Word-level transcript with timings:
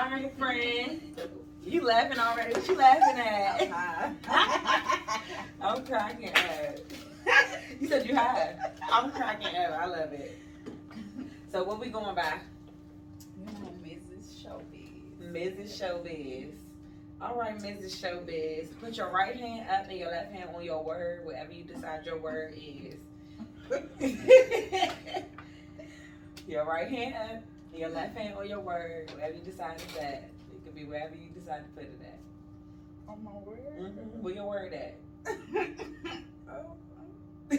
All 0.00 0.10
right, 0.10 0.38
friend. 0.38 1.00
You 1.62 1.84
laughing 1.84 2.18
already? 2.18 2.54
What 2.54 2.66
you 2.66 2.74
laughing 2.74 3.20
at? 3.20 4.16
I'm 5.60 5.84
cracking 5.84 6.34
up. 6.34 6.78
You 7.78 7.86
said 7.86 8.06
you 8.06 8.14
had. 8.14 8.78
I'm 8.90 9.10
cracking 9.10 9.54
up. 9.58 9.78
I 9.78 9.84
love 9.84 10.14
it. 10.14 10.38
So 11.52 11.64
what 11.64 11.80
we 11.80 11.90
going 11.90 12.14
by? 12.14 12.38
Mrs. 13.84 14.42
Showbizz. 14.42 15.20
Mrs. 15.20 15.78
Showbizz. 15.78 16.54
All 17.20 17.38
right, 17.38 17.58
Mrs. 17.58 18.00
Showbizz. 18.00 18.68
Put 18.80 18.96
your 18.96 19.12
right 19.12 19.36
hand 19.36 19.68
up 19.68 19.86
and 19.90 19.98
your 19.98 20.10
left 20.10 20.32
hand 20.32 20.48
on 20.56 20.64
your 20.64 20.82
word, 20.82 21.26
whatever 21.26 21.52
you 21.52 21.64
decide 21.64 22.06
your 22.06 22.18
word 22.18 22.54
is. 22.56 22.94
your 26.48 26.64
right 26.64 26.88
hand 26.88 27.14
up 27.16 27.42
your 27.74 27.90
left 27.90 28.16
hand 28.16 28.34
or 28.36 28.44
your 28.44 28.60
word, 28.60 29.10
whatever 29.12 29.34
you 29.34 29.42
decide 29.42 29.76
is 29.76 29.94
that. 29.94 30.30
It 30.52 30.64
could 30.64 30.74
be 30.74 30.84
wherever 30.84 31.14
you 31.14 31.28
decide 31.38 31.64
to 31.64 31.70
put 31.74 31.84
it 31.84 32.00
at. 32.02 32.18
On 33.08 33.24
my 33.24 33.30
word. 33.44 33.58
Mm-hmm. 33.78 34.22
Where 34.22 34.34
your 34.34 34.48
word 34.48 34.72
at? 34.72 34.96
oh, 36.50 36.76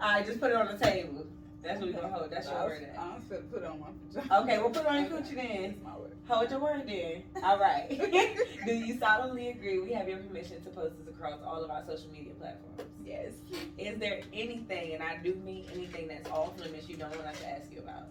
All 0.00 0.12
right, 0.12 0.26
just 0.26 0.40
put 0.40 0.50
it 0.50 0.56
on 0.56 0.66
the 0.66 0.84
table. 0.84 1.26
That's 1.62 1.80
what 1.80 1.86
we 1.86 1.94
gonna 1.94 2.08
hold. 2.08 2.30
That's 2.30 2.46
your 2.46 2.58
I 2.58 2.64
was, 2.64 2.70
word 2.72 2.82
at. 2.82 2.98
I 2.98 3.14
was 3.14 3.22
finna 3.30 3.50
put 3.50 3.62
it 3.62 3.66
on 3.66 3.80
my 3.80 3.86
pajamas. 4.12 4.42
Okay, 4.42 4.58
we'll 4.58 4.70
put 4.70 4.82
it 4.82 4.86
on 4.86 5.00
your 5.02 5.10
coochie 5.10 5.34
then. 5.34 5.62
That's 5.62 5.82
my 5.82 5.96
word. 5.96 6.12
Hold 6.28 6.50
your 6.50 6.60
word 6.60 6.86
then. 6.86 7.22
All 7.42 7.58
right. 7.58 7.88
Do 8.66 8.74
you 8.74 8.98
solemnly 8.98 9.48
agree 9.48 9.78
we 9.78 9.92
have 9.92 10.08
your 10.08 10.18
permission 10.18 10.62
to 10.64 10.70
post 10.70 10.94
this 10.98 11.08
across 11.08 11.40
all 11.46 11.64
of 11.64 11.70
our 11.70 11.82
social 11.86 12.10
media 12.10 12.32
platforms? 12.38 12.82
Yes. 13.04 13.32
Is 13.78 13.98
there 13.98 14.20
anything, 14.32 14.94
and 14.94 15.02
I 15.02 15.18
do 15.22 15.34
mean 15.44 15.64
anything 15.74 16.08
that's 16.08 16.28
off 16.30 16.58
limits 16.58 16.88
you 16.88 16.96
don't 16.96 17.10
want 17.10 17.26
us 17.26 17.38
to 17.40 17.48
ask 17.50 17.70
you 17.72 17.78
about? 17.80 18.08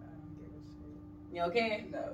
I 0.00 0.12
don't 0.12 0.36
give 0.38 0.46
a 0.48 1.23
You 1.34 1.42
okay? 1.42 1.86
No. 1.90 2.10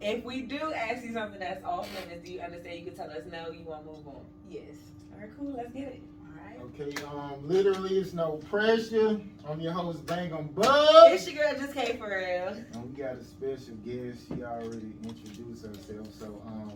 If 0.00 0.24
we 0.24 0.42
do 0.42 0.72
ask 0.72 1.04
you 1.04 1.12
something 1.12 1.38
that's 1.38 1.64
off 1.64 1.88
limits, 2.00 2.26
do 2.26 2.32
you 2.32 2.40
understand 2.40 2.80
you 2.80 2.84
can 2.84 2.96
tell 2.96 3.08
us 3.10 3.22
no, 3.30 3.50
you 3.50 3.64
want 3.64 3.86
to 3.86 3.92
move 3.92 4.08
on? 4.08 4.24
Yes. 4.50 4.74
All 5.14 5.20
right, 5.20 5.30
cool, 5.38 5.54
let's 5.56 5.72
get 5.72 5.82
it. 5.84 6.02
Alright. 6.36 6.74
Okay, 6.74 7.04
um, 7.06 7.48
literally, 7.48 7.96
it's 7.96 8.12
no 8.12 8.32
pressure. 8.50 9.20
I'm 9.48 9.60
your 9.60 9.72
host, 9.72 10.04
Bang 10.04 10.32
on 10.32 10.48
Bug. 10.48 11.12
It's 11.12 11.30
your 11.30 11.44
girl, 11.44 11.60
just 11.60 11.74
came 11.74 11.96
for 11.96 12.08
real. 12.08 12.56
And 12.72 12.90
we 12.90 13.00
got 13.00 13.14
a 13.14 13.24
special 13.24 13.76
guest. 13.84 14.22
She 14.28 14.42
already 14.42 14.92
introduced 15.04 15.64
herself. 15.64 16.08
So, 16.18 16.42
um, 16.46 16.72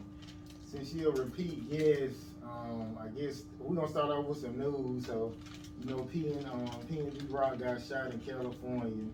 since 0.70 0.92
she'll 0.92 1.10
repeat 1.10 1.64
yes, 1.68 2.12
um, 2.44 2.96
I 3.02 3.08
guess 3.20 3.42
we're 3.58 3.74
gonna 3.74 3.88
start 3.88 4.10
off 4.10 4.26
with 4.26 4.38
some 4.38 4.56
news. 4.56 5.06
So, 5.06 5.32
you 5.82 5.90
know, 5.90 6.02
P 6.04 6.30
and 6.30 6.46
um, 6.46 6.70
PNB 6.88 7.32
Rock 7.32 7.58
got 7.58 7.82
shot 7.82 8.12
in 8.12 8.20
California, 8.20 9.06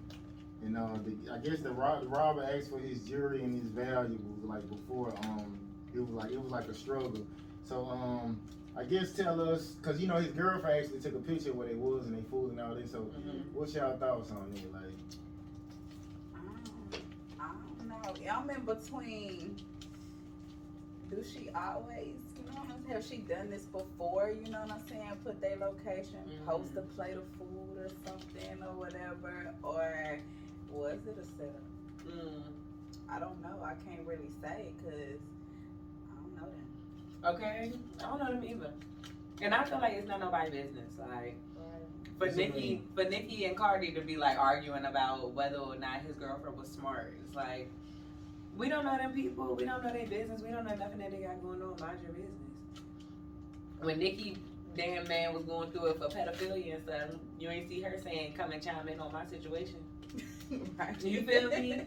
and 0.62 0.76
uh, 0.76 0.98
the, 1.04 1.32
I 1.32 1.38
guess 1.38 1.60
the, 1.60 1.70
rob, 1.70 2.02
the 2.02 2.08
robber 2.08 2.44
asked 2.44 2.70
for 2.70 2.78
his 2.78 3.00
jewelry 3.00 3.42
and 3.42 3.60
his 3.60 3.70
valuables 3.70 4.42
like 4.44 4.68
before. 4.68 5.12
Um, 5.24 5.58
it 5.94 6.00
was 6.00 6.10
like 6.10 6.30
it 6.30 6.40
was 6.40 6.50
like 6.52 6.68
a 6.68 6.74
struggle. 6.74 7.24
So, 7.64 7.86
um, 7.86 8.38
I 8.76 8.84
guess 8.84 9.12
tell 9.12 9.40
us, 9.40 9.74
cause 9.82 10.00
you 10.00 10.06
know 10.08 10.16
his 10.16 10.32
girlfriend 10.32 10.84
actually 10.84 11.00
took 11.00 11.14
a 11.14 11.18
picture 11.18 11.50
of 11.50 11.56
where 11.56 11.68
they 11.68 11.74
was 11.74 12.06
and 12.06 12.16
they 12.16 12.22
fooled 12.30 12.50
and 12.50 12.60
all 12.60 12.74
this. 12.74 12.90
So, 12.92 13.00
Mhm. 13.00 13.52
what's 13.54 13.74
y'all 13.74 13.96
thoughts 13.96 14.30
on 14.30 14.52
it? 14.54 14.72
Like. 14.72 14.82
I 17.38 17.52
don't 17.78 17.88
know. 17.88 18.30
I'm 18.30 18.50
in 18.50 18.64
between. 18.64 19.56
Do 21.10 21.22
she 21.22 21.48
always, 21.50 22.16
you 22.36 22.52
know 22.52 22.60
what 22.60 22.70
I'm 22.75 22.82
saying? 22.82 22.94
Have 22.97 23.04
she 23.06 23.16
done 23.19 23.48
this 23.48 23.62
before? 23.66 24.31
You 24.44 24.50
know 24.50 24.58
what 24.62 24.72
I'm 24.72 24.88
saying? 24.88 25.12
Put 25.25 25.41
their 25.41 25.56
location, 25.56 26.19
Mhm. 26.26 26.47
post 26.47 26.76
a 26.76 26.82
plate 26.82 27.16
of 27.16 27.25
food 27.38 27.76
or 27.78 27.88
something 28.04 28.62
or 28.62 28.75
whatever, 28.75 29.54
or 29.62 30.19
was 30.71 30.99
it 31.06 31.19
a 31.21 31.25
setup? 31.25 31.62
Mm. 32.06 32.43
I 33.09 33.19
don't 33.19 33.41
know. 33.43 33.62
I 33.65 33.75
can't 33.88 34.06
really 34.06 34.31
say 34.43 34.72
because 34.78 35.21
I 36.12 36.22
don't 36.22 36.37
know 36.37 36.49
them. 36.50 37.34
Okay, 37.34 37.72
I 38.00 38.03
don't 38.03 38.19
know 38.19 38.32
them 38.41 38.44
either. 38.44 38.71
And 39.43 39.55
I 39.55 39.65
feel 39.65 39.78
like 39.78 39.94
it's 39.94 40.09
not 40.09 40.21
nobody's 40.21 40.53
business. 40.53 40.93
Like 40.99 41.37
for 42.19 42.26
What 42.26 42.31
you 42.31 42.37
Nikki, 42.37 42.60
mean? 42.60 42.82
for 42.94 43.05
Nikki 43.05 43.44
and 43.44 43.56
Cardi 43.56 43.93
to 43.93 44.00
be 44.00 44.16
like 44.16 44.38
arguing 44.38 44.84
about 44.87 45.32
whether 45.34 45.56
or 45.59 45.76
not 45.76 46.00
his 46.03 46.15
girlfriend 46.16 46.56
was 46.59 46.69
smart. 46.69 47.12
It's 47.26 47.37
like 47.37 47.71
we 48.56 48.69
don't 48.69 48.84
know 48.84 48.97
them 48.97 49.12
people. 49.12 49.55
We 49.55 49.65
don't 49.66 49.84
know 49.84 49.93
their 49.93 50.06
business. 50.06 50.41
We 50.43 50.49
don't 50.50 50.65
know 50.65 50.75
nothing 50.75 50.99
that 50.99 51.10
they 51.10 51.19
got 51.19 51.43
going 51.43 51.60
on. 51.62 51.76
Mind 51.78 51.99
your 52.03 52.12
business. 52.12 52.31
When 53.81 53.99
Nikki 53.99 54.37
damn 54.76 55.06
man 55.09 55.34
was 55.34 55.44
going 55.44 55.71
through 55.72 55.87
it 55.87 55.99
for 55.99 56.06
pedophilia 56.09 56.75
and 56.76 56.82
stuff, 56.84 57.10
you 57.38 57.49
ain't 57.50 57.69
see 57.69 57.81
her 57.82 57.99
saying 58.03 58.32
come 58.34 58.50
and 58.53 58.62
chime 58.62 58.88
in 58.88 58.99
on 59.00 59.12
my 59.12 59.26
situation. 59.26 59.76
right. 60.78 61.02
You 61.02 61.22
feel 61.22 61.48
me? 61.50 61.82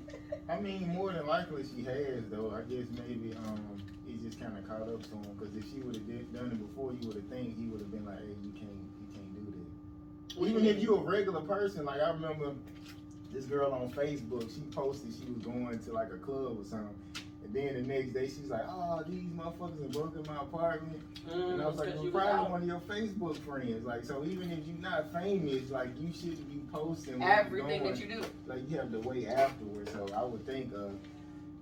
I 0.49 0.59
mean, 0.59 0.87
more 0.89 1.11
than 1.13 1.27
likely 1.27 1.63
she 1.63 1.83
has, 1.83 2.23
though. 2.31 2.51
I 2.55 2.61
guess 2.69 2.85
maybe 3.07 3.33
um, 3.45 3.81
he 4.05 4.17
just 4.17 4.39
kind 4.39 4.57
of 4.57 4.67
caught 4.67 4.81
up 4.81 5.03
to 5.03 5.09
him 5.09 5.25
because 5.37 5.55
if 5.55 5.63
she 5.71 5.79
would 5.81 5.95
have 5.95 6.33
done 6.33 6.51
it 6.51 6.59
before, 6.59 6.93
you 6.93 7.07
would 7.07 7.15
have 7.15 7.25
think 7.25 7.57
he 7.57 7.65
would 7.67 7.79
have 7.79 7.91
been 7.91 8.05
like, 8.05 8.19
"Hey, 8.19 8.35
you 8.43 8.51
can't, 8.51 8.71
you 8.99 9.07
can't 9.13 9.35
do 9.35 9.51
that." 9.51 10.39
Well, 10.39 10.49
Even 10.49 10.65
if 10.65 10.81
you 10.81 10.95
a 10.95 11.01
regular 11.01 11.41
person, 11.41 11.85
like 11.85 12.01
I 12.01 12.09
remember 12.09 12.53
this 13.31 13.45
girl 13.45 13.71
on 13.73 13.91
Facebook, 13.91 14.53
she 14.53 14.61
posted 14.71 15.13
she 15.13 15.31
was 15.31 15.43
going 15.43 15.79
to 15.79 15.93
like 15.93 16.11
a 16.11 16.17
club 16.17 16.57
or 16.59 16.65
something. 16.65 16.95
And 17.49 17.55
then 17.55 17.73
the 17.73 17.81
next 17.93 18.13
day 18.13 18.25
she's 18.27 18.47
like, 18.49 18.63
oh, 18.67 19.03
these 19.07 19.23
motherfuckers 19.35 19.81
have 19.81 19.91
broken 19.91 20.23
my 20.27 20.41
apartment. 20.41 21.01
And 21.31 21.61
I 21.61 21.65
was 21.65 21.77
like, 21.77 21.89
Mm, 21.89 21.91
'cause 21.91 21.95
well, 21.95 22.05
you 22.05 22.11
was 22.11 22.23
probably 22.23 22.45
out. 22.45 22.51
one 22.51 22.61
of 22.61 22.67
your 22.67 22.79
Facebook 22.81 23.37
friends. 23.39 23.85
Like, 23.85 24.03
so 24.05 24.23
even 24.23 24.51
if 24.51 24.59
you're 24.67 24.77
not 24.77 25.11
famous, 25.11 25.69
like, 25.71 25.89
you 25.99 26.13
shouldn't 26.13 26.47
be 26.49 26.61
posting 26.71 27.19
what 27.19 27.25
you 27.27 27.33
everything 27.33 27.81
doing 27.81 27.91
that 27.91 27.99
you 27.99 28.07
do. 28.07 28.21
like 28.45 28.69
you 28.69 28.77
have 28.77 28.91
to 28.91 28.99
wait 28.99 29.27
afterwards. 29.27 29.91
So 29.91 30.05
I 30.15 30.23
would 30.23 30.45
think 30.45 30.71
a, 30.73 30.91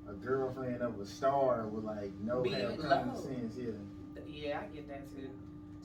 a 0.09 0.13
girlfriend 0.15 0.81
of 0.81 0.99
a 0.99 1.05
star 1.05 1.67
would 1.67 1.85
like 1.85 2.11
know 2.19 2.41
Be 2.41 2.51
have 2.51 2.71
in 2.71 2.77
common 2.81 3.07
love. 3.07 3.23
sense. 3.23 3.55
Yeah. 3.57 3.71
Yeah, 4.27 4.59
I 4.63 4.75
get 4.75 4.87
that 4.89 5.07
too. 5.15 5.29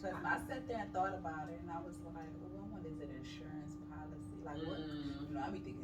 Cause 0.02 0.10
I 0.24 0.36
sat 0.48 0.66
there 0.66 0.78
and 0.82 0.92
thought 0.92 1.14
about 1.14 1.46
it, 1.48 1.60
and 1.62 1.70
I 1.70 1.78
was 1.86 1.94
like, 2.04 2.26
"Well, 2.42 2.66
what 2.74 2.82
is 2.90 2.98
it? 2.98 3.08
Insurance 3.22 3.74
policy? 3.86 4.34
Like 4.44 4.58
what? 4.66 4.78
Mm. 4.82 5.30
You 5.30 5.34
know, 5.34 5.42
I 5.46 5.50
be 5.50 5.58
thinking 5.62 5.81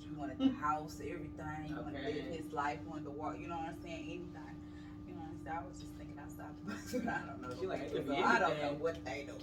deep. 0.00 0.10
You 0.10 0.18
wanted 0.18 0.38
the 0.38 0.48
house, 0.60 1.00
everything, 1.00 1.68
you 1.68 1.74
want 1.76 1.96
to 1.96 2.02
live 2.02 2.24
his 2.30 2.52
life, 2.52 2.78
wanted 2.88 3.04
to 3.04 3.10
walk. 3.10 3.36
You 3.40 3.48
know 3.48 3.56
what 3.56 3.68
I'm 3.68 3.82
saying? 3.82 4.04
Anything. 4.04 4.56
You 5.08 5.14
know 5.14 5.20
what 5.20 5.30
I'm 5.30 5.44
saying? 5.44 5.58
I 5.58 5.66
was 5.68 5.80
just 5.80 5.92
thinking 5.98 6.18
outside 6.20 6.52
the 6.64 6.70
box, 6.72 6.92
but 6.92 7.08
I 7.08 7.20
don't 7.26 7.42
know. 7.42 7.56
She 7.60 7.66
like, 7.66 7.82
it 7.82 7.92
could 7.92 8.06
so 8.06 8.14
I 8.14 8.38
don't 8.38 8.62
know 8.62 8.76
what 8.78 9.04
they 9.04 9.24
doing. 9.26 9.40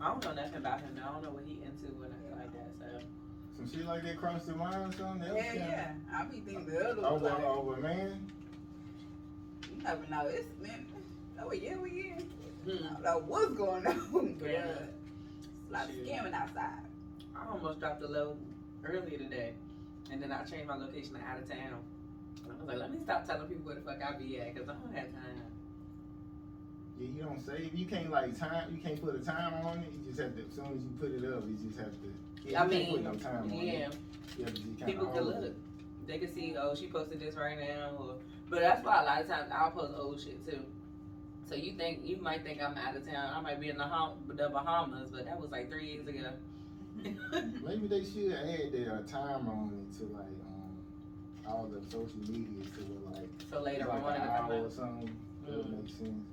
I 0.00 0.06
don't 0.10 0.24
know 0.24 0.34
nothing 0.34 0.56
about 0.58 0.80
him. 0.80 0.90
I 0.98 1.12
don't 1.12 1.22
know 1.22 1.30
what 1.30 1.44
he 1.46 1.62
into 1.62 1.86
or 2.02 2.08
nothing 2.10 2.34
like 2.36 2.52
that. 2.52 2.70
So 2.80 2.86
Some 3.56 3.70
shit 3.70 3.86
like 3.86 4.02
that 4.02 4.16
crossed 4.18 4.46
your 4.48 4.56
mind 4.56 4.74
or 4.74 4.96
something? 4.96 5.20
That 5.20 5.34
was 5.34 5.44
Yeah, 5.44 5.52
kinda- 5.52 5.94
yeah. 6.10 6.18
I 6.18 6.24
be 6.24 6.40
thinking 6.40 6.66
the 6.66 6.90
other 6.90 7.02
one. 7.02 7.12
Over, 7.12 7.28
Like, 7.30 7.44
over, 7.44 7.76
man. 7.80 8.32
you 9.70 9.82
never 9.82 10.02
know. 10.10 10.26
It's 10.26 10.48
man. 10.60 10.86
Oh 11.42 11.52
yeah, 11.52 11.76
we 11.76 11.90
in. 11.90 12.26
I 12.66 12.70
hmm. 12.70 12.82
don't 12.94 13.02
know 13.02 13.18
what's 13.26 13.54
going 13.54 13.86
on. 13.86 14.36
But, 14.40 14.50
Yeah. 14.50 14.66
it's 14.66 15.70
a 15.70 15.72
lot 15.72 15.88
of 15.88 15.94
scamming 15.94 16.32
outside. 16.34 16.82
I 17.36 17.46
almost 17.50 17.80
dropped 17.80 18.02
a 18.02 18.08
load 18.08 18.36
earlier 18.84 19.18
today, 19.18 19.52
and 20.12 20.22
then 20.22 20.30
I 20.30 20.44
changed 20.44 20.68
my 20.68 20.76
location 20.76 21.14
to 21.14 21.20
out 21.20 21.38
of 21.40 21.48
town. 21.48 21.80
I 22.44 22.58
was 22.58 22.68
like, 22.68 22.78
let 22.78 22.92
me 22.92 22.98
stop 23.02 23.26
telling 23.26 23.48
people 23.48 23.64
where 23.64 23.74
the 23.74 23.80
fuck 23.80 23.98
I 24.04 24.16
be 24.18 24.38
at, 24.38 24.54
cause 24.54 24.68
I 24.68 24.74
don't 24.74 24.94
have 24.94 25.10
time. 25.10 25.42
Yeah, 26.98 27.08
you 27.08 27.22
don't 27.22 27.40
save. 27.40 27.72
You 27.74 27.86
can't 27.86 28.10
like 28.10 28.38
time. 28.38 28.68
You 28.70 28.78
can't 28.82 29.02
put 29.02 29.14
a 29.14 29.24
time 29.24 29.54
on 29.66 29.78
it. 29.78 29.90
You 29.96 30.06
just 30.06 30.20
have 30.20 30.36
to. 30.36 30.42
As 30.44 30.54
soon 30.54 30.66
as 30.76 30.82
you 30.82 30.90
put 31.00 31.10
it 31.10 31.24
up, 31.24 31.44
you 31.48 31.56
just 31.66 31.78
have 31.78 31.90
to. 31.90 32.12
Yeah, 32.44 32.62
I 32.62 32.66
mean, 32.66 32.90
put 32.90 33.04
no 33.04 33.14
time 33.14 33.50
on 33.50 33.52
yeah, 33.52 33.72
it. 33.88 33.96
You 34.36 34.44
have 34.44 34.54
to 34.54 34.60
just 34.60 34.86
people 34.86 35.06
can 35.06 35.22
hold 35.22 35.34
it. 35.34 35.40
look. 35.40 35.54
They 36.06 36.18
can 36.18 36.34
see, 36.34 36.56
oh, 36.58 36.74
she 36.74 36.88
posted 36.88 37.20
this 37.20 37.36
right 37.36 37.58
now, 37.58 37.92
or, 37.96 38.14
but 38.50 38.60
that's 38.60 38.84
why 38.84 39.02
a 39.02 39.04
lot 39.04 39.20
of 39.20 39.28
times 39.28 39.50
I'll 39.54 39.70
post 39.70 39.94
old 39.96 40.20
shit 40.20 40.44
too. 40.44 40.60
So 41.48 41.54
you 41.54 41.72
think 41.72 42.00
you 42.02 42.16
might 42.20 42.42
think 42.42 42.60
I'm 42.60 42.76
out 42.76 42.96
of 42.96 43.06
town? 43.06 43.32
I 43.34 43.40
might 43.40 43.60
be 43.60 43.68
in 43.68 43.78
the, 43.78 43.88
the 44.28 44.48
Bahamas, 44.48 45.10
but 45.10 45.24
that 45.26 45.40
was 45.40 45.50
like 45.50 45.70
three 45.70 45.86
years 45.86 46.06
ago. 46.06 46.32
Maybe 47.64 47.86
they 47.88 48.04
should 48.04 48.32
add 48.32 48.72
their 48.72 49.02
time 49.08 49.48
on 49.48 49.72
it 49.78 49.98
to 49.98 50.04
like 50.12 50.26
um 50.46 50.76
all 51.46 51.66
the 51.66 51.80
social 51.90 52.18
media 52.28 52.62
to 52.76 52.80
where 52.82 53.14
like 53.20 53.28
so 53.50 53.60
later 53.60 53.86
like 53.86 54.02
on, 54.04 54.14
an 54.14 54.22
the 54.22 54.28
hour 54.30 54.44
or 54.44 54.48
comments, 54.48 54.76
something. 54.76 55.16
That 55.46 55.56
would 55.56 55.66
Mm. 55.66 55.82
make 55.82 55.88
sense. 55.90 56.24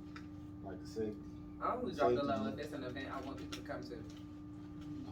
Like 0.65 0.75
a 0.83 0.87
safety. 0.87 1.15
I 1.61 1.71
always 1.71 1.95
drop 1.95 2.09
the 2.09 2.15
Safety. 2.15 2.27
low 2.27 2.47
if 2.53 2.59
it's 2.59 2.73
an 2.73 2.83
event 2.83 3.07
I 3.11 3.19
want 3.25 3.37
people 3.37 3.57
to 3.61 3.67
come 3.67 3.81
to. 3.83 3.95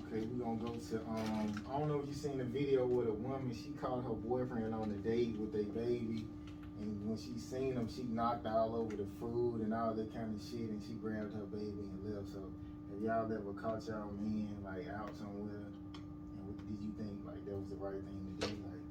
Okay, 0.07 0.25
we're 0.31 0.43
gonna 0.45 0.57
go 0.57 0.73
to 0.75 0.95
um 1.09 1.53
I 1.69 1.79
don't 1.79 1.87
know 1.89 1.99
if 1.99 2.07
you 2.07 2.13
seen 2.13 2.37
the 2.37 2.45
video 2.45 2.85
with 2.85 3.07
a 3.07 3.13
woman, 3.13 3.51
she 3.53 3.71
caught 3.81 4.03
her 4.03 4.13
boyfriend 4.13 4.73
on 4.73 4.91
a 4.91 5.07
date 5.07 5.35
with 5.39 5.53
a 5.55 5.63
baby 5.73 6.25
and 6.79 6.93
when 7.07 7.17
she 7.17 7.37
seen 7.37 7.73
him 7.73 7.89
she 7.93 8.03
knocked 8.03 8.45
all 8.45 8.75
over 8.75 8.95
the 8.95 9.07
food 9.19 9.61
and 9.61 9.73
all 9.73 9.93
that 9.93 10.13
kind 10.13 10.33
of 10.33 10.41
shit 10.45 10.69
and 10.69 10.79
she 10.85 10.93
grabbed 10.93 11.33
her 11.33 11.45
baby 11.51 11.73
and 11.81 12.15
left. 12.15 12.31
So 12.31 12.39
have 12.97 13.29
y'all 13.29 13.31
ever 13.31 13.53
caught 13.53 13.85
y'all 13.87 14.11
man 14.21 14.47
like 14.63 14.87
out 14.89 15.13
somewhere 15.17 15.61
and 15.69 16.45
what, 16.45 16.57
did 16.67 16.77
you 16.81 16.91
think 16.97 17.13
like 17.25 17.43
that 17.45 17.53
was 17.53 17.67
the 17.69 17.75
right 17.75 17.93
thing 17.93 18.35
to 18.41 18.47
do? 18.47 18.53
Like 18.65 18.81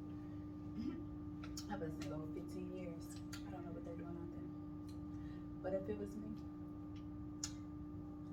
I've 1.71 1.79
been 1.79 1.91
single 1.99 2.19
for 2.19 2.39
15 2.39 2.69
years. 2.77 3.01
I 3.47 3.51
don't 3.51 3.65
know 3.65 3.71
what 3.73 3.83
they're 3.83 3.95
doing 3.95 4.15
out 4.15 4.29
there. 4.31 4.47
But 5.63 5.73
if 5.73 5.89
it 5.89 5.99
was 5.99 6.09
me, 6.15 6.31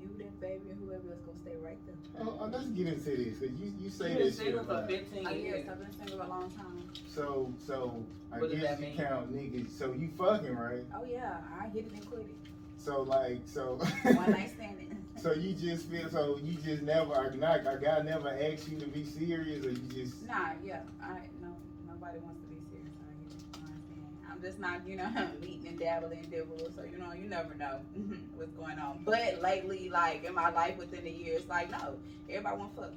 you 0.01 0.09
that 0.19 0.41
baby 0.41 0.71
and 0.71 0.79
whoever 0.85 1.11
else 1.11 1.23
gonna 1.27 1.39
stay 1.43 1.57
right 1.65 1.79
there. 1.87 1.95
Oh, 2.21 2.39
oh, 2.41 2.47
let's 2.53 2.67
get 2.67 2.87
into 2.87 3.11
this 3.17 3.39
because 3.39 3.59
you 3.59 3.73
you 3.83 3.91
say 3.91 4.09
You've 4.11 4.19
been 4.19 4.27
this 4.27 4.39
shit. 4.39 4.55
for 4.55 4.87
15 4.87 5.27
Oh 5.27 5.31
years. 5.35 5.67
I've 5.69 5.81
been 5.81 5.93
single 5.99 6.23
a 6.23 6.29
long 6.29 6.51
time. 6.51 6.85
So 7.09 7.53
so 7.59 8.05
I 8.31 8.39
What 8.39 8.51
guess 8.53 8.79
you 8.79 8.87
mean? 8.87 8.97
count 8.97 9.35
niggas. 9.35 9.71
So 9.77 9.93
you 9.93 10.09
fucking 10.17 10.55
right? 10.55 10.85
Oh 10.95 11.05
yeah, 11.05 11.39
I 11.59 11.67
hit 11.69 11.87
it 11.87 11.93
and 11.93 12.07
quit 12.07 12.21
it. 12.31 12.35
So 12.79 13.03
like 13.03 13.41
so. 13.47 13.77
One 14.05 14.31
night 14.31 14.53
standing. 14.55 14.91
So 15.25 15.33
you 15.33 15.55
just 15.55 15.89
feel 15.89 16.11
so 16.11 16.39
you 16.45 16.53
just 16.57 16.83
never 16.83 17.33
not 17.39 17.61
a 17.61 17.79
guy 17.83 18.03
never 18.03 18.29
asked 18.29 18.69
you 18.69 18.79
to 18.79 18.87
be 18.87 19.07
serious 19.07 19.65
or 19.65 19.71
you 19.71 19.79
just 19.91 20.23
Nah, 20.29 20.51
yeah, 20.63 20.81
I 21.03 21.17
no 21.41 21.57
nobody 21.89 22.19
wants 22.19 22.43
to 22.43 22.47
be 22.49 22.61
serious 22.69 22.93
what 23.01 23.71
I'm 23.71 23.81
saying? 23.89 24.19
I'm 24.31 24.43
just 24.43 24.59
not, 24.59 24.87
you 24.87 24.97
know, 24.97 25.09
meeting 25.41 25.67
and 25.67 25.79
dabbling 25.79 26.19
and 26.19 26.31
dibble. 26.31 26.69
So 26.77 26.83
you 26.85 26.99
know, 26.99 27.15
you 27.15 27.27
never 27.27 27.55
know 27.55 27.79
what's 28.37 28.53
going 28.53 28.79
on. 28.79 29.01
But 29.03 29.41
lately, 29.41 29.89
like 29.89 30.25
in 30.25 30.35
my 30.35 30.51
life 30.51 30.77
within 30.77 31.05
the 31.05 31.11
years, 31.11 31.49
like 31.49 31.71
no, 31.71 31.97
everybody 32.29 32.59
want 32.59 32.77
fuck. 32.77 32.93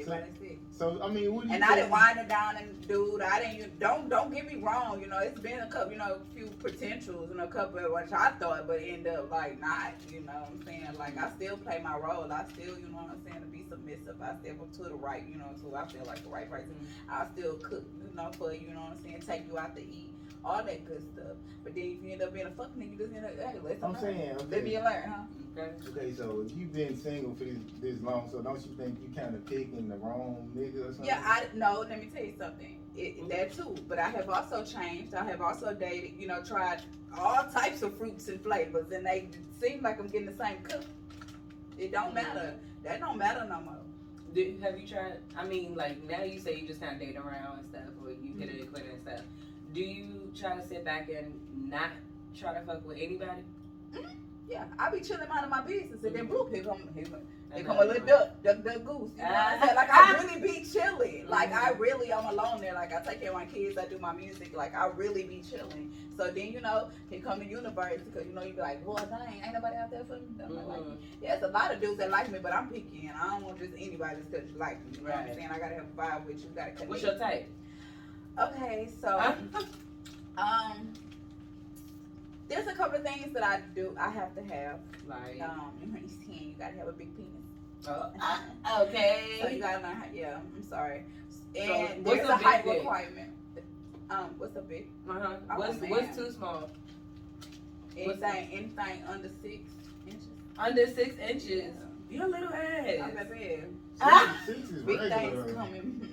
Everybody 0.00 0.22
that's 0.22 0.42
it. 0.42 0.58
so 0.70 1.00
I 1.02 1.08
mean 1.08 1.34
what 1.34 1.42
do 1.42 1.48
you 1.48 1.54
And 1.54 1.64
I 1.64 1.74
didn't 1.74 1.90
wind 1.90 2.18
it 2.18 2.28
down 2.28 2.56
and 2.56 2.88
dude, 2.88 3.22
I 3.22 3.40
didn't. 3.40 3.58
You, 3.58 3.70
don't 3.78 4.08
don't 4.08 4.32
get 4.32 4.46
me 4.46 4.56
wrong. 4.56 5.00
You 5.00 5.08
know, 5.08 5.18
it's 5.18 5.38
been 5.38 5.60
a 5.60 5.66
couple, 5.66 5.92
you 5.92 5.98
know, 5.98 6.16
a 6.16 6.34
few 6.34 6.46
potentials 6.58 7.30
and 7.30 7.40
a 7.40 7.46
couple 7.46 7.78
of 7.78 7.92
which 7.92 8.12
I 8.12 8.30
thought, 8.40 8.66
but 8.66 8.80
end 8.82 9.06
up 9.06 9.30
like 9.30 9.60
not. 9.60 9.94
You 10.12 10.20
know 10.20 10.32
what 10.32 10.50
I'm 10.50 10.64
saying? 10.64 10.86
Like 10.98 11.18
I 11.18 11.30
still 11.36 11.56
play 11.58 11.80
my 11.82 11.96
role. 11.96 12.30
I 12.32 12.44
still, 12.52 12.78
you 12.78 12.88
know 12.88 12.98
what 12.98 13.10
I'm 13.10 13.22
saying, 13.24 13.40
to 13.42 13.46
be 13.46 13.64
submissive. 13.68 14.16
I 14.22 14.34
still 14.40 14.54
go 14.54 14.68
to 14.84 14.88
the 14.90 14.96
right. 14.96 15.24
You 15.28 15.38
know, 15.38 15.50
so 15.60 15.74
I 15.74 15.86
feel 15.86 16.04
like 16.06 16.22
the 16.22 16.30
right 16.30 16.50
person. 16.50 16.70
Mm-hmm. 16.70 17.12
I 17.12 17.26
still 17.32 17.54
cook. 17.54 17.84
You 18.02 18.16
know, 18.16 18.30
for 18.32 18.52
you. 18.52 18.68
You 18.68 18.74
know 18.74 18.80
what 18.80 18.92
I'm 18.92 19.02
saying? 19.02 19.22
Take 19.26 19.46
you 19.50 19.58
out 19.58 19.76
to 19.76 19.82
eat. 19.82 20.10
All 20.44 20.62
that 20.62 20.86
good 20.86 21.02
stuff. 21.12 21.36
But 21.64 21.74
then 21.74 21.84
if 21.84 22.02
you 22.02 22.12
end 22.12 22.22
up 22.22 22.32
being 22.32 22.46
a 22.46 22.50
fuck 22.50 22.74
nigga, 22.76 22.92
you 22.92 22.98
just 22.98 23.14
end 23.14 23.24
up, 23.26 23.32
hey, 23.38 23.58
let's 23.62 23.82
I'm 23.82 23.92
learn. 23.92 24.00
saying 24.00 24.36
Let 24.50 24.64
me 24.64 24.76
okay. 24.76 24.84
learn, 24.84 25.02
huh? 25.06 25.22
Okay. 25.58 25.70
Okay, 25.88 26.14
so 26.14 26.44
if 26.46 26.56
you've 26.56 26.72
been 26.72 26.96
single 26.96 27.34
for 27.34 27.44
this, 27.44 27.58
this 27.80 28.00
long, 28.00 28.28
so 28.30 28.40
don't 28.40 28.60
you 28.60 28.72
think 28.76 28.96
you 29.02 29.14
kind 29.20 29.34
of 29.34 29.44
picking 29.44 29.88
the 29.88 29.96
wrong 29.96 30.48
nigga 30.56 30.82
or 30.82 30.92
something? 30.92 31.06
Yeah, 31.06 31.20
I 31.24 31.46
no. 31.54 31.84
Let 31.88 31.98
me 31.98 32.10
tell 32.14 32.24
you 32.24 32.34
something. 32.38 32.78
It, 32.96 33.18
mm-hmm. 33.18 33.28
that 33.28 33.52
too, 33.52 33.74
but 33.88 33.98
I 33.98 34.08
have 34.10 34.28
also 34.30 34.64
changed. 34.64 35.14
I 35.14 35.24
have 35.24 35.40
also 35.40 35.74
dated. 35.74 36.12
You 36.18 36.28
know, 36.28 36.42
tried 36.42 36.82
all 37.18 37.44
types 37.52 37.82
of 37.82 37.96
fruits 37.98 38.28
and 38.28 38.40
flavors, 38.40 38.92
and 38.92 39.04
they 39.04 39.28
seem 39.60 39.82
like 39.82 39.98
I'm 39.98 40.06
getting 40.06 40.26
the 40.26 40.44
same 40.44 40.58
cook. 40.62 40.84
It 41.76 41.92
don't 41.92 42.14
matter. 42.14 42.54
That 42.84 43.00
don't 43.00 43.18
matter 43.18 43.44
no 43.48 43.60
more. 43.60 43.74
Did, 44.34 44.60
have 44.62 44.78
you 44.78 44.86
tried? 44.86 45.18
I 45.36 45.44
mean, 45.44 45.74
like 45.74 46.02
now 46.08 46.22
you 46.22 46.38
say 46.38 46.54
you 46.54 46.68
just 46.68 46.80
kind 46.80 46.94
of 46.94 47.00
date 47.00 47.16
around 47.16 47.58
and 47.58 47.68
stuff, 47.68 47.94
or 48.04 48.10
you 48.10 48.34
hit 48.38 48.50
it 48.50 48.60
and 48.60 48.72
quit 48.72 48.84
it 48.86 48.94
and 48.94 49.02
stuff. 49.02 49.24
Do 49.78 49.84
you 49.84 50.32
try 50.36 50.56
to 50.56 50.66
sit 50.66 50.84
back 50.84 51.08
and 51.08 51.32
not 51.70 51.90
try 52.36 52.52
to 52.52 52.60
fuck 52.62 52.84
with 52.84 52.98
anybody? 52.98 53.42
Mm-hmm. 53.94 54.08
Yeah, 54.50 54.64
I 54.76 54.90
be 54.90 55.00
chilling 55.00 55.28
minding 55.28 55.50
my 55.50 55.60
business, 55.60 56.02
and 56.02 56.16
then 56.16 56.26
mm-hmm. 56.26 56.32
Blue 56.32 56.48
here 56.50 56.64
come 56.64 56.78
here, 56.96 57.04
come- 57.04 57.20
here 57.54 57.64
come 57.64 57.76
a 57.78 57.84
little 57.84 58.04
duck, 58.04 58.42
duck, 58.42 58.64
duck, 58.64 58.84
goose. 58.84 59.12
You 59.16 59.22
know 59.22 59.28
what 59.28 59.36
I'm 59.36 59.60
saying? 59.60 59.76
Like 59.76 59.90
I 59.90 59.94
ah. 59.94 60.20
really 60.20 60.40
be 60.40 60.64
chilling. 60.64 61.26
Like 61.28 61.52
I 61.52 61.70
mm-hmm. 61.70 61.80
really, 61.80 62.12
I'm 62.12 62.26
alone 62.26 62.60
there. 62.60 62.74
Like 62.74 62.92
I 62.92 63.00
take 63.08 63.20
care 63.20 63.30
of 63.30 63.36
my 63.36 63.44
kids, 63.44 63.78
I 63.78 63.86
do 63.86 64.00
my 64.00 64.12
music. 64.12 64.56
Like 64.56 64.74
I 64.74 64.88
really 64.88 65.22
be 65.22 65.44
chilling. 65.48 65.92
So 66.16 66.28
then 66.28 66.50
you 66.50 66.60
know, 66.60 66.88
here 67.08 67.20
come 67.20 67.38
the 67.38 67.46
universe 67.46 68.00
because 68.04 68.26
you 68.26 68.34
know 68.34 68.42
you 68.42 68.54
be 68.54 68.60
like, 68.60 68.84
well, 68.84 68.96
dang, 68.96 69.40
ain't 69.44 69.54
nobody 69.54 69.76
out 69.76 69.92
there 69.92 70.02
for 70.08 70.14
me. 70.14 70.42
I'm 70.44 70.56
like. 70.56 70.80
Yeah, 71.22 71.34
it's 71.34 71.44
a 71.44 71.48
lot 71.48 71.72
of 71.72 71.80
dudes 71.80 71.98
that 71.98 72.10
like 72.10 72.32
me, 72.32 72.40
but 72.42 72.52
I'm 72.52 72.66
picky 72.68 73.06
and 73.06 73.16
I 73.16 73.28
don't 73.28 73.44
want 73.44 73.60
just 73.60 73.74
anybody 73.78 74.16
because 74.28 74.50
like 74.56 74.84
me. 74.86 74.98
You 74.98 75.04
know 75.04 75.10
what 75.10 75.18
I'm 75.20 75.26
Right. 75.26 75.36
saying? 75.36 75.48
I 75.52 75.58
gotta 75.60 75.74
have 75.76 75.84
a 75.84 76.00
vibe 76.00 76.26
with 76.26 76.42
you. 76.42 76.50
Gotta 76.56 76.72
connect. 76.72 76.90
What's 76.90 77.02
your 77.04 77.16
type? 77.16 77.48
Okay, 78.40 78.88
so 79.00 79.18
um, 80.38 80.92
there's 82.48 82.66
a 82.66 82.74
couple 82.74 82.98
of 82.98 83.04
things 83.04 83.32
that 83.34 83.42
I 83.42 83.60
do. 83.74 83.94
I 83.98 84.10
have 84.10 84.34
to 84.36 84.42
have. 84.42 84.78
like, 85.08 85.40
Um, 85.42 85.72
he's 86.00 86.16
ten. 86.26 86.48
You 86.48 86.54
gotta 86.58 86.76
have 86.78 86.88
a 86.88 86.92
big 86.92 87.08
penis. 87.16 87.28
oh, 87.88 88.10
So 88.66 88.82
you 88.82 88.88
okay. 88.88 89.58
gotta 89.60 89.82
learn 89.82 89.96
how. 89.96 90.04
Yeah, 90.12 90.38
I'm 90.56 90.62
sorry. 90.68 91.04
So, 91.54 91.60
And 91.60 92.04
what's 92.04 92.18
there's 92.18 92.28
a 92.28 92.32
a 92.32 92.36
height 92.36 92.64
dick? 92.64 92.78
requirement. 92.78 93.30
Um, 94.10 94.30
what's 94.38 94.56
a 94.56 94.60
big? 94.62 94.86
Uh-huh. 95.08 95.36
Oh, 95.50 95.58
What's 95.58 95.80
man. 95.80 95.90
what's 95.90 96.16
too 96.16 96.30
small? 96.30 96.70
What's 97.96 98.22
Anything, 98.22 98.48
anything 98.52 99.02
under 99.08 99.28
six 99.42 99.60
inches. 100.06 100.26
Under 100.56 100.86
six 100.86 101.16
inches. 101.18 101.72
Your 102.10 102.26
little 102.28 102.48
ass. 102.48 102.86
I'm 103.02 103.18
a 103.18 103.24
big. 103.24 103.64
Ah! 104.00 104.34
Six, 104.46 104.58
six 104.58 104.70
is 104.70 104.82
Big 104.84 104.98
things 104.98 105.12
regular. 105.12 105.52
coming. 105.54 106.07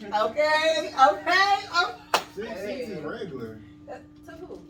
Come 0.00 0.12
on. 0.12 0.30
Okay. 0.30 0.88
Okay. 0.88 1.54
Oh. 1.72 1.94
Six, 2.34 2.60
six 2.60 2.88
is 2.88 3.02
regular. 3.04 3.58
To 4.26 4.32
who? 4.32 4.60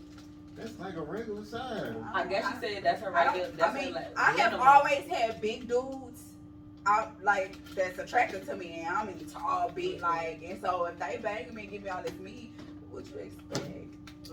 That's 0.56 0.78
like 0.78 0.96
a 0.96 1.02
regular 1.02 1.44
size. 1.44 1.94
I 2.14 2.26
guess 2.26 2.44
you 2.44 2.68
said 2.74 2.82
that's 2.82 3.02
her 3.02 3.14
I 3.14 3.24
regular. 3.26 3.48
don't. 3.48 3.56
That's 3.58 3.76
I 3.76 3.80
mean, 3.84 3.92
like, 3.94 4.18
I 4.18 4.30
have 4.32 4.52
minimum. 4.52 4.66
always 4.66 5.04
had 5.10 5.40
big 5.40 5.68
dudes. 5.68 6.22
Out 6.84 7.12
like 7.22 7.56
that's 7.76 7.98
attractive 8.00 8.44
to 8.46 8.56
me, 8.56 8.82
and 8.84 8.88
I'm 8.88 9.08
in 9.08 9.24
tall, 9.26 9.70
big, 9.72 10.00
like, 10.02 10.42
and 10.44 10.60
so 10.60 10.86
if 10.86 10.98
they 10.98 11.16
bang 11.22 11.54
me, 11.54 11.62
and 11.62 11.70
give 11.70 11.84
me 11.84 11.90
all 11.90 12.02
this 12.02 12.18
meat, 12.18 12.52
what 12.90 13.04
you 13.14 13.20
expect? 13.20 13.68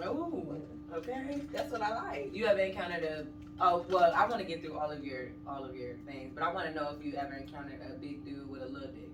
Ooh. 0.07 0.59
Okay. 0.91 1.41
That's 1.53 1.71
what 1.71 1.83
I 1.83 1.93
like. 1.93 2.31
You 2.33 2.47
ever 2.47 2.59
encountered 2.59 3.03
a? 3.03 3.25
Oh 3.61 3.85
well, 3.89 4.11
I 4.15 4.25
want 4.27 4.41
to 4.41 4.47
get 4.47 4.63
through 4.63 4.79
all 4.79 4.89
of 4.89 5.03
your 5.05 5.27
all 5.47 5.63
of 5.63 5.75
your 5.75 5.93
things, 6.07 6.31
but 6.33 6.43
I 6.43 6.51
want 6.51 6.67
to 6.67 6.73
know 6.73 6.95
if 6.97 7.05
you 7.05 7.13
ever 7.15 7.35
encountered 7.35 7.81
a 7.87 7.99
big 7.99 8.25
dude 8.25 8.49
with 8.49 8.63
a 8.63 8.67
little 8.67 8.87
dick. 8.89 9.11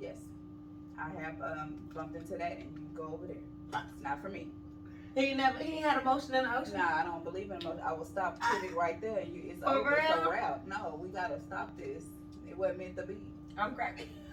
Yes, 0.00 0.18
I 0.98 1.22
have 1.22 1.40
um, 1.42 1.74
bumped 1.94 2.16
into 2.16 2.36
that, 2.36 2.58
and 2.58 2.72
you 2.74 2.88
go 2.94 3.04
over 3.14 3.26
there. 3.26 3.36
It's 3.36 4.02
not 4.02 4.20
for 4.22 4.28
me. 4.28 4.48
He 5.14 5.34
never 5.34 5.58
he 5.58 5.78
had 5.78 6.00
emotion 6.00 6.34
in 6.34 6.44
the 6.44 6.58
ocean. 6.58 6.78
Nah, 6.78 7.00
I 7.00 7.02
don't 7.04 7.24
believe 7.24 7.50
in 7.50 7.60
emotion. 7.60 7.80
I 7.84 7.92
will 7.92 8.04
stop 8.04 8.38
it 8.62 8.74
right 8.74 9.00
there. 9.00 9.24
You, 9.24 9.42
it's 9.50 9.62
For 9.62 9.70
over. 9.70 9.90
It's 9.92 10.16
real? 10.16 10.30
wrap. 10.30 10.66
No, 10.66 11.00
we 11.02 11.08
gotta 11.08 11.40
stop 11.46 11.76
this. 11.76 12.04
It 12.48 12.56
wasn't 12.56 12.78
meant 12.78 12.96
to 12.96 13.02
be. 13.02 13.16
I'm 13.56 13.74
cracking. 13.74 14.08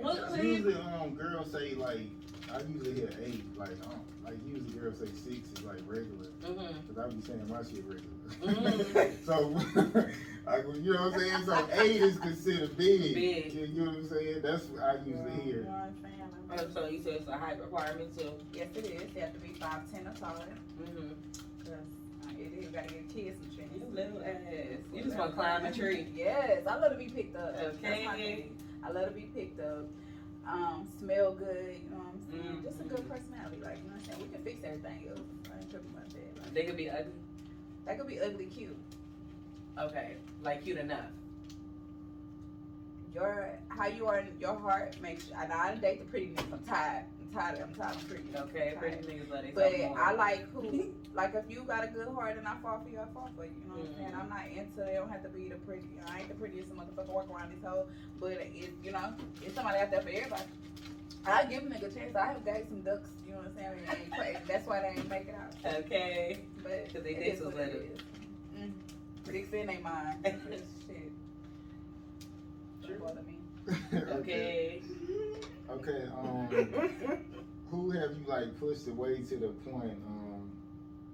What? 0.00 0.30
what- 0.30 0.42
Usually, 0.44 0.74
um, 0.74 1.14
girls 1.14 1.50
say 1.52 1.74
like 1.74 2.06
I 2.52 2.60
usually 2.68 2.94
hear 2.94 3.10
eight, 3.24 3.44
like 3.56 3.70
um, 3.86 4.00
like 4.24 4.34
usually 4.46 4.72
girls 4.78 4.98
say 4.98 5.06
six 5.06 5.52
is 5.58 5.62
like 5.64 5.78
regular, 5.86 6.28
Mhm. 6.44 6.74
cause 6.88 6.98
I 6.98 7.08
be 7.08 7.20
saying 7.22 7.48
my 7.48 7.62
shit 7.62 7.84
regular. 7.86 8.10
Mhm. 8.42 9.24
so, 9.24 9.48
like 10.46 10.64
you 10.82 10.92
know 10.92 11.10
what 11.10 11.14
I'm 11.14 11.18
saying. 11.20 11.44
So 11.44 11.68
eight 11.82 12.02
is 12.02 12.18
considered 12.18 12.76
big. 12.76 13.14
Big. 13.14 13.52
You, 13.52 13.60
you 13.66 13.84
know 13.84 13.90
what 13.90 13.98
I'm 14.00 14.08
saying? 14.08 14.40
That's 14.42 14.64
what 14.68 14.82
I 14.82 14.94
usually 14.96 15.32
You 15.36 15.40
hear. 15.42 15.62
know 15.64 15.70
what 15.70 15.78
I'm 15.78 15.94
saying? 16.02 16.68
Oh, 16.74 16.74
so 16.74 16.86
you 16.88 17.02
said 17.02 17.12
it's 17.14 17.28
a 17.28 17.36
height 17.36 17.58
requirement 17.60 18.18
too. 18.18 18.30
Yes, 18.52 18.68
it 18.76 18.84
is. 18.84 19.14
You 19.14 19.20
have 19.22 19.32
to 19.32 19.38
be 19.40 19.48
five 19.58 19.90
ten 19.90 20.06
or 20.06 20.12
taller. 20.20 20.44
Mm-hmm. 20.80 21.08
Cause 21.64 21.72
uh, 21.72 22.30
it 22.38 22.52
is. 22.58 22.64
You 22.66 22.70
gotta 22.70 22.88
get 22.88 23.08
kids 23.14 23.38
some 23.40 23.56
chance. 23.56 23.72
You 23.74 23.82
little 23.94 24.22
ass. 24.22 24.78
You 24.92 25.02
just 25.04 25.16
want 25.16 25.30
to 25.30 25.36
climb 25.36 25.64
a 25.64 25.72
tree. 25.72 26.08
Yes, 26.14 26.66
I 26.66 26.76
love 26.78 26.92
to 26.92 26.98
be 26.98 27.08
picked 27.08 27.36
up. 27.36 27.54
That's 27.56 27.80
my 27.82 27.88
Okay. 28.14 28.50
I 28.84 28.90
love 28.90 29.06
to 29.06 29.10
be 29.12 29.28
picked 29.34 29.60
up. 29.60 29.86
Um, 30.46 30.86
smell 30.98 31.32
good. 31.32 31.76
You 31.84 31.90
know 31.90 31.98
what 32.02 32.14
I'm 32.14 32.20
saying? 32.42 32.56
Mm. 32.58 32.62
Just 32.64 32.80
a 32.80 32.84
good 32.84 33.08
personality. 33.08 33.58
Like 33.62 33.78
you 33.78 33.88
know 33.88 33.94
what 33.94 33.98
I'm 33.98 34.04
saying? 34.04 34.18
We 34.22 34.28
can 34.34 34.42
fix 34.42 34.64
everything 34.64 35.08
else. 35.08 35.20
I 35.54 35.60
ain't 35.60 35.70
tripping 35.70 35.90
about 35.94 36.08
that. 36.10 36.42
Like, 36.42 36.54
They 36.54 36.64
could 36.64 36.76
be 36.76 36.90
ugly. 36.90 37.12
that 37.86 37.98
could 37.98 38.08
be 38.08 38.20
ugly 38.20 38.46
cute. 38.46 38.76
Okay. 39.78 40.16
Like 40.42 40.64
cute 40.64 40.78
enough. 40.78 41.10
Your 43.14 43.50
how 43.68 43.86
you 43.86 44.06
are 44.06 44.18
in 44.18 44.26
your 44.40 44.54
heart 44.58 44.96
makes. 45.00 45.30
And 45.38 45.52
I 45.52 45.68
don't 45.70 45.80
date 45.80 46.00
the 46.00 46.06
pretty. 46.06 46.34
I'm 46.52 46.58
tired. 46.64 47.04
I'm 47.34 47.40
tired. 47.40 47.60
I'm 47.60 47.74
tired. 47.74 47.96
I'm 47.96 48.06
pretty. 48.06 48.24
Okay. 48.36 48.70
I'm 48.72 48.78
Pretty 48.78 48.96
tired. 48.96 49.06
niggas 49.06 49.30
let 49.30 49.54
But 49.54 49.72
I 49.96 50.12
like 50.12 50.44
who, 50.52 50.84
like 51.14 51.34
if 51.34 51.44
you 51.48 51.64
got 51.64 51.84
a 51.84 51.86
good 51.88 52.08
heart 52.08 52.36
and 52.36 52.46
I 52.46 52.54
fall 52.62 52.80
for 52.84 52.90
you, 52.90 52.98
I 52.98 53.06
fall 53.14 53.30
for 53.36 53.44
you. 53.44 53.52
You 53.62 53.68
know 53.68 53.76
what 53.80 53.88
I'm 53.88 53.94
saying? 53.96 54.14
I'm 54.20 54.28
not 54.28 54.46
into. 54.48 54.80
They 54.84 54.94
don't 54.94 55.10
have 55.10 55.22
to 55.22 55.28
be 55.30 55.48
the 55.48 55.56
pretty. 55.56 55.88
I 56.08 56.20
ain't 56.20 56.28
the 56.28 56.34
prettiest 56.34 56.70
motherfucker 56.74 57.08
walk 57.08 57.30
around 57.30 57.50
this 57.52 57.62
hoe, 57.64 57.86
but 58.20 58.32
it, 58.32 58.74
you 58.82 58.92
know, 58.92 59.14
it's 59.40 59.54
somebody 59.54 59.78
out 59.78 59.90
there 59.90 60.00
for 60.02 60.08
everybody. 60.10 60.42
I 61.24 61.44
give 61.44 61.62
a 61.64 61.66
nigga 61.66 61.90
a 61.90 61.94
chance. 61.94 62.16
I 62.16 62.26
have 62.32 62.44
got 62.44 62.56
some 62.68 62.80
ducks. 62.82 63.10
You 63.26 63.32
know 63.32 63.38
what 63.38 63.46
I'm 63.48 63.54
saying? 63.54 63.86
Ain't 64.02 64.12
crazy. 64.12 64.38
That's 64.48 64.66
why 64.66 64.80
they 64.80 64.88
ain't 64.88 65.08
make 65.08 65.28
it 65.28 65.34
out. 65.36 65.74
Okay. 65.84 66.38
But 66.62 66.92
'Cause 66.92 67.02
they 67.02 67.10
it 67.10 67.20
dicks 67.20 67.38
is 67.38 67.44
was 67.46 67.54
it 67.54 67.56
little. 67.56 67.80
is. 67.80 68.00
Mm. 68.58 69.32
Dicks 69.32 69.52
in 69.52 69.66
they 69.68 69.78
mind. 69.78 70.18
Shit. 70.86 71.12
Don't 72.86 73.00
bother 73.00 73.22
me. 73.22 73.38
Okay. 73.92 74.12
Okay. 74.12 74.82
Um, 75.72 76.48
who 77.70 77.90
have 77.92 78.10
you 78.10 78.24
like 78.26 78.58
pushed 78.60 78.86
away 78.88 79.22
to 79.22 79.36
the 79.36 79.48
point, 79.70 79.96
um, 80.06 80.50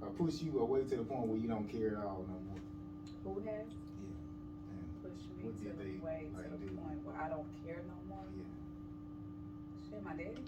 or 0.02 0.08
pushed 0.10 0.42
you 0.42 0.58
away 0.58 0.82
to 0.82 0.96
the 0.96 1.04
point 1.04 1.28
where 1.28 1.38
you 1.38 1.46
don't 1.46 1.68
care 1.70 1.96
at 1.96 2.04
all 2.04 2.26
no 2.26 2.34
more? 2.50 3.34
Who 3.34 3.40
has 3.42 3.66
And, 3.66 5.02
pushed 5.02 5.28
me 5.38 5.44
What 5.44 5.58
to 5.58 5.64
did 5.64 5.78
the 5.78 5.84
they, 5.84 6.04
way 6.04 6.26
like, 6.36 6.44
to 6.50 6.50
the 6.58 6.66
do? 6.66 6.76
point 6.76 7.04
where 7.06 7.16
I 7.16 7.28
don't 7.28 7.46
care 7.64 7.82
no 7.86 7.94
more? 8.16 8.24
yeah. 8.36 9.90
Shit, 9.90 10.04
my 10.04 10.12
daddy. 10.14 10.44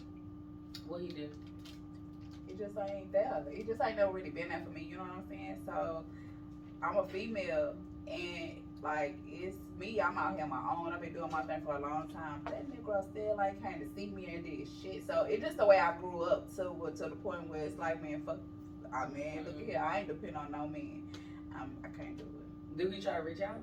What 0.89 1.01
he 1.03 1.09
do? 1.09 1.29
It 2.49 2.59
just 2.59 2.77
ain't 2.91 3.13
there. 3.13 3.45
It 3.53 3.67
just 3.69 3.81
ain't 3.81 3.97
never 3.97 4.11
really 4.13 4.31
been 4.31 4.49
there 4.49 4.61
for 4.65 4.71
me. 4.71 4.89
You 4.91 4.97
know 4.97 5.05
what 5.05 5.19
I'm 5.19 5.29
saying? 5.29 5.57
So 5.65 6.03
I'm 6.83 6.97
a 6.97 7.07
female, 7.07 7.75
and 8.09 8.51
like 8.83 9.19
it's 9.27 9.57
me. 9.79 10.01
I'm 10.01 10.17
out 10.17 10.35
here 10.35 10.45
on 10.45 10.51
my 10.51 10.63
own. 10.77 10.93
I've 10.93 11.01
been 11.01 11.13
doing 11.13 11.31
my 11.31 11.43
thing 11.43 11.63
for 11.65 11.75
a 11.75 11.81
long 11.81 12.09
time. 12.09 12.43
That 12.45 12.71
nigga 12.71 13.11
still 13.11 13.37
like 13.37 13.63
came 13.63 13.81
to 13.81 13.87
see 13.95 14.07
me 14.07 14.27
and 14.35 14.45
did 14.45 14.67
shit. 14.83 15.07
So 15.07 15.27
it's 15.29 15.43
just 15.43 15.59
the 15.59 15.67
way 15.67 15.79
I 15.79 15.97
grew 15.99 16.23
up 16.23 16.49
to 16.57 16.65
to 16.97 17.09
the 17.11 17.17
point 17.17 17.49
where 17.49 17.63
it's 17.63 17.79
like, 17.79 18.03
man, 18.03 18.23
fuck. 18.25 18.39
I 18.93 19.07
mean, 19.09 19.45
look 19.45 19.61
here. 19.61 19.81
I 19.85 20.01
ain't 20.01 20.09
depend 20.09 20.37
on 20.37 20.51
no 20.51 20.67
man. 20.67 21.03
I'm, 21.55 21.71
I 21.85 21.89
can't 21.97 22.17
do 22.17 22.25
it. 22.25 22.79
Do 22.79 22.89
we 22.89 23.01
try 23.01 23.17
to 23.19 23.23
reach 23.23 23.41
out? 23.41 23.61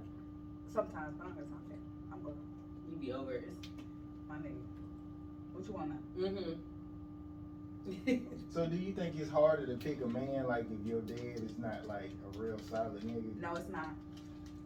Sometimes, 0.74 1.16
but 1.18 1.28
I'm 1.28 1.34
gonna 1.34 1.46
time 1.46 1.60
for 1.64 1.70
that. 1.70 1.80
I'm 2.14 2.22
good. 2.22 2.38
You 2.92 2.98
be 2.98 3.14
over 3.14 3.34
it. 3.34 3.50
My 4.30 4.36
nigga. 4.36 4.62
What 5.54 5.66
you 5.68 5.74
want 5.74 5.90
now? 5.90 6.28
Mm-hmm. 6.28 6.54
So 8.54 8.66
do 8.66 8.76
you 8.76 8.92
think 8.92 9.16
it's 9.18 9.30
harder 9.30 9.66
to 9.66 9.76
pick 9.76 10.02
a 10.04 10.08
man 10.08 10.46
like 10.48 10.66
if 10.72 10.86
your 10.86 11.02
dad 11.02 11.42
is 11.44 11.58
not 11.58 11.88
like 11.88 12.12
a 12.26 12.38
real 12.40 12.60
solid 12.70 13.02
nigga? 13.02 13.40
No, 13.40 13.54
it's 13.54 13.70
not. 13.70 13.90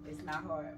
It's 0.08 0.24
not 0.24 0.44
hard. 0.44 0.76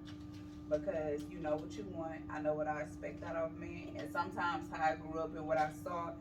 Because 0.69 1.21
you 1.31 1.39
know 1.39 1.57
what 1.57 1.77
you 1.77 1.85
want. 1.93 2.21
I 2.29 2.41
know 2.41 2.53
what 2.53 2.67
I 2.67 2.81
expect 2.81 3.23
out 3.23 3.35
of 3.35 3.51
a 3.55 3.59
man. 3.59 3.89
And 3.97 4.09
sometimes 4.11 4.67
how 4.71 4.83
I 4.83 4.95
grew 4.95 5.19
up 5.19 5.35
and 5.35 5.45
what 5.47 5.57
I 5.57 5.69
saw, 5.83 6.11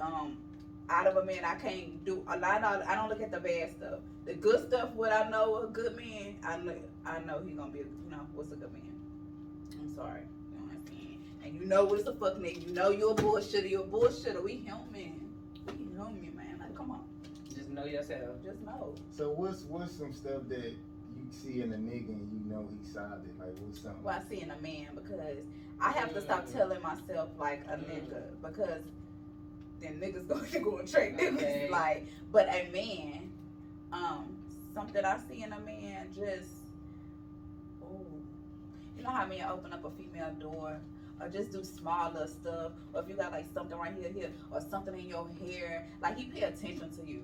um, 0.00 0.36
out 0.90 1.06
of 1.06 1.16
a 1.16 1.24
man 1.24 1.44
I 1.44 1.54
can't 1.54 2.04
do 2.04 2.22
a 2.28 2.36
lot 2.36 2.62
of 2.62 2.86
I 2.86 2.94
don't 2.94 3.08
look 3.08 3.22
at 3.22 3.30
the 3.30 3.40
bad 3.40 3.70
stuff. 3.70 4.00
The 4.26 4.34
good 4.34 4.66
stuff, 4.68 4.90
what 4.94 5.12
I 5.12 5.28
know 5.28 5.62
a 5.62 5.66
good 5.66 5.96
man, 5.96 6.36
I 6.44 6.56
know 6.58 6.74
I 7.06 7.20
know 7.20 7.40
he 7.46 7.52
gonna 7.52 7.70
be 7.70 7.80
a, 7.80 7.82
you 7.82 8.10
know, 8.10 8.26
what's 8.34 8.52
a 8.52 8.56
good 8.56 8.72
man. 8.72 8.82
I'm 9.80 9.94
sorry. 9.94 10.20
You 10.52 10.58
know 10.58 10.64
what 10.66 10.74
I'm 10.74 10.86
saying? 10.86 11.18
And 11.44 11.54
you 11.54 11.66
know 11.66 11.84
what's 11.84 12.06
a 12.06 12.12
fuck 12.12 12.36
nigga. 12.36 12.66
You 12.66 12.74
know 12.74 12.90
you're 12.90 13.12
a 13.12 13.14
bullshitter, 13.14 13.68
you're 13.68 13.84
a 13.84 13.86
bullshitter. 13.86 14.42
We 14.42 14.56
human. 14.56 15.30
We 15.66 15.72
human, 15.94 16.32
man. 16.36 16.58
Like 16.60 16.74
come 16.74 16.90
on. 16.90 17.04
Just 17.54 17.70
know 17.70 17.84
yourself. 17.84 18.42
Just 18.44 18.60
know. 18.62 18.94
So 19.16 19.30
what's 19.30 19.62
what's 19.62 19.96
some 19.96 20.12
stuff 20.12 20.42
that 20.48 20.74
you 21.34 21.52
see 21.52 21.60
a 21.62 21.66
nigga 21.66 22.08
and 22.08 22.28
you 22.32 22.52
know 22.54 22.68
he's 22.78 22.92
solid? 22.92 23.22
Like 23.38 23.54
what's 23.60 23.80
something? 23.80 24.02
well, 24.04 24.16
I 24.24 24.28
see 24.28 24.40
in 24.40 24.50
a 24.50 24.56
man 24.56 24.88
because 24.94 25.38
I 25.80 25.92
have 25.92 26.12
to 26.14 26.20
stop 26.20 26.46
telling 26.46 26.80
myself 26.82 27.30
like 27.38 27.62
a 27.68 27.76
Mm. 27.76 27.84
nigga 27.88 28.22
because 28.42 28.82
then 29.80 30.00
niggas 30.00 30.26
going 30.28 30.48
to 30.50 30.58
go 30.60 30.78
and 30.78 30.88
trade 30.88 31.14
niggas 31.16 31.34
Okay. 31.36 31.68
like. 31.70 32.06
But 32.32 32.48
a 32.52 32.62
man, 32.70 33.30
um, 33.92 34.36
something 34.74 35.04
I 35.04 35.18
see 35.28 35.42
in 35.42 35.52
a 35.52 35.60
man 35.60 36.12
just, 36.14 36.50
oh, 37.82 38.06
you 38.96 39.02
know 39.02 39.10
how 39.10 39.26
men 39.26 39.44
open 39.48 39.72
up 39.72 39.84
a 39.84 39.90
female 39.90 40.32
door. 40.38 40.78
Or 41.20 41.28
just 41.28 41.52
do 41.52 41.62
small 41.62 42.10
little 42.10 42.26
stuff, 42.26 42.72
or 42.92 43.00
if 43.00 43.08
you 43.08 43.14
got 43.14 43.30
like 43.30 43.46
something 43.54 43.78
right 43.78 43.92
here, 43.96 44.10
here, 44.10 44.30
or 44.50 44.60
something 44.60 44.98
in 44.98 45.08
your 45.08 45.28
hair, 45.40 45.84
like 46.02 46.16
he 46.16 46.24
pay 46.24 46.42
attention 46.42 46.90
to 46.90 47.02
you, 47.08 47.22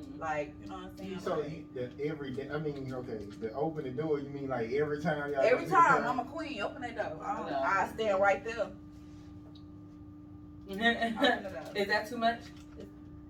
Mm-hmm. 0.00 0.20
like 0.20 0.54
you 0.62 0.68
know 0.68 0.76
what 0.76 0.84
I'm 0.84 0.96
saying. 0.96 1.20
So 1.20 1.38
Like, 1.40 1.50
you, 1.50 1.64
the 1.74 1.90
every 2.04 2.30
day, 2.32 2.48
I 2.52 2.58
mean, 2.58 2.92
okay, 2.94 3.26
the 3.40 3.52
open 3.54 3.84
the 3.84 3.90
door. 3.90 4.18
You 4.20 4.28
mean 4.30 4.48
like 4.48 4.72
every 4.72 5.00
time 5.00 5.32
y'all? 5.32 5.42
every 5.42 5.64
go 5.66 5.70
to 5.70 5.76
time 5.76 6.06
I'm 6.06 6.18
a 6.20 6.24
queen, 6.24 6.60
open 6.60 6.82
that 6.82 6.96
door. 6.96 7.24
I, 7.24 7.50
No. 7.50 7.60
I 7.62 7.88
stand 7.94 8.20
right 8.20 8.44
there. 8.44 8.68
Open 10.68 10.80
it 10.80 11.16
up. 11.16 11.76
Is 11.76 11.88
that 11.88 12.08
too 12.08 12.16
much? 12.16 12.40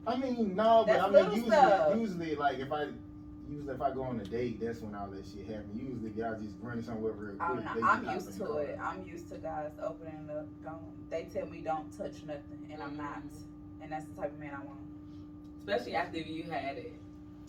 I 0.06 0.16
mean, 0.16 0.56
no, 0.56 0.84
but 0.86 0.94
That's 0.94 1.04
I 1.04 1.10
mean, 1.10 1.24
usually, 1.32 1.50
stuff. 1.50 1.96
usually, 1.96 2.34
like 2.36 2.58
if 2.58 2.72
I, 2.72 2.86
usually 3.48 3.74
if 3.74 3.82
I 3.82 3.90
go 3.92 4.02
on 4.02 4.20
a 4.20 4.24
date, 4.24 4.60
that's 4.60 4.80
when 4.80 4.94
all 4.94 5.08
that 5.08 5.24
shit 5.26 5.46
happen. 5.46 5.70
Usually, 5.74 6.10
y'all 6.16 6.38
just 6.40 6.54
run 6.62 6.82
somewhere 6.82 7.12
real 7.12 7.36
quick. 7.36 7.66
I'm, 7.66 7.80
not, 7.80 8.08
I'm 8.08 8.14
used 8.14 8.32
to 8.32 8.38
the 8.38 8.46
car. 8.46 8.62
it. 8.62 8.78
I'm 8.82 9.06
used 9.06 9.28
to 9.30 9.36
guys 9.36 9.70
opening 9.82 10.28
up. 10.30 10.46
Don't 10.64 11.10
they 11.10 11.26
tell 11.32 11.46
me 11.46 11.60
don't 11.60 11.90
touch 11.96 12.14
nothing, 12.26 12.68
and 12.72 12.82
I'm 12.82 12.96
not. 12.96 13.22
And 13.82 13.92
that's 13.92 14.06
the 14.06 14.20
type 14.20 14.32
of 14.32 14.38
man 14.38 14.52
I 14.54 14.64
want. 14.64 14.78
Especially 15.70 15.94
after 15.94 16.18
you 16.18 16.44
had 16.50 16.76
it. 16.78 16.92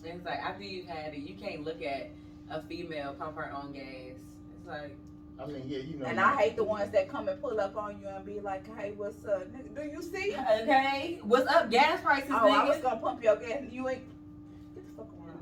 And 0.04 0.14
It's 0.14 0.24
like 0.24 0.38
after 0.38 0.62
you've 0.62 0.86
had 0.86 1.14
it, 1.14 1.20
you 1.20 1.34
can't 1.34 1.64
look 1.64 1.82
at 1.82 2.10
a 2.50 2.62
female 2.62 3.14
pump 3.14 3.36
her 3.36 3.52
own 3.52 3.72
gas. 3.72 3.84
It's 4.56 4.68
like 4.68 4.96
I 5.40 5.46
mean, 5.46 5.64
yeah, 5.66 5.78
you 5.78 5.98
know. 5.98 6.06
And 6.06 6.20
I 6.20 6.36
hate 6.36 6.56
the 6.56 6.62
ones 6.62 6.92
that 6.92 7.08
come 7.08 7.26
and 7.26 7.40
pull 7.40 7.58
up 7.60 7.76
on 7.76 7.98
you 8.00 8.06
and 8.08 8.24
be 8.24 8.38
like, 8.40 8.64
"Hey, 8.76 8.92
what's 8.96 9.24
up? 9.24 9.44
Nigga, 9.52 9.74
do 9.74 9.90
you 9.90 10.02
see? 10.02 10.36
Okay, 10.36 11.18
what's 11.22 11.50
up, 11.50 11.70
gas 11.70 12.00
prices, 12.00 12.30
Oh, 12.32 12.48
I 12.48 12.64
was 12.64 12.78
gonna 12.78 13.00
pump 13.00 13.24
your 13.24 13.36
gas. 13.36 13.62
You 13.70 13.88
ain't. 13.88 14.04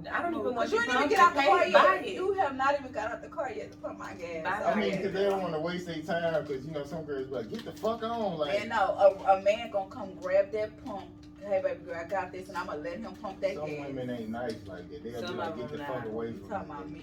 I 0.09 0.23
don't 0.23 0.35
even 0.35 0.55
want 0.55 0.71
you 0.71 0.77
you 0.79 0.83
ain't 0.85 0.95
even 0.95 1.09
get 1.09 1.19
out 1.19 1.35
the 1.35 1.43
car 1.43 1.67
yet. 1.67 2.07
it. 2.07 2.15
You 2.15 2.33
have 2.35 2.57
not 2.57 2.79
even 2.79 2.93
got 2.93 3.11
out 3.13 3.23
the 3.23 3.29
car 3.29 3.51
yet 3.55 3.73
to 3.73 3.79
pump 3.79 3.99
my 3.99 4.13
gas. 4.15 4.45
Buy 4.45 4.71
I 4.73 4.75
mean, 4.75 4.97
because 4.97 5.13
they 5.13 5.25
don't 5.25 5.43
want 5.43 5.55
to 5.55 5.61
waste 5.61 5.87
their 5.87 6.01
time. 6.03 6.45
Because 6.47 6.65
you 6.65 6.73
know, 6.73 6.85
some 6.85 7.05
girls 7.05 7.27
be 7.27 7.35
like, 7.35 7.51
get 7.51 7.65
the 7.65 7.73
fuck 7.73 8.03
on, 8.03 8.39
like. 8.39 8.61
And 8.61 8.71
no, 8.71 8.77
a, 8.77 9.39
a 9.39 9.43
man 9.43 9.71
gonna 9.71 9.91
come 9.91 10.15
grab 10.21 10.51
that 10.53 10.85
pump. 10.85 11.05
Hey, 11.43 11.61
baby 11.63 11.81
girl, 11.87 11.97
I 11.99 12.05
got 12.09 12.33
this, 12.33 12.49
and 12.49 12.57
I'm 12.57 12.67
gonna 12.67 12.79
let 12.81 12.99
him 12.99 13.15
pump 13.23 13.41
that 13.41 13.55
Some 13.55 13.67
gas. 13.67 13.87
women 13.87 14.11
ain't 14.11 14.29
nice 14.29 14.55
like 14.67 14.91
that. 14.91 15.03
They'll 15.03 15.21
Some 15.23 15.33
be 15.33 15.39
like, 15.39 15.49
of 15.51 15.57
get 15.59 15.71
the 15.71 15.77
them 15.79 15.87
fuck 15.87 15.97
not. 16.05 16.07
away 16.07 16.27
You 16.27 16.33
from 16.35 16.49
talking 16.49 16.69
me. 16.69 16.75
about 16.75 16.91
me? 16.91 17.03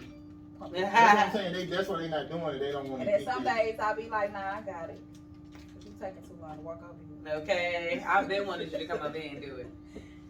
Pump 0.59 0.73
Yeah. 0.75 0.81
that 0.81 0.93
That's 0.93 1.15
what. 1.15 1.25
I'm 1.25 1.31
saying. 1.33 1.53
They, 1.53 1.75
that's 1.75 1.87
what 1.89 1.99
they 1.99 2.07
not 2.09 2.29
doing. 2.29 2.55
It. 2.55 2.59
They 2.59 2.71
don't 2.71 2.89
want 2.89 3.03
to. 3.03 3.09
And 3.09 3.19
to 3.19 3.25
then 3.25 3.33
some 3.35 3.43
days 3.43 3.79
I'll 3.79 3.95
be 3.95 4.09
like, 4.09 4.33
nah, 4.33 4.39
I 4.39 4.61
got 4.61 4.89
it. 4.89 5.01
But 5.75 5.85
you 5.85 5.91
taking 5.99 6.21
too 6.23 6.37
long 6.41 6.55
to 6.57 6.61
walk 6.61 6.81
over 6.83 6.93
here. 7.25 7.41
Okay, 7.41 8.03
I've 8.07 8.27
been 8.27 8.45
wanting 8.47 8.69
you 8.71 8.77
to 8.77 8.85
come 8.85 9.01
up 9.01 9.15
here 9.15 9.31
and 9.33 9.41
do 9.41 9.55
it. 9.55 9.69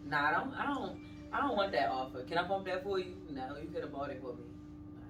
Nah, 0.09 0.27
I 0.29 0.31
don't. 0.31 0.53
I 0.55 0.65
don't. 0.65 0.97
I 1.31 1.41
don't 1.41 1.55
want 1.57 1.71
that 1.73 1.89
offer. 1.89 2.23
Can 2.23 2.37
I 2.37 2.43
pump 2.43 2.65
that 2.65 2.83
for 2.83 2.99
you? 2.99 3.15
No, 3.29 3.55
you 3.61 3.67
could 3.69 3.83
have 3.83 3.91
bought 3.91 4.09
it 4.09 4.21
for 4.21 4.33
me. 4.33 4.43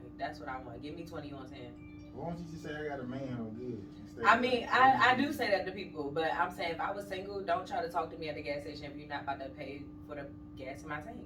Like, 0.04 0.18
that's 0.18 0.40
what 0.40 0.50
I 0.50 0.60
want. 0.62 0.82
Give 0.82 0.96
me 0.96 1.04
twenty 1.04 1.32
on 1.32 1.48
ten. 1.48 1.72
Why 2.14 2.30
don't 2.30 2.40
you 2.40 2.46
just 2.52 2.64
say 2.64 2.72
I 2.76 2.88
got 2.90 3.00
a 3.00 3.04
man 3.04 3.38
on 3.40 3.52
good? 3.58 3.82
I 4.26 4.40
mean, 4.40 4.68
I, 4.72 5.12
I 5.12 5.16
do 5.16 5.32
say 5.32 5.52
that 5.52 5.66
to 5.68 5.72
people, 5.72 6.10
but 6.12 6.34
I'm 6.34 6.52
saying 6.52 6.72
if 6.72 6.80
I 6.80 6.92
was 6.92 7.06
single, 7.08 7.40
don't 7.42 7.68
try 7.68 7.84
to 7.84 7.90
talk 7.90 8.10
to 8.12 8.18
me 8.18 8.30
at 8.30 8.36
the 8.36 8.42
gas 8.42 8.64
station 8.64 8.86
if 8.86 8.98
you're 8.98 9.08
not 9.08 9.22
about 9.24 9.40
to 9.40 9.50
pay 9.50 9.84
for 10.08 10.16
the 10.16 10.26
gas 10.58 10.82
in 10.82 10.90
my 10.90 11.00
tank. 11.02 11.18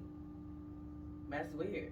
That's 1.30 1.54
weird. 1.54 1.92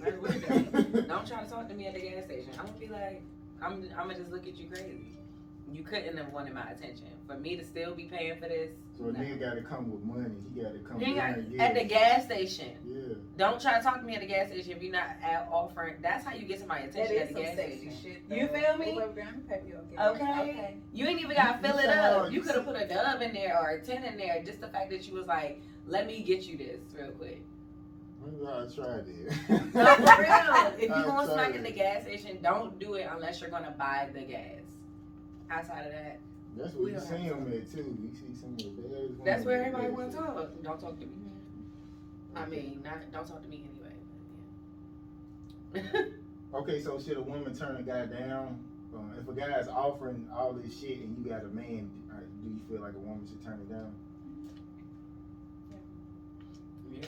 That's 0.00 0.16
weird. 0.22 0.72
Don't 1.08 1.26
try 1.26 1.42
to 1.42 1.50
talk 1.50 1.68
to 1.68 1.74
me 1.74 1.88
at 1.88 1.94
the 1.94 2.00
gas 2.00 2.24
station. 2.26 2.50
I'm 2.58 2.66
gonna 2.66 2.78
be 2.78 2.86
like, 2.86 3.22
I'm, 3.60 3.84
I'm 3.98 4.06
gonna 4.06 4.14
just 4.14 4.30
look 4.30 4.46
at 4.46 4.56
you 4.56 4.68
crazy. 4.68 5.17
You 5.70 5.82
couldn't 5.84 6.16
have 6.16 6.32
wanted 6.32 6.54
my 6.54 6.70
attention. 6.70 7.08
For 7.26 7.36
me 7.36 7.56
to 7.56 7.64
still 7.64 7.94
be 7.94 8.04
paying 8.04 8.38
for 8.40 8.48
this, 8.48 8.70
So 8.96 9.04
a 9.04 9.12
nigga 9.12 9.38
gotta 9.38 9.60
come 9.60 9.90
with 9.92 10.02
money. 10.02 10.34
He 10.54 10.62
gotta 10.62 10.78
come 10.78 10.98
with 10.98 11.14
got- 11.14 11.36
money. 11.36 11.58
at 11.58 11.74
the 11.74 11.84
gas 11.84 12.24
station. 12.24 12.72
Yeah. 12.86 13.14
Don't 13.36 13.60
try 13.60 13.76
to 13.78 13.84
talk 13.84 13.96
to 14.00 14.02
me 14.02 14.14
at 14.14 14.22
the 14.22 14.26
gas 14.26 14.48
station 14.48 14.72
if 14.72 14.82
you're 14.82 14.92
not 14.92 15.08
at 15.22 15.46
offering. 15.52 15.96
That's 16.00 16.24
how 16.24 16.34
you 16.34 16.46
get 16.46 16.60
to 16.60 16.66
my 16.66 16.78
attention 16.78 17.16
is 17.16 17.22
at 17.22 17.28
the 17.28 17.34
some 17.34 17.42
gas 17.42 17.52
station. 17.52 17.92
shit. 18.02 18.22
You 18.30 18.48
though. 18.48 18.54
feel 18.54 18.78
me? 18.78 18.92
Ooh, 18.92 19.00
baby 19.00 19.12
girl, 19.14 19.32
me 19.32 19.42
pay 19.48 19.60
for. 19.94 20.02
Okay. 20.02 20.76
You 20.94 21.06
ain't 21.06 21.20
even 21.20 21.36
gotta 21.36 21.58
fill 21.66 21.78
it 21.78 21.88
up. 21.90 22.32
You 22.32 22.40
could 22.40 22.54
have 22.54 22.64
put 22.64 22.76
a 22.80 22.88
dub 22.88 23.20
in 23.20 23.34
there 23.34 23.58
or 23.60 23.70
a 23.70 23.80
ten 23.84 24.04
in 24.04 24.16
there. 24.16 24.42
Just 24.42 24.60
the 24.62 24.68
fact 24.68 24.90
that 24.90 25.06
you 25.06 25.14
was 25.14 25.26
like, 25.26 25.60
"Let 25.86 26.06
me 26.06 26.22
get 26.22 26.44
you 26.44 26.56
this 26.56 26.80
real 26.98 27.10
quick." 27.12 27.42
I'll 28.46 28.68
try 28.70 28.84
No, 29.48 29.58
for 29.58 30.22
real. 30.22 30.72
If 30.78 30.82
you 30.88 30.94
I'm 30.94 31.04
going 31.04 31.26
smack 31.26 31.46
sorry. 31.46 31.56
in 31.56 31.62
the 31.62 31.70
gas 31.70 32.02
station, 32.02 32.38
don't 32.42 32.78
do 32.78 32.94
it 32.94 33.06
unless 33.10 33.40
you're 33.40 33.50
gonna 33.50 33.74
buy 33.78 34.08
the 34.12 34.22
gas. 34.22 34.60
Outside 35.50 35.86
of 35.86 35.92
that, 35.92 36.18
That's 36.56 36.74
We 36.74 36.84
where 36.84 36.92
you 36.92 37.00
see 37.00 37.14
have 37.14 37.38
him 37.38 37.52
at 37.52 37.70
too. 37.70 37.96
You 38.02 38.10
see 38.12 38.34
some 38.38 38.52
of 38.52 38.58
the 38.58 38.82
baddest 38.82 39.24
that's 39.24 39.44
where 39.44 39.60
everybody 39.64 39.88
gas 39.88 39.96
want 39.96 40.10
to 40.12 40.16
talk. 40.18 40.62
Don't 40.62 40.80
talk 40.80 41.00
to 41.00 41.06
me. 41.06 41.12
I 42.36 42.46
mean, 42.46 42.82
not 42.84 43.10
don't 43.12 43.26
talk 43.26 43.42
to 43.42 43.48
me 43.48 43.64
anyway. 45.72 46.02
Okay, 46.54 46.80
so 46.80 46.98
should 46.98 47.18
a 47.18 47.20
woman 47.20 47.54
turn 47.54 47.76
a 47.76 47.82
guy 47.82 48.06
down? 48.06 48.58
Uh, 48.94 49.20
if 49.20 49.28
a 49.28 49.32
guy 49.34 49.58
is 49.58 49.68
offering 49.68 50.26
all 50.34 50.54
this 50.54 50.80
shit 50.80 51.00
and 51.00 51.14
you 51.18 51.30
got 51.30 51.44
a 51.44 51.48
man, 51.48 51.90
uh, 52.10 52.20
do 52.42 52.48
you 52.48 52.58
feel 52.70 52.80
like 52.80 52.94
a 52.94 52.98
woman 52.98 53.26
should 53.28 53.44
turn 53.44 53.60
it 53.60 53.68
down? 53.68 53.92
yeah, 56.90 57.04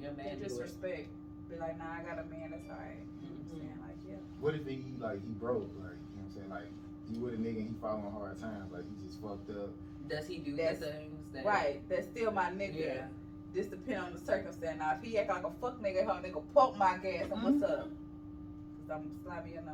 yeah, 0.00 0.10
man 0.16 0.26
And 0.26 0.38
do 0.38 0.44
it. 0.44 0.48
disrespect. 0.48 1.08
Be 1.50 1.56
like, 1.58 1.76
nah, 1.76 1.84
I 1.98 2.02
got 2.02 2.24
a 2.24 2.26
man 2.30 2.50
that's 2.52 2.68
alright. 2.70 3.02
You 3.20 3.28
know 3.28 3.34
what 3.34 3.52
I'm 3.52 3.58
saying? 3.58 3.78
Like, 3.82 3.98
yeah. 4.08 4.16
What 4.40 4.54
if 4.54 4.64
he 4.66 4.84
like 5.00 5.20
he 5.26 5.32
broke? 5.42 5.70
Like 5.82 5.98
you 5.98 6.16
know 6.16 6.22
what 6.22 6.24
I'm 6.24 6.30
saying? 6.34 6.50
Like 6.50 6.70
he 7.12 7.18
with 7.18 7.34
a 7.34 7.36
nigga 7.36 7.58
and 7.58 7.68
he 7.68 7.74
following 7.80 8.10
hard 8.12 8.38
times. 8.40 8.72
Like 8.72 8.82
he 8.84 9.06
just 9.06 9.20
fucked 9.20 9.50
up. 9.50 9.70
Does 10.08 10.26
he 10.26 10.38
do 10.38 10.56
That's- 10.56 10.78
the 10.80 10.86
things 10.86 11.26
that? 11.32 11.44
Right. 11.44 11.80
That's 11.88 12.06
still 12.06 12.30
my 12.30 12.50
nigga. 12.50 12.78
Yeah. 12.78 13.06
This 13.54 13.66
depend 13.66 14.00
on 14.00 14.12
the 14.12 14.18
circumstance. 14.18 14.78
Now, 14.80 14.96
if 14.96 15.02
he 15.08 15.16
act 15.18 15.30
like 15.30 15.44
a 15.44 15.50
fuck 15.60 15.80
nigga, 15.80 16.04
her 16.04 16.20
nigga 16.22 16.42
pump 16.54 16.76
my 16.76 16.96
gas, 16.98 17.26
and 17.30 17.42
what's 17.42 17.62
up? 17.62 17.88
Cause 18.88 18.90
I'm 18.90 19.10
slimy 19.24 19.52
your 19.52 19.62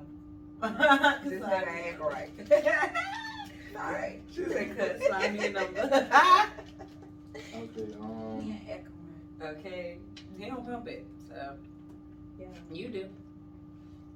number. 0.61 1.29
This 1.29 1.43
nigga 1.43 1.67
act 1.89 2.01
right. 2.01 2.31
Alright. 3.77 4.21
She 4.35 4.45
said, 4.45 4.77
"Cut, 4.77 5.03
slide 5.03 5.33
me 5.33 5.47
a 5.47 5.51
number." 5.53 5.81
Okay. 7.55 7.95
Um. 8.01 8.59
Yeah, 8.69 8.75
act 8.75 8.87
okay, 9.43 9.97
he 10.37 10.45
don't 10.47 10.67
pump 10.67 10.87
it, 10.89 11.07
so 11.29 11.55
Yeah. 12.39 12.47
you 12.73 12.89
do. 12.89 13.09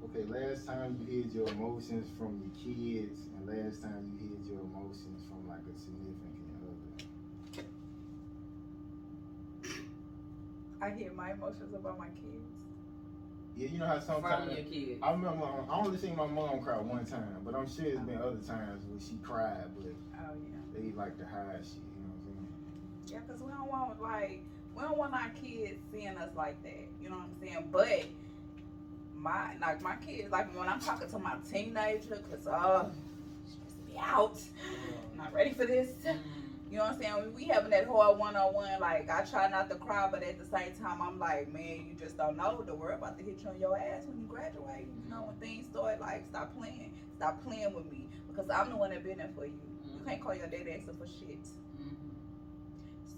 Okay. 0.05 0.25
Last 0.29 0.67
time 0.67 0.97
you 1.01 1.23
hid 1.23 1.33
your 1.33 1.49
emotions 1.49 2.09
from 2.19 2.41
your 2.43 2.53
kids, 2.63 3.21
and 3.37 3.47
last 3.49 3.81
time 3.83 4.11
you 4.21 4.29
hid 4.29 4.47
your 4.47 4.61
emotions 4.61 5.23
from 5.29 5.49
like 5.49 5.61
a 5.65 5.79
significant 5.79 6.35
other. 7.57 7.65
I 10.81 10.91
hid 10.91 11.17
my 11.17 11.33
emotions 11.33 11.75
about 11.75 11.99
my 11.99 12.07
kids. 12.09 12.45
Yeah, 13.57 13.69
you 13.69 13.79
know 13.79 13.87
how 13.87 14.01
sometimes 14.01 14.23
From 14.23 14.49
sometimes. 14.49 14.71
your 14.71 14.81
kids. 14.87 14.99
I 15.03 15.11
remember 15.13 15.45
um, 15.47 15.67
I 15.71 15.79
only 15.79 15.97
seen 15.97 16.17
my 16.17 16.27
mom 16.27 16.61
cry 16.61 16.77
one 16.79 17.05
time, 17.07 17.39
but 17.45 17.55
I'm 17.55 17.69
sure 17.69 17.87
it's 17.87 18.01
been 18.01 18.19
other 18.19 18.43
times 18.47 18.85
when 18.91 18.99
she 19.01 19.17
cried, 19.23 19.65
but 19.77 19.95
Oh 20.19 20.35
yeah. 20.51 20.59
they 20.75 20.93
like 20.97 21.17
to 21.19 21.25
hide 21.25 21.63
shit. 21.63 21.79
You 21.97 22.03
know 22.03 22.11
what 22.11 22.19
I'm 22.19 22.25
saying? 22.27 22.49
Yeah, 23.13 23.21
cause 23.29 23.41
we 23.41 23.51
don't 23.53 23.69
want 23.71 24.03
like 24.03 24.41
we 24.77 24.83
don't 24.83 24.99
want 24.99 25.15
our 25.15 25.31
kids 25.41 25.79
seeing 25.93 26.17
us 26.19 26.31
like 26.37 26.61
that. 26.65 26.89
You 27.01 27.09
know 27.09 27.17
what 27.17 27.29
I'm 27.31 27.49
saying? 27.49 27.69
But 27.71 28.05
my 29.25 29.57
like 29.61 29.81
my 29.83 29.97
kids 29.97 30.31
like 30.31 30.57
when 30.57 30.69
I'm 30.69 30.79
talking 30.79 31.09
to 31.09 31.19
my 31.19 31.35
teenager, 31.51 32.23
cause 32.31 32.47
oh, 32.47 32.91
stress 33.47 33.75
me 33.89 33.99
out. 33.99 34.39
I'm 35.13 35.19
not 35.19 35.33
ready 35.33 35.55
for 35.55 35.65
this. 35.65 35.89
Mm. 36.07 36.19
You 36.71 36.79
know 36.79 36.85
what 36.85 36.95
I'm 36.95 37.01
saying? 37.01 37.15
We, 37.37 37.45
we 37.45 37.49
having 37.53 37.71
that 37.71 37.87
hard 37.87 38.19
one 38.19 38.37
on 38.37 38.53
one. 38.53 38.81
Like 38.81 39.09
I 39.09 39.23
try 39.23 39.49
not 39.49 39.71
to 39.71 39.77
cry, 39.77 40.09
but 40.11 40.23
at 40.23 40.39
the 40.39 40.45
same 40.45 40.73
time, 40.81 41.01
I'm 41.01 41.19
like, 41.19 41.53
man, 41.53 41.87
you 41.89 41.95
just 41.99 42.17
don't 42.17 42.37
know. 42.37 42.63
The 42.67 42.75
world 42.75 42.99
about 42.99 43.19
to 43.19 43.25
hit 43.25 43.41
you 43.43 43.49
on 43.49 43.59
your 43.59 43.79
ass 43.79 44.05
when 44.07 44.21
you 44.21 44.27
graduate. 44.27 44.87
You 45.05 45.11
know, 45.11 45.23
when 45.23 45.37
things 45.37 45.67
start, 45.69 46.01
like, 46.01 46.25
stop 46.29 46.57
playing, 46.57 46.93
stop 47.17 47.43
playing 47.45 47.73
with 47.75 47.91
me 47.91 48.09
because 48.29 48.51
I'm 48.51 48.71
the 48.71 48.77
one 48.77 48.91
that 48.91 49.05
been 49.05 49.19
there 49.19 49.31
for 49.35 49.47
you. 49.47 49.53
You 49.87 50.01
can't 50.07 50.21
call 50.21 50.35
your 50.35 50.49
dad 50.49 50.67
asking 50.69 50.97
for 50.99 51.07
shit. 51.07 51.43
Mhm. 51.81 51.97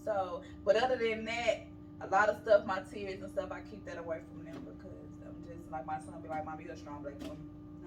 So, 0.04 0.42
but 0.64 0.76
other 0.76 0.96
than 0.96 1.24
that, 1.24 1.66
a 2.00 2.06
lot 2.08 2.28
of 2.28 2.36
stuff, 2.42 2.66
my 2.66 2.80
tears 2.92 3.22
and 3.22 3.32
stuff, 3.32 3.50
I 3.50 3.60
keep 3.70 3.84
that 3.86 3.98
away 3.98 4.20
from 4.30 4.44
them 4.44 4.54
because 4.60 4.66
I'm 4.66 4.66
just 4.66 4.75
like 5.70 5.86
my 5.86 5.98
son 5.98 6.20
be 6.22 6.28
like, 6.28 6.44
"Mommy, 6.44 6.64
you're 6.64 6.74
a 6.74 6.76
strong 6.76 7.02
black 7.02 7.20
woman." 7.20 7.36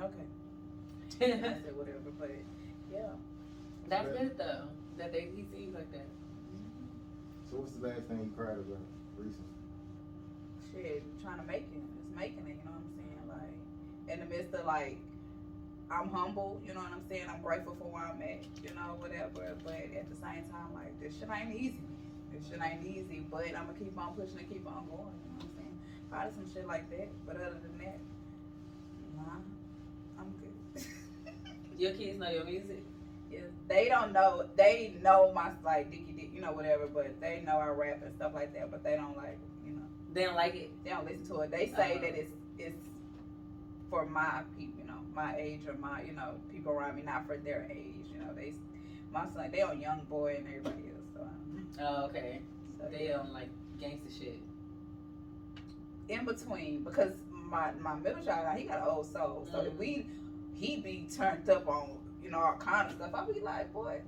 Okay, 0.02 0.28
I 1.34 1.54
said 1.60 1.76
whatever, 1.76 2.12
but 2.20 2.32
yeah. 2.92 3.10
That's 3.90 4.08
good 4.08 4.38
though. 4.38 4.70
That 4.98 5.12
they 5.12 5.30
he 5.36 5.44
sees 5.52 5.74
like 5.74 5.92
that. 5.92 6.06
Mm-hmm. 6.06 7.50
So 7.50 7.58
what's 7.58 7.74
the 7.74 7.88
last 7.88 8.04
thing 8.06 8.20
you 8.22 8.32
cried 8.38 8.62
about 8.62 8.86
recently? 9.18 9.50
Shit, 10.70 11.04
trying 11.24 11.40
to 11.40 11.48
make 11.48 11.66
it, 11.74 11.82
just 11.98 12.16
making 12.16 12.46
it. 12.46 12.62
You 12.62 12.66
know 12.70 12.78
what 12.78 12.86
I'm 12.86 12.94
saying? 12.94 13.26
Like 13.28 13.56
in 14.14 14.20
the 14.22 14.30
midst 14.30 14.54
of 14.54 14.66
like, 14.66 14.98
I'm 15.90 16.10
humble. 16.10 16.62
You 16.66 16.74
know 16.74 16.82
what 16.82 16.94
I'm 16.94 17.02
saying? 17.10 17.26
I'm 17.28 17.42
grateful 17.42 17.76
for 17.82 17.90
where 17.90 18.06
I'm 18.06 18.22
at. 18.22 18.46
You 18.62 18.76
know, 18.78 18.96
whatever. 19.02 19.58
But 19.66 19.90
at 19.98 20.06
the 20.10 20.18
same 20.22 20.46
time, 20.54 20.70
like 20.76 20.94
this 21.02 21.18
shit 21.18 21.30
ain't 21.34 21.56
easy. 21.58 21.82
This 22.32 22.46
shit 22.46 22.62
ain't 22.62 22.86
easy. 22.86 23.26
But 23.32 23.50
I'm 23.58 23.66
gonna 23.66 23.80
keep 23.80 23.98
on 23.98 24.14
pushing 24.14 24.38
and 24.38 24.50
keep 24.50 24.68
on 24.70 24.86
going. 24.86 25.10
You 25.10 25.34
know 25.34 25.42
what 25.42 25.50
I'm 25.50 25.56
saying? 25.58 25.59
Probably 26.12 26.32
some 26.34 26.52
shit 26.54 26.68
like 26.68 26.90
that. 26.92 27.08
But 27.26 27.36
other 27.38 27.58
than 27.62 27.78
that, 27.80 28.00
nah, 29.16 29.40
I'm 30.20 30.34
good. 30.40 30.84
Your 31.78 31.92
kids 31.94 32.20
know 32.20 32.30
your 32.30 32.44
music. 32.44 32.84
Yeah, 33.32 33.42
they 33.68 33.88
don't 33.88 34.12
know. 34.12 34.44
They 34.58 34.94
know 35.02 35.32
my 35.32 35.52
like 35.64 35.90
Dicky 35.92 36.12
Dick, 36.12 36.32
you 36.34 36.42
know, 36.42 36.52
whatever. 36.52 36.88
But 36.88 37.20
they 37.22 37.42
know 37.46 37.58
I 37.58 37.68
rap 37.68 38.02
and 38.04 38.14
stuff 38.16 38.34
like 38.34 38.54
that. 38.56 38.70
But 38.72 38.84
they 38.84 38.96
don't 38.96 39.16
like, 39.16 39.38
you 39.66 39.72
know, 39.72 39.84
They 40.14 40.26
don't 40.26 40.36
like 40.36 40.56
it. 40.56 40.72
they 40.84 40.90
don't 40.90 41.06
listen 41.06 41.26
to 41.28 41.42
it. 41.42 41.52
They 41.52 41.68
say 41.68 41.92
Uh-huh. 41.94 42.02
that 42.02 42.16
it's 42.20 42.34
it's 42.58 42.90
for 43.90 44.06
my 44.06 44.42
people, 44.58 44.74
you 44.80 44.86
know, 44.88 45.00
my 45.16 45.36
age 45.38 45.62
or 45.68 45.74
my, 45.76 46.02
you 46.04 46.12
know, 46.14 46.34
people 46.52 46.72
around 46.74 46.96
me, 46.96 47.02
not 47.04 47.26
for 47.26 47.38
their 47.38 47.68
age. 47.72 48.06
You 48.12 48.20
know, 48.20 48.34
they 48.36 48.54
my 49.12 49.26
son, 49.34 49.50
they 49.52 49.62
on 49.62 49.80
YoungBoy 49.80 50.38
and 50.40 50.48
everybody 50.48 50.90
else. 50.90 51.08
So, 51.14 51.22
Oh, 51.82 52.06
okay. 52.08 52.42
so 52.78 52.88
They 52.92 53.12
um 53.12 53.32
like 53.32 53.50
gangster 53.80 54.10
shit. 54.12 54.40
In 56.10 56.26
between 56.26 56.84
because 56.84 57.12
my 57.32 57.72
my 57.80 57.96
middle 57.96 58.24
child, 58.24 58.58
he 58.58 58.66
got 58.66 58.80
an 58.80 58.88
old 58.88 59.06
soul. 59.06 59.48
So 59.52 59.62
if 59.62 59.74
Mhm. 59.74 59.78
we 59.78 60.08
he 60.56 60.82
be 60.82 61.08
turned 61.10 61.50
up 61.50 61.68
on, 61.68 61.98
you 62.22 62.30
know, 62.32 62.40
all 62.40 62.58
kind 62.58 62.90
of 62.90 62.96
stuff. 62.96 63.12
I 63.16 63.26
be 63.32 63.40
like, 63.40 63.72
boy, 63.72 64.02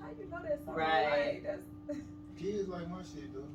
how 0.00 0.08
you 0.18 0.26
know 0.30 0.40
that 0.42 0.64
song? 0.64 0.74
Right. 0.74 1.42
Like, 1.44 1.62
that's 1.88 2.00
Kids 2.38 2.68
like 2.68 2.88
my 2.88 3.02
shit 3.02 3.32
though. 3.34 3.48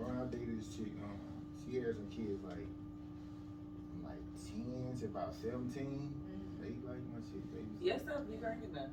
Or 0.00 0.10
I 0.10 0.24
dated 0.26 0.58
this 0.60 0.74
chick, 0.76 0.92
um, 1.04 1.18
she 1.66 1.76
had 1.76 1.94
some 1.94 2.06
kids 2.08 2.42
like 2.44 2.66
from 3.90 4.04
like 4.04 4.22
ten 4.40 4.96
to 5.00 5.04
about 5.06 5.34
seventeen. 5.34 6.14
They 6.60 6.68
like 6.86 7.02
my 7.12 7.20
shit. 7.20 7.42
They 7.52 7.58
was 7.60 7.82
Your 7.82 7.98
stuff 7.98 8.26
be 8.30 8.36
cracking 8.36 8.72
though. 8.72 8.88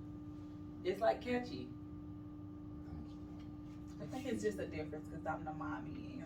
It's 0.84 1.02
like 1.02 1.22
catchy. 1.22 1.68
I 4.02 4.06
think 4.06 4.28
it's 4.28 4.44
just 4.44 4.60
a 4.60 4.66
difference 4.66 5.06
because 5.10 5.26
I'm 5.26 5.44
the 5.44 5.54
mommy, 5.54 6.17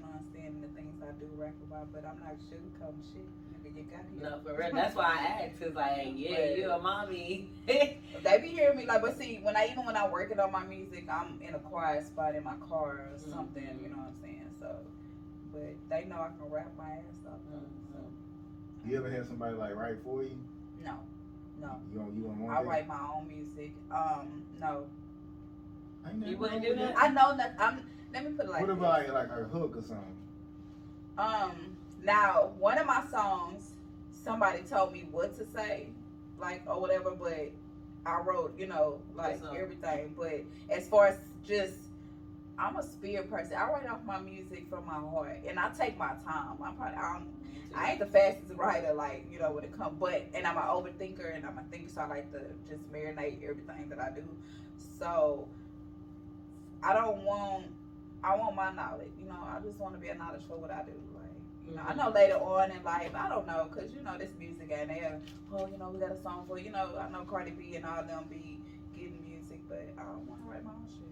and 0.46 0.62
the 0.64 0.68
things 0.76 1.02
I 1.02 1.12
do 1.20 1.28
rap 1.38 1.54
about, 1.70 1.92
but 1.94 2.06
I'm 2.06 2.20
not 2.20 2.36
sugarcoating 2.50 3.04
shit. 3.14 3.28
Nigga, 3.64 3.78
you 3.78 3.84
got 3.84 4.02
here. 4.14 4.30
No, 4.30 4.40
for 4.44 4.58
real. 4.60 4.72
That's 4.74 4.96
why 4.96 5.18
I 5.20 5.44
asked. 5.46 5.60
Cause 5.60 5.74
like, 5.76 6.14
yeah, 6.16 6.48
But- 6.48 6.58
you 6.58 6.72
a 6.72 6.80
mommy. 6.80 7.50
They 8.24 8.38
be 8.40 8.50
hearing 8.50 8.78
me 8.78 8.86
like, 8.86 9.02
but 9.02 9.18
see, 9.18 9.40
when 9.42 9.56
I 9.58 9.70
even 9.72 9.84
when 9.86 9.98
I'm 9.98 10.12
working 10.12 10.40
on 10.40 10.52
my 10.52 10.64
music, 10.66 11.06
I'm 11.12 11.40
in 11.42 11.56
a 11.56 11.60
quiet 11.60 12.06
spot 12.06 12.36
in 12.36 12.44
my 12.44 12.54
car 12.70 13.10
or 13.10 13.18
Mhm. 13.18 13.30
something, 13.32 13.80
you 13.82 13.90
know 13.90 13.98
what 13.98 14.08
I'm 14.14 14.22
saying. 14.22 14.50
So, 14.60 14.76
but 15.52 15.74
they 15.90 16.06
know 16.06 16.18
I 16.22 16.30
can 16.38 16.52
rap 16.52 16.72
my 16.78 16.92
ass 16.92 17.26
off. 17.28 17.40
though, 17.52 17.60
So, 17.94 18.00
You 18.86 18.98
ever 18.98 19.10
had 19.10 19.26
somebody 19.26 19.56
like 19.56 19.76
write 19.76 20.04
for 20.04 20.22
you? 20.22 20.38
no, 20.84 20.94
no, 21.62 21.80
You 21.92 22.00
don't 22.00 22.14
you 22.16 22.24
don't 22.24 22.40
want 22.40 22.54
I 22.58 22.62
that? 22.62 22.70
write 22.70 22.88
my 22.88 23.00
own 23.16 23.28
music. 23.28 23.72
Um, 23.90 24.44
no, 24.60 24.86
Ain't 26.08 26.18
nothing 26.18 26.32
You 26.32 26.38
wouldn't 26.38 26.62
do 26.64 26.70
with 26.70 26.80
that? 26.80 26.98
I 26.98 27.08
know 27.10 27.36
that. 27.38 27.56
I'm. 27.60 27.86
Let 28.14 28.26
me 28.26 28.32
put 28.32 28.46
it 28.46 28.52
like 28.52 28.62
what 28.62 28.68
this. 28.68 28.78
about 28.78 29.14
like 29.14 29.30
a 29.30 29.44
hook 29.46 29.78
or 29.78 29.82
something? 29.82 30.18
Um, 31.18 31.78
now 32.04 32.52
one 32.60 32.78
of 32.78 32.86
my 32.86 33.04
songs, 33.10 33.72
somebody 34.12 34.60
told 34.64 34.92
me 34.92 35.08
what 35.12 35.38
to 35.38 35.46
say, 35.46 35.88
like 36.40 36.64
or 36.68 36.80
whatever, 36.82 37.12
but 37.12 37.52
I 38.06 38.20
wrote, 38.22 38.58
you 38.58 38.68
know, 38.68 39.00
like 39.16 39.42
everything. 39.56 40.14
But 40.18 40.44
as 40.70 40.88
far 40.88 41.08
as 41.08 41.20
just, 41.46 41.76
I'm 42.58 42.76
a 42.76 42.84
spirit 42.84 43.30
person. 43.30 43.54
I 43.56 43.70
write 43.70 43.88
off 43.88 44.04
my 44.06 44.20
music 44.20 44.66
from 44.70 44.86
my 44.86 44.94
heart, 44.94 45.42
and 45.48 45.60
I 45.60 45.70
take 45.70 45.98
my 45.98 46.14
time. 46.26 46.58
I'm 46.64 46.76
probably, 46.76 46.98
I, 46.98 47.14
don't, 47.14 47.28
I 47.76 47.92
ain't 47.92 48.00
the 48.00 48.06
fastest 48.08 48.58
writer, 48.58 48.94
like 48.94 49.26
you 49.32 49.40
know, 49.40 49.52
when 49.52 49.64
it 49.64 49.78
comes. 49.78 49.98
But 50.00 50.28
and 50.34 50.46
I'm 50.46 50.58
an 50.58 50.64
overthinker, 50.64 51.36
and 51.36 51.46
I'm 51.46 51.58
a 51.58 51.64
thinker, 51.72 51.90
so 51.94 52.02
I 52.02 52.08
like 52.08 52.32
to 52.32 52.40
just 52.70 52.92
marinate 52.92 53.44
everything 53.44 53.90
that 53.90 54.00
I 54.00 54.10
do. 54.10 54.24
So 55.00 55.48
I 56.84 56.94
don't 56.94 57.24
want. 57.24 57.66
I 58.24 58.36
want 58.36 58.56
my 58.56 58.72
knowledge. 58.74 59.14
You 59.18 59.26
know, 59.26 59.42
I 59.42 59.60
just 59.66 59.80
want 59.80 59.96
to 59.96 60.00
be 60.00 60.10
a 60.10 60.16
knowledge 60.16 60.46
for 60.48 60.58
what 60.58 60.70
I 60.70 60.84
do. 60.84 60.94
Like, 61.18 61.34
you 61.66 61.76
know, 61.76 61.82
I 61.82 61.94
know 61.96 62.14
mm-hmm. 62.14 62.22
later 62.22 62.38
on 62.38 62.70
in 62.70 62.84
life, 62.84 63.10
I 63.16 63.30
don't 63.30 63.48
know, 63.48 63.66
cause 63.74 63.90
you 63.96 64.04
know 64.04 64.18
this 64.18 64.30
music 64.38 64.70
and 64.70 64.90
they, 64.90 65.02
oh, 65.54 65.66
you 65.66 65.78
know, 65.78 65.90
we 65.90 66.00
got 66.00 66.12
a 66.12 66.22
song 66.22 66.46
for 66.48 66.60
you 66.60 66.70
know. 66.70 66.94
I 67.02 67.10
know 67.10 67.26
Cardi 67.26 67.52
B 67.52 67.76
and 67.76 67.86
all 67.86 68.04
them 68.04 68.26
be 68.30 68.62
getting 68.94 69.18
music, 69.26 69.62
but 69.70 69.90
I 69.98 70.04
don't 70.06 70.26
want 70.30 70.42
to 70.46 70.48
write 70.50 70.64
my 70.66 70.72
own 70.72 70.86
shit. 70.86 71.10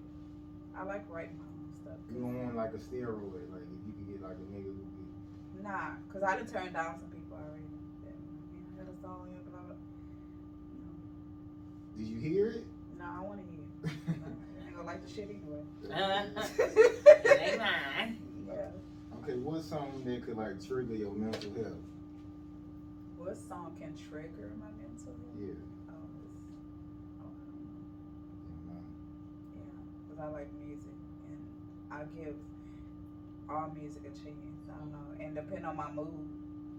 I 0.78 0.84
like 0.86 1.06
writing 1.10 1.38
my 1.42 1.50
own 1.50 1.74
stuff. 1.82 1.98
You 2.14 2.22
don't 2.22 2.38
want 2.46 2.56
like 2.56 2.74
a 2.78 2.82
steroid, 2.82 3.50
like 3.50 3.66
if 3.66 3.82
you 3.86 3.94
could 3.98 4.08
get 4.10 4.22
like 4.22 4.38
a 4.38 4.48
nigga 4.54 4.70
who 4.70 4.86
could 4.86 5.64
Nah, 5.64 5.98
cause 6.14 6.24
I 6.24 6.38
done 6.38 6.48
turned 6.48 6.74
down 6.74 7.00
some 7.00 7.10
people 7.10 7.36
already. 7.36 7.66
That, 8.06 8.16
man, 8.16 8.78
I 8.78 8.86
got 8.86 8.94
a 8.94 9.02
song, 9.02 9.28
you 9.34 9.42
know, 9.42 9.50
blah, 9.50 9.66
blah. 9.66 9.76
Did 11.98 12.08
you 12.08 12.20
hear 12.20 12.48
it? 12.48 12.66
No, 12.98 13.06
I 13.06 13.22
want 13.22 13.42
to 13.42 13.48
hear. 13.52 13.66
it. 13.84 14.46
No, 14.80 14.86
I 14.86 14.88
gonna 14.88 14.98
like 14.98 15.06
the 15.06 15.14
shit 15.14 15.30
anyway. 15.30 15.64
It 15.84 17.60
mine. 17.60 18.18
yeah. 18.48 18.72
Okay, 19.22 19.34
what 19.40 19.64
song 19.64 20.04
that 20.06 20.26
could 20.26 20.38
like 20.38 20.66
trigger 20.66 20.96
your 20.96 21.12
mental 21.12 21.52
health? 21.54 21.84
What 23.18 23.36
song 23.36 23.76
can 23.80 23.94
trigger 24.10 24.52
my 24.56 24.72
mental? 24.80 25.12
health? 25.12 25.36
Yeah. 25.36 25.60
Oh, 25.90 26.00
it's, 26.24 26.40
oh, 27.20 27.28
I 27.28 27.52
don't 27.60 27.68
know. 27.68 27.84
you 28.56 28.72
know. 28.72 28.84
Yeah, 29.60 29.84
because 30.08 30.20
I 30.24 30.28
like 30.32 30.48
music 30.64 30.96
and 31.28 31.44
I 31.92 32.08
give 32.16 32.36
all 33.50 33.76
music 33.76 34.04
a 34.08 34.14
chance. 34.16 34.64
I 34.72 34.80
don't 34.80 34.92
know, 34.96 35.08
and 35.20 35.36
depending 35.36 35.66
on 35.66 35.76
my 35.76 35.92
mood, 35.92 36.24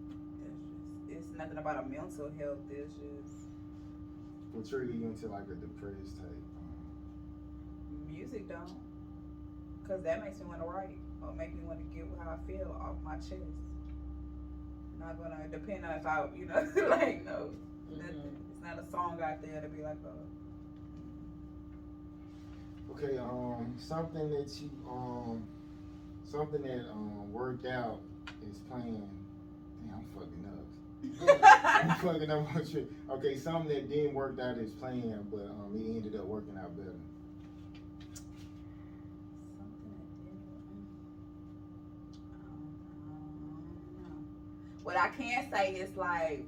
it's 0.09 0.41
just 0.41 0.73
it's 1.13 1.29
nothing 1.37 1.59
about 1.59 1.85
a 1.85 1.89
mental 1.89 2.33
health. 2.41 2.65
It's 2.73 2.97
just 2.97 3.53
Will 4.55 4.65
trigger 4.65 4.91
you 4.91 5.05
into 5.05 5.29
like 5.29 5.47
a 5.53 5.55
depressed 5.55 6.17
type. 6.17 6.50
Music 8.21 8.49
don't, 8.49 8.77
because 9.83 10.03
that 10.03 10.23
makes 10.23 10.39
me 10.41 10.47
want 10.47 10.61
to 10.61 10.67
write 10.67 10.97
or 11.23 11.33
make 11.37 11.55
me 11.55 11.61
want 11.67 11.79
to 11.79 11.85
get 11.97 12.05
how 12.23 12.31
I 12.31 12.37
feel 12.47 12.77
off 12.81 12.97
my 13.05 13.17
chest. 13.17 13.57
Not 14.99 15.17
gonna 15.23 15.49
depend 15.51 15.85
on 15.85 15.93
if 15.93 16.05
I, 16.05 16.29
you 16.37 16.47
know, 16.47 16.89
like 16.89 17.25
no, 17.25 17.51
nothing. 17.97 18.37
It's 18.53 18.63
not 18.63 18.79
a 18.79 18.91
song 18.91 19.19
out 19.23 19.41
there 19.43 19.61
to 19.61 19.69
be 19.69 19.83
like, 19.83 19.97
oh. 20.05 20.11
Okay, 22.93 23.17
um, 23.19 23.75
something 23.79 24.29
that 24.31 24.61
you 24.61 24.69
um, 24.91 25.43
something 26.31 26.63
that 26.63 26.85
um 26.93 27.33
worked 27.33 27.67
out 27.67 28.01
is 28.51 28.59
playing. 28.71 29.09
Damn, 29.87 29.95
I'm 29.95 30.05
fucking 30.15 30.45
up. 30.47 30.67
I'm 31.85 31.95
fucking 31.97 32.31
up 32.31 32.55
on 32.55 32.67
shit. 32.67 32.91
Okay, 33.09 33.37
something 33.37 33.69
that 33.69 33.89
didn't 33.89 34.15
work 34.15 34.39
out 34.39 34.59
is 34.59 34.71
playing, 34.73 35.27
but 35.31 35.47
um, 35.47 35.73
it 35.75 35.89
ended 35.89 36.17
up 36.17 36.27
working 36.27 36.59
out 36.59 36.77
better. 36.77 36.93
Something 39.57 39.93
that 39.97 40.09
didn't. 40.21 40.45
I 42.45 42.53
don't, 42.53 42.77
I 43.07 43.13
don't 43.17 43.41
know. 44.05 44.80
What 44.91 44.99
I 44.99 45.11
can 45.11 45.49
say 45.53 45.75
is 45.75 45.97
like, 45.97 46.45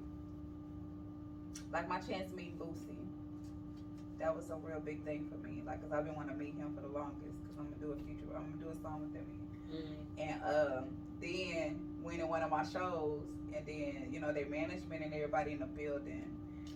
like 1.72 1.88
my 1.88 1.98
chance 1.98 2.34
meeting 2.34 2.58
Boosie. 2.58 2.98
That 4.18 4.34
was 4.34 4.50
a 4.50 4.56
real 4.66 4.80
big 4.80 5.04
thing 5.04 5.30
for 5.30 5.38
me. 5.46 5.62
Like, 5.64 5.80
cause 5.80 5.92
I've 5.92 6.06
been 6.06 6.16
wanting 6.16 6.36
to 6.36 6.42
meet 6.42 6.56
him 6.56 6.74
for 6.74 6.80
the 6.80 6.92
longest. 6.92 7.38
Cause 7.46 7.54
I'm 7.60 7.66
gonna 7.66 7.78
do 7.78 7.92
a 7.92 7.96
future. 8.04 8.26
I'm 8.34 8.42
gonna 8.42 8.64
do 8.64 8.76
a 8.76 8.82
song 8.82 9.06
with 9.06 9.14
him. 9.14 9.26
And 10.18 10.42
um, 10.42 10.84
then 11.20 11.78
winning 12.02 12.26
one 12.26 12.42
of 12.42 12.50
my 12.50 12.64
shows, 12.64 13.22
and 13.54 13.64
then 13.64 14.08
you 14.10 14.18
know 14.18 14.32
their 14.32 14.46
management 14.46 15.04
and 15.04 15.14
everybody 15.14 15.52
in 15.52 15.60
the 15.60 15.66
building, 15.66 16.26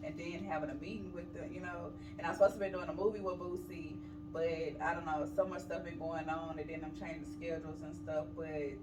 and 0.05 0.15
then 0.17 0.47
having 0.49 0.71
a 0.71 0.75
meeting 0.75 1.11
with 1.13 1.35
them, 1.35 1.51
you 1.53 1.63
know. 1.63 1.91
And 2.17 2.29
I 2.29 2.31
was 2.31 2.39
supposed 2.39 2.61
to 2.61 2.61
be 2.61 2.71
doing 2.71 2.89
a 2.89 2.95
movie 2.95 3.19
with 3.19 3.41
Boosie, 3.41 3.97
but 4.33 4.79
I 4.81 4.95
don't 4.95 5.05
know, 5.05 5.29
so 5.35 5.45
much 5.49 5.63
stuff 5.63 5.83
been 5.83 5.99
going 5.99 6.29
on, 6.29 6.61
and 6.61 6.71
then 6.71 6.87
I'm 6.87 6.95
changing 6.95 7.27
schedules 7.27 7.83
and 7.83 7.93
stuff. 7.93 8.27
But 8.37 8.79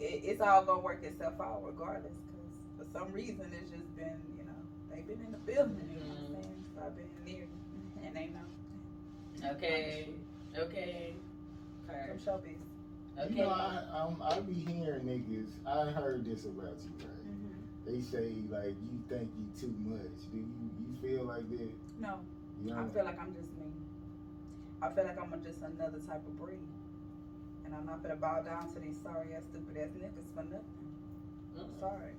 it, 0.00 0.20
it's 0.24 0.40
all 0.40 0.64
gonna 0.64 0.80
work 0.80 1.02
itself 1.02 1.34
out 1.40 1.62
regardless, 1.64 2.12
because 2.30 2.50
for 2.78 2.98
some 2.98 3.12
reason 3.12 3.40
it's 3.52 3.70
just 3.70 3.96
been, 3.96 4.20
you 4.38 4.44
know, 4.44 4.60
they've 4.90 5.06
been 5.06 5.24
in 5.24 5.32
the 5.32 5.38
building. 5.38 5.88
You 5.92 6.00
know 6.00 6.06
what 6.06 6.18
I'm 6.38 6.42
saying? 6.42 6.64
So 6.74 6.82
I've 6.86 6.96
been 6.96 7.10
near, 7.24 7.46
and 8.04 8.16
they 8.16 8.26
know. 8.32 9.50
Okay. 9.56 10.08
Okay. 10.58 11.14
Okay. 11.88 12.06
Them 12.08 12.18
showbiz. 12.24 13.30
You 13.30 13.44
know, 13.44 13.48
I, 13.50 13.82
um, 13.98 14.20
I 14.22 14.40
be 14.40 14.52
hearing 14.52 15.02
niggas. 15.02 15.48
I 15.66 15.90
heard 15.90 16.24
this 16.26 16.44
about 16.44 16.76
you, 16.84 16.92
right? 17.00 17.24
Mm-hmm. 17.24 17.86
They 17.86 18.00
say 18.02 18.34
like 18.50 18.76
you 18.76 19.00
think 19.08 19.30
you 19.38 19.46
too 19.58 19.74
much. 19.88 20.20
Do 20.32 20.38
you 20.38 20.46
you 20.80 20.92
feel 21.00 21.24
like 21.24 21.48
that? 21.50 21.70
No, 21.98 22.18
You 22.62 22.74
I 22.74 22.84
feel 22.92 23.04
like 23.04 23.18
I'm 23.18 23.34
just 23.34 23.52
me. 23.56 23.72
I 24.82 24.90
feel 24.90 25.04
like 25.04 25.18
I'm 25.18 25.42
just 25.42 25.58
another 25.62 25.98
type 26.06 26.26
of 26.26 26.38
breed. 26.38 26.58
And 27.66 27.74
I'm 27.74 27.86
not 27.86 28.02
gonna 28.02 28.16
bow 28.16 28.42
down 28.42 28.72
to 28.72 28.80
these 28.80 28.96
sorry 29.02 29.34
ass, 29.36 29.42
stupid 29.50 29.76
ass 29.76 29.90
niggas 29.98 30.30
for 30.34 30.44
nothing. 30.44 30.86
Mm. 31.58 31.80
Sorry. 31.80 32.14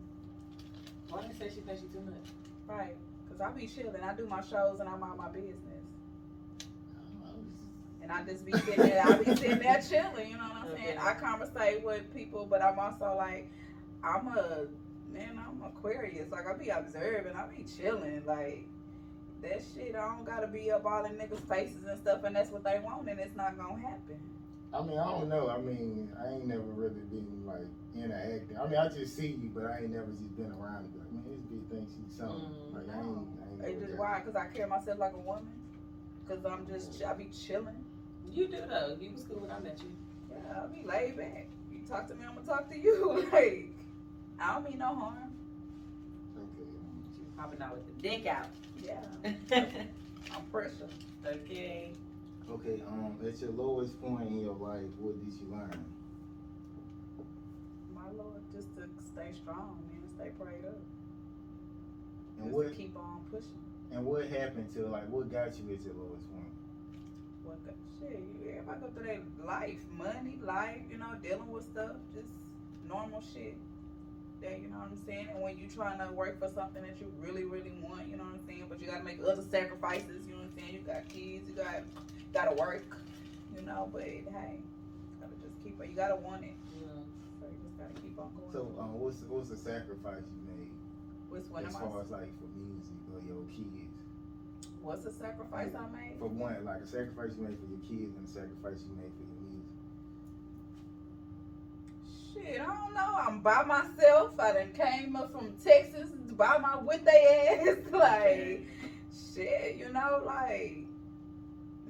Why 1.09 1.21
they 1.25 1.33
say 1.33 1.53
she 1.55 1.61
thinks 1.61 1.81
she 1.81 1.87
too 1.87 2.03
much? 2.03 2.29
Right. 2.67 2.95
Because 3.25 3.41
I 3.41 3.49
be 3.57 3.65
chilling. 3.65 4.03
I 4.03 4.13
do 4.13 4.27
my 4.27 4.41
shows 4.41 4.79
and 4.79 4.89
I'm 4.89 4.99
mind 4.99 5.17
my 5.17 5.29
business. 5.29 5.55
And 8.01 8.11
I 8.15 8.23
just 8.23 8.45
be 8.45 8.53
sitting 8.53 8.77
there, 8.77 9.03
I 9.05 9.17
be 9.17 9.35
sitting 9.35 9.59
there 9.59 9.81
chilling, 9.81 10.31
you 10.31 10.37
know 10.37 10.43
what 10.43 10.71
I'm 10.71 10.77
saying? 10.77 10.97
I 10.97 11.13
conversate 11.13 11.83
with 11.83 12.13
people, 12.15 12.47
but 12.49 12.61
I'm 12.61 12.79
also 12.79 13.13
like, 13.17 13.49
I'm 14.01 14.27
a, 14.27 14.67
man, 15.11 15.37
I'm 15.37 15.61
Aquarius. 15.61 16.31
Like, 16.31 16.47
I 16.47 16.53
be 16.53 16.69
observing, 16.69 17.33
I 17.35 17.47
be 17.47 17.65
chilling. 17.65 18.23
Like, 18.25 18.65
that 19.41 19.61
shit, 19.75 19.93
I 19.95 20.07
don't 20.07 20.25
gotta 20.25 20.47
be 20.47 20.71
up 20.71 20.85
all 20.85 21.03
in 21.03 21.13
niggas' 21.13 21.45
faces 21.49 21.85
and 21.85 21.99
stuff, 21.99 22.23
and 22.23 22.33
that's 22.33 22.49
what 22.49 22.63
they 22.63 22.79
want, 22.79 23.09
and 23.09 23.19
it's 23.19 23.35
not 23.35 23.57
gonna 23.57 23.81
happen. 23.81 24.17
I 24.73 24.81
mean, 24.81 24.97
I 24.99 25.05
don't 25.05 25.29
know. 25.29 25.49
I 25.49 25.59
mean, 25.59 26.09
I 26.21 26.33
ain't 26.33 26.47
never 26.47 26.61
really 26.61 27.01
been 27.11 27.43
like 27.45 27.65
interacting. 27.95 28.57
I 28.57 28.67
mean, 28.67 28.77
I 28.77 28.87
just 28.89 29.15
see 29.15 29.27
you, 29.27 29.49
but 29.53 29.65
I 29.65 29.79
ain't 29.79 29.91
never 29.91 30.07
just 30.11 30.35
been 30.35 30.51
around 30.51 30.85
and 30.85 30.93
be 30.93 30.99
like, 30.99 31.11
man, 31.13 31.23
this 31.27 31.39
bitch 31.49 31.69
thinks 31.71 31.91
she's 31.93 32.17
something. 32.17 32.51
Mm, 32.51 32.73
like, 32.75 32.95
I 32.95 32.99
ain't, 32.99 33.27
I 33.63 33.65
ain't 33.67 33.71
It's 33.71 33.79
just 33.81 33.97
got- 33.97 33.99
why? 33.99 34.19
Because 34.19 34.35
I 34.35 34.45
carry 34.47 34.69
myself 34.69 34.99
like 34.99 35.13
a 35.13 35.17
woman. 35.17 35.47
Because 36.27 36.45
I'm 36.45 36.65
just, 36.67 37.01
I 37.03 37.13
be 37.13 37.25
chilling. 37.25 37.83
You 38.29 38.47
do 38.47 38.57
though. 38.69 38.97
You 38.99 39.11
was 39.13 39.23
cool 39.23 39.39
when 39.39 39.51
I 39.51 39.59
met 39.59 39.79
you. 39.81 39.89
Yeah, 40.29 40.63
I 40.63 40.67
be 40.67 40.85
laid 40.85 41.15
back. 41.17 41.47
You 41.71 41.79
talk 41.87 42.07
to 42.09 42.15
me, 42.15 42.21
I'm 42.27 42.35
gonna 42.35 42.45
talk 42.45 42.69
to 42.69 42.77
you. 42.77 43.25
like, 43.31 43.69
I 44.39 44.53
don't 44.53 44.69
mean 44.69 44.79
no 44.79 44.93
harm. 44.93 45.31
Okay. 46.37 46.67
She 47.15 47.21
was 47.23 47.31
popping 47.37 47.61
out 47.61 47.73
with 47.73 47.85
the 47.95 48.01
dick 48.01 48.25
out. 48.27 48.47
Yeah, 48.83 48.99
I'm 50.35 50.43
pressure. 50.51 50.87
okay. 51.25 51.91
Okay, 52.49 52.81
um, 52.87 53.17
at 53.25 53.39
your 53.41 53.51
lowest 53.51 53.99
point 54.01 54.27
in 54.29 54.39
your 54.41 54.55
life, 54.55 54.87
what 54.99 55.15
did 55.19 55.33
you 55.33 55.51
learn? 55.51 55.85
My 57.93 58.09
Lord, 58.17 58.41
just 58.55 58.73
to 58.77 58.83
stay 59.05 59.31
strong, 59.35 59.77
man, 59.91 60.07
stay 60.15 60.31
prayed 60.39 60.63
up. 60.65 60.79
And 62.39 62.45
Just 62.45 62.55
what 62.55 62.67
to 62.69 62.73
keep 62.73 62.95
on 62.95 63.19
pushing. 63.31 63.59
and 63.91 64.05
what 64.05 64.27
happened 64.27 64.71
to 64.75 64.85
like 64.87 65.09
what 65.09 65.29
got 65.31 65.57
you 65.59 65.73
at 65.73 65.81
your 65.83 65.95
lowest 65.95 66.23
point? 66.31 66.53
What 67.43 67.57
the 67.65 67.73
shit? 67.99 68.19
You, 68.41 68.51
everybody 68.51 68.79
go 68.79 68.87
through 68.95 69.03
their 69.07 69.21
life, 69.45 69.79
money, 69.97 70.39
life, 70.41 70.81
you 70.89 70.97
know, 70.97 71.07
dealing 71.21 71.51
with 71.51 71.65
stuff, 71.65 71.97
just 72.15 72.27
normal 72.87 73.21
shit. 73.33 73.57
That 74.41 74.61
you 74.61 74.69
know 74.69 74.77
what 74.77 74.91
I'm 74.91 75.01
saying. 75.05 75.27
And 75.33 75.41
when 75.41 75.57
you're 75.57 75.69
trying 75.69 75.97
to 75.97 76.13
work 76.13 76.39
for 76.39 76.49
something 76.53 76.81
that 76.83 77.01
you 77.01 77.11
really, 77.21 77.43
really 77.43 77.73
want, 77.81 78.07
you 78.07 78.17
know 78.17 78.23
what 78.23 78.37
I'm 78.37 78.45
saying. 78.47 78.65
But 78.69 78.79
you 78.79 78.87
gotta 78.87 79.03
make 79.03 79.19
other 79.25 79.41
sacrifices. 79.41 80.27
You 80.27 80.33
know 80.33 80.45
what 80.45 80.53
I'm 80.53 80.61
saying. 80.61 80.73
You 80.73 80.81
got 80.85 81.09
kids. 81.09 81.49
You 81.49 81.55
got 81.55 81.81
gotta 82.33 82.55
work. 82.55 82.85
You 83.55 83.65
know, 83.65 83.89
but 83.91 84.03
hey, 84.03 84.61
gotta 85.19 85.33
just 85.41 85.57
keep 85.63 85.81
it. 85.81 85.89
You 85.89 85.95
gotta 85.95 86.17
want 86.17 86.43
it. 86.43 86.53
Yeah. 86.77 86.85
So 87.41 87.49
you 87.49 87.57
just 87.65 87.77
gotta 87.81 87.97
keep 88.01 88.13
on 88.19 88.29
going. 88.37 88.53
So, 88.53 88.69
um, 88.77 88.99
what's 88.99 89.25
what's 89.27 89.49
the 89.49 89.57
sacrifice 89.57 90.21
you 90.29 90.41
made 90.53 90.69
What's 91.29 91.49
one 91.49 91.65
as 91.65 91.73
of 91.73 91.81
far 91.81 91.89
my 91.89 92.01
as 92.01 92.09
like 92.09 92.31
for 92.37 92.47
music 92.55 93.01
or 93.11 93.19
your 93.25 93.43
kids? 93.51 93.87
what's 94.81 95.03
the 95.03 95.11
sacrifice 95.11 95.75
I 95.75 95.87
made? 95.91 96.15
For 96.19 96.29
one, 96.29 96.63
like 96.63 96.81
a 96.81 96.87
sacrifice 96.87 97.35
you 97.37 97.43
made 97.43 97.57
for 97.59 97.67
your 97.67 97.83
kids 97.83 98.15
and 98.15 98.23
a 98.23 98.29
sacrifice 98.31 98.79
you 98.87 98.95
made 98.95 99.11
for 99.19 99.25
your 99.27 99.39
music. 99.51 99.67
Shit, 102.31 102.61
I 102.61 102.65
don't 102.65 102.93
know. 102.95 103.16
I'm 103.27 103.39
by 103.41 103.63
myself. 103.63 104.39
I 104.39 104.53
done 104.53 104.71
came 104.73 105.17
up 105.17 105.33
from 105.33 105.53
Texas 105.61 106.09
by 106.37 106.57
my 106.59 106.77
with 106.77 107.03
they 107.03 107.59
ass. 107.59 107.77
like, 107.91 108.65
shit, 109.35 109.75
you 109.77 109.91
know, 109.91 110.23
like, 110.25 110.85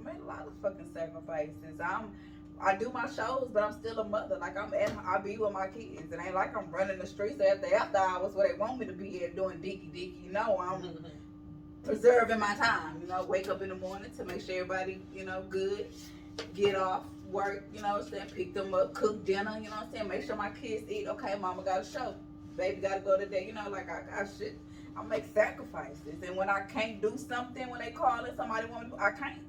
made 0.04 0.20
a 0.20 0.26
lot 0.26 0.48
of 0.48 0.54
fucking 0.64 0.90
sacrifices. 0.92 1.54
I'm, 1.84 2.12
I 2.60 2.76
do 2.76 2.90
my 2.92 3.08
shows, 3.08 3.50
but 3.54 3.62
I'm 3.62 3.74
still 3.74 4.00
a 4.00 4.04
mother. 4.04 4.40
Like, 4.42 4.58
I'm 4.58 4.74
at, 4.74 4.92
I 5.06 5.20
be 5.20 5.38
with 5.38 5.54
my 5.54 5.68
kids. 5.68 6.12
It 6.12 6.20
ain't 6.26 6.34
like 6.34 6.58
I'm 6.58 6.72
running 6.72 6.98
the 6.98 7.06
streets 7.06 7.40
after 7.40 7.72
after 7.76 8.00
hours 8.00 8.34
where 8.34 8.52
they 8.52 8.58
want 8.58 8.80
me 8.80 8.88
to 8.88 8.94
be 8.94 9.24
at 9.24 9.36
doing 9.36 9.60
dicky 9.62 9.92
dicky. 9.94 10.30
No, 10.32 10.58
I'm 10.60 10.82
mm-hmm. 10.82 11.06
preserving 11.84 12.40
my 12.40 12.56
time. 12.56 13.00
You 13.00 13.08
know, 13.08 13.24
wake 13.26 13.48
up 13.48 13.62
in 13.62 13.70
the 13.70 13.76
morning 13.76 14.10
to 14.18 14.26
make 14.26 14.42
sure 14.42 14.56
everybody, 14.56 15.02
you 15.14 15.26
know, 15.26 15.44
good. 15.50 15.86
Get 16.56 16.76
off 16.76 17.04
work, 17.32 17.68
you 17.74 17.82
know 17.82 17.94
what 17.94 18.04
I'm 18.04 18.10
saying? 18.10 18.30
Pick 18.36 18.54
them 18.54 18.74
up, 18.74 18.94
cook 18.94 19.26
dinner, 19.26 19.58
you 19.58 19.70
know 19.70 19.76
what 19.76 19.88
I'm 19.88 19.92
saying? 19.92 20.08
Make 20.08 20.24
sure 20.26 20.36
my 20.36 20.50
kids 20.50 20.90
eat. 20.90 21.08
Okay, 21.08 21.36
mama 21.40 21.64
got 21.64 21.82
a 21.82 21.86
show. 21.86 22.16
Baby 22.56 22.82
got 22.82 22.96
to 22.96 23.00
go 23.02 23.18
today. 23.18 23.46
You 23.48 23.54
know, 23.54 23.70
like 23.70 23.90
I 23.90 24.02
got 24.10 24.30
shit. 24.38 24.58
I 24.98 25.04
make 25.04 25.26
sacrifices, 25.32 26.24
and 26.26 26.36
when 26.36 26.50
I 26.50 26.62
can't 26.62 27.00
do 27.00 27.16
something, 27.18 27.70
when 27.70 27.80
they 27.80 27.92
call 27.92 28.26
and 28.26 28.36
somebody 28.36 28.66
want 28.68 28.90
to, 28.90 28.98
I 28.98 29.12
can't. 29.12 29.40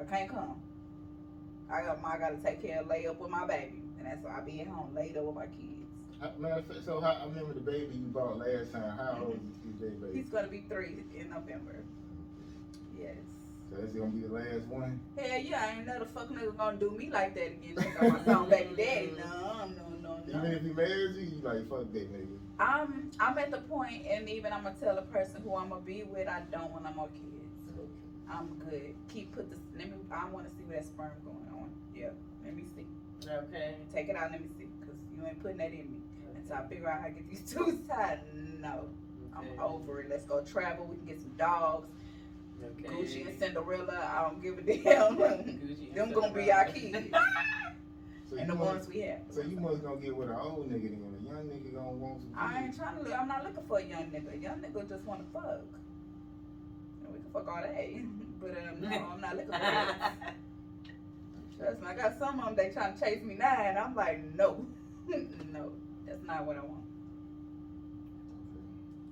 I 0.00 0.04
can't 0.04 0.30
come. 0.30 0.56
I 1.70 1.82
got, 1.82 1.98
I 2.02 2.18
got 2.18 2.30
to 2.30 2.36
take 2.42 2.62
care 2.62 2.80
of 2.80 2.86
lay 2.88 3.06
up 3.06 3.20
with 3.20 3.30
my 3.30 3.46
baby, 3.46 3.82
and 3.98 4.06
that's 4.06 4.24
why 4.24 4.38
I 4.38 4.40
be 4.40 4.60
at 4.60 4.68
home 4.68 4.94
laid 4.94 5.18
up 5.18 5.24
with 5.24 5.34
my 5.34 5.46
kids. 5.46 5.70
I, 6.22 6.30
matter 6.38 6.62
fact, 6.62 6.84
so 6.84 7.00
how, 7.00 7.18
I 7.22 7.26
remember 7.26 7.52
the 7.52 7.60
baby 7.60 7.92
you 7.92 8.06
bought 8.06 8.38
last 8.38 8.72
time. 8.72 8.96
How 8.96 9.18
old 9.22 9.38
is 9.50 9.80
this 9.80 9.92
baby? 9.92 10.18
He's 10.18 10.30
gonna 10.30 10.48
be 10.48 10.64
three 10.68 11.02
in 11.14 11.28
November. 11.28 11.76
Yes. 12.98 13.16
So 13.70 13.76
that's 13.76 13.92
gonna 13.92 14.10
be 14.10 14.26
the 14.26 14.32
last 14.34 14.66
one. 14.66 15.00
Hell 15.16 15.40
yeah, 15.40 15.62
I 15.64 15.78
ain't 15.78 15.88
another 15.88 16.06
fuck 16.06 16.28
nigga 16.28 16.56
gonna 16.56 16.76
do 16.76 16.90
me 16.90 17.08
like 17.10 17.34
that 17.34 17.46
again. 17.46 17.76
Think 17.76 18.02
I'm 18.02 18.12
my 18.12 18.24
son 18.24 18.48
baby 18.48 18.74
daddy. 18.76 19.12
No, 19.18 19.68
no, 20.02 20.18
no, 20.26 20.38
Even 20.40 20.52
if 20.52 20.62
he 20.62 20.72
marries 20.72 21.16
you, 21.16 21.36
you 21.36 21.42
like 21.42 21.68
fuck 21.68 21.92
that 21.92 22.12
nigga. 22.12 22.36
I'm 22.58 23.10
I'm 23.20 23.38
at 23.38 23.50
the 23.50 23.58
point, 23.58 24.06
and 24.10 24.28
even 24.28 24.52
I'm 24.52 24.64
gonna 24.64 24.74
tell 24.80 24.98
a 24.98 25.02
person 25.02 25.40
who 25.42 25.54
I'm 25.56 25.68
gonna 25.68 25.82
be 25.82 26.02
with, 26.02 26.26
I 26.28 26.42
don't 26.50 26.72
want 26.72 26.84
no 26.84 26.92
more 26.94 27.08
kids. 27.08 27.52
Okay. 27.78 27.88
I'm 28.28 28.48
good. 28.68 28.94
Keep 29.08 29.34
put 29.34 29.50
this. 29.50 29.60
Let 29.78 29.88
me. 29.88 29.96
I 30.10 30.28
want 30.30 30.48
to 30.48 30.54
see 30.54 30.62
where 30.66 30.78
that 30.78 30.86
sperm 30.86 31.10
going 31.24 31.46
on. 31.52 31.70
Yeah. 31.94 32.08
Let 32.44 32.56
me 32.56 32.64
see. 32.74 32.86
Okay. 33.28 33.76
Take 33.94 34.08
it 34.08 34.16
out. 34.16 34.32
Let 34.32 34.40
me 34.40 34.48
see. 34.58 34.66
Cause 34.84 34.96
you 35.16 35.24
ain't 35.26 35.40
putting 35.42 35.58
that 35.58 35.72
in 35.72 35.92
me 35.92 36.00
until 36.36 36.56
I 36.56 36.68
figure 36.68 36.90
out 36.90 37.00
how 37.02 37.06
to 37.06 37.12
get 37.12 37.30
these 37.30 37.42
two 37.52 37.80
tied. 37.88 38.20
No, 38.60 38.86
I'm 39.36 39.46
over 39.60 40.00
it. 40.00 40.10
Let's 40.10 40.24
go 40.24 40.42
travel. 40.42 40.86
We 40.86 40.96
can 40.96 41.06
get 41.06 41.20
some 41.20 41.34
dogs. 41.38 41.88
Okay. 42.62 42.88
Gucci 42.88 43.26
and 43.28 43.38
Cinderella. 43.38 44.10
I 44.16 44.22
don't 44.28 44.42
give 44.42 44.58
a 44.58 44.62
damn. 44.62 45.16
Gucci 45.18 45.88
and 45.88 45.94
Them 45.94 46.12
gonna 46.12 46.32
be 46.32 46.52
our 46.52 46.68
Cinderella. 46.72 47.02
kids. 47.04 47.16
So 48.30 48.36
and 48.36 48.46
you 48.46 48.52
the 48.52 48.58
must, 48.60 48.70
ones 48.74 48.88
we 48.88 49.00
have. 49.00 49.18
so 49.28 49.40
you 49.40 49.56
must 49.58 49.82
gonna 49.82 49.96
get 49.96 50.14
with 50.16 50.30
an 50.30 50.36
old 50.36 50.70
nigga 50.70 50.82
then. 50.90 51.02
A 51.20 51.28
young 51.28 51.44
nigga 51.48 51.74
gonna 51.74 51.90
want 51.90 52.22
some. 52.22 52.30
I 52.38 52.62
ain't 52.62 52.76
trying 52.76 52.96
to. 52.98 53.02
Look, 53.02 53.18
I'm 53.18 53.26
not 53.26 53.42
looking 53.42 53.64
for 53.66 53.78
a 53.78 53.82
young 53.84 54.04
nigga. 54.04 54.32
A 54.34 54.36
young 54.38 54.60
nigga 54.60 54.88
just 54.88 55.04
want 55.04 55.20
to 55.26 55.32
fuck. 55.32 55.62
And 57.02 57.12
we 57.12 57.18
can 57.18 57.30
fuck 57.32 57.48
all 57.48 57.60
day, 57.60 58.02
but 58.40 58.50
um, 58.50 58.80
no, 58.88 59.06
I'm 59.14 59.20
not 59.20 59.32
looking 59.34 59.50
for 59.52 59.58
that. 59.58 60.12
Trust 61.58 61.80
me, 61.80 61.86
I 61.88 61.94
got 61.96 62.18
some 62.20 62.38
of 62.38 62.44
them. 62.46 62.54
They 62.54 62.70
trying 62.72 62.94
to 62.94 63.00
chase 63.00 63.20
me 63.24 63.34
now, 63.34 63.52
and 63.64 63.76
I'm 63.76 63.96
like, 63.96 64.22
no, 64.36 64.64
no, 65.52 65.72
that's 66.06 66.24
not 66.24 66.44
what 66.46 66.56
I 66.56 66.60
want. 66.60 66.84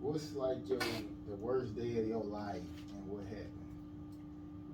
What's 0.01 0.33
like 0.37 0.59
your 0.69 0.79
the 0.79 1.35
worst 1.41 1.75
day 1.75 1.99
of 1.99 2.07
your 2.07 2.23
life 2.23 2.55
and 2.57 2.88
what 3.09 3.25
happened? 3.25 3.47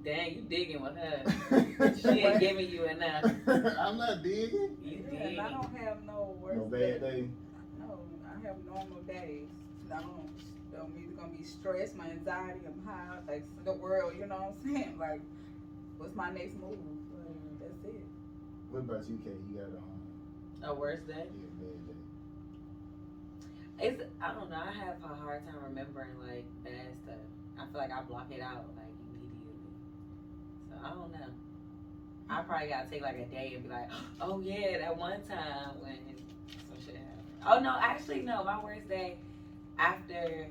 Dang, 0.05 0.35
you 0.35 0.43
digging 0.43 0.83
with 0.83 0.97
her. 0.97 1.95
She 1.97 2.09
ain't 2.09 2.41
giving 2.41 2.69
you 2.69 2.85
enough. 2.85 3.25
I'm 3.47 3.97
not 3.97 4.23
digging. 4.23 4.77
You 4.85 4.99
Yeah, 5.11 5.29
and 5.29 5.41
I 5.41 5.51
don't 5.51 5.75
have 5.77 6.03
no 6.07 6.35
worst 6.43 6.57
No 6.57 6.65
bad 6.65 7.01
day. 7.01 7.25
No, 7.79 7.99
I 8.27 8.47
have 8.47 8.57
normal 8.67 9.01
days. 9.07 9.47
I 9.91 10.01
don't. 10.01 10.29
I'm 10.77 10.93
either 10.99 11.13
gonna 11.17 11.33
be 11.33 11.45
stressed, 11.45 11.97
my 11.97 12.11
anxiety, 12.11 12.61
I'm 12.67 12.85
high, 12.85 13.19
like 13.29 13.45
the 13.65 13.73
world. 13.73 14.13
You 14.19 14.27
know 14.27 14.37
what 14.37 14.55
I'm 14.67 14.75
saying? 14.75 14.95
Like, 14.99 15.21
what's 15.99 16.15
my 16.15 16.31
next 16.31 16.55
move? 16.55 16.79
Like, 17.15 17.61
that's 17.61 17.95
it. 17.95 18.05
What 18.71 18.81
about 18.81 19.09
you, 19.09 19.19
Kay? 19.25 19.31
You 19.51 19.59
got 19.59 19.71
a 19.73 20.69
um, 20.69 20.77
A 20.77 20.79
worse 20.79 21.01
day? 21.07 21.15
yeah, 21.15 21.49
bad 21.61 21.87
day. 21.87 21.95
It's 23.81 24.03
I 24.23 24.33
don't 24.35 24.51
know. 24.51 24.57
I 24.57 24.73
have 24.73 24.97
a 25.05 25.15
hard 25.15 25.45
time 25.47 25.57
remembering 25.69 26.19
like 26.27 26.45
bad 26.65 26.95
stuff. 27.05 27.17
I 27.59 27.67
feel 27.67 27.81
like 27.81 27.93
I 27.93 28.03
block 28.03 28.27
it 28.31 28.41
out 28.41 28.67
like 28.77 28.93
immediately. 29.11 29.59
So 30.69 30.75
I 30.85 30.91
don't 30.91 31.13
know. 31.13 31.31
I 32.29 32.43
probably 32.43 32.69
gotta 32.69 32.89
take 32.89 33.03
like 33.03 33.19
a 33.19 33.27
day 33.27 33.53
and 33.55 33.63
be 33.63 33.69
like, 33.69 33.89
oh 34.21 34.41
yeah, 34.41 34.79
that 34.79 34.97
one 34.97 35.21
time 35.29 35.81
when 35.81 35.99
some 36.49 36.79
shit 36.85 36.97
happened. 36.97 37.47
Oh 37.47 37.61
no, 37.61 37.77
actually 37.81 38.23
no. 38.23 38.45
My 38.45 38.63
worst 38.63 38.89
day 38.89 39.17
after 39.79 40.47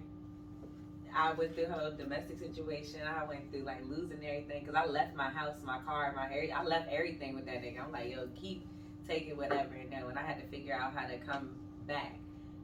I 1.16 1.34
went 1.34 1.54
through 1.56 1.66
her 1.66 1.94
domestic 1.98 2.40
situation. 2.40 3.02
I 3.08 3.24
went 3.26 3.52
through 3.52 3.64
like 3.64 3.88
losing 3.88 4.26
everything 4.26 4.64
because 4.66 4.76
I 4.76 4.86
left 4.86 5.16
my 5.16 5.30
house, 5.30 5.56
my 5.64 5.80
car, 5.80 6.14
my 6.16 6.34
area. 6.34 6.56
I 6.58 6.64
left 6.64 6.90
everything 6.92 7.36
with 7.36 7.46
that 7.46 7.62
nigga. 7.62 7.86
I'm 7.86 7.92
like, 7.92 8.12
yo, 8.12 8.28
keep 8.40 8.66
taking 9.08 9.38
whatever. 9.38 9.74
And 9.80 9.92
then 9.92 10.06
when 10.06 10.18
I 10.18 10.24
had 10.24 10.42
to 10.42 10.48
figure 10.48 10.74
out 10.74 10.94
how 10.96 11.08
to 11.08 11.18
come 11.18 11.50
back 11.88 12.18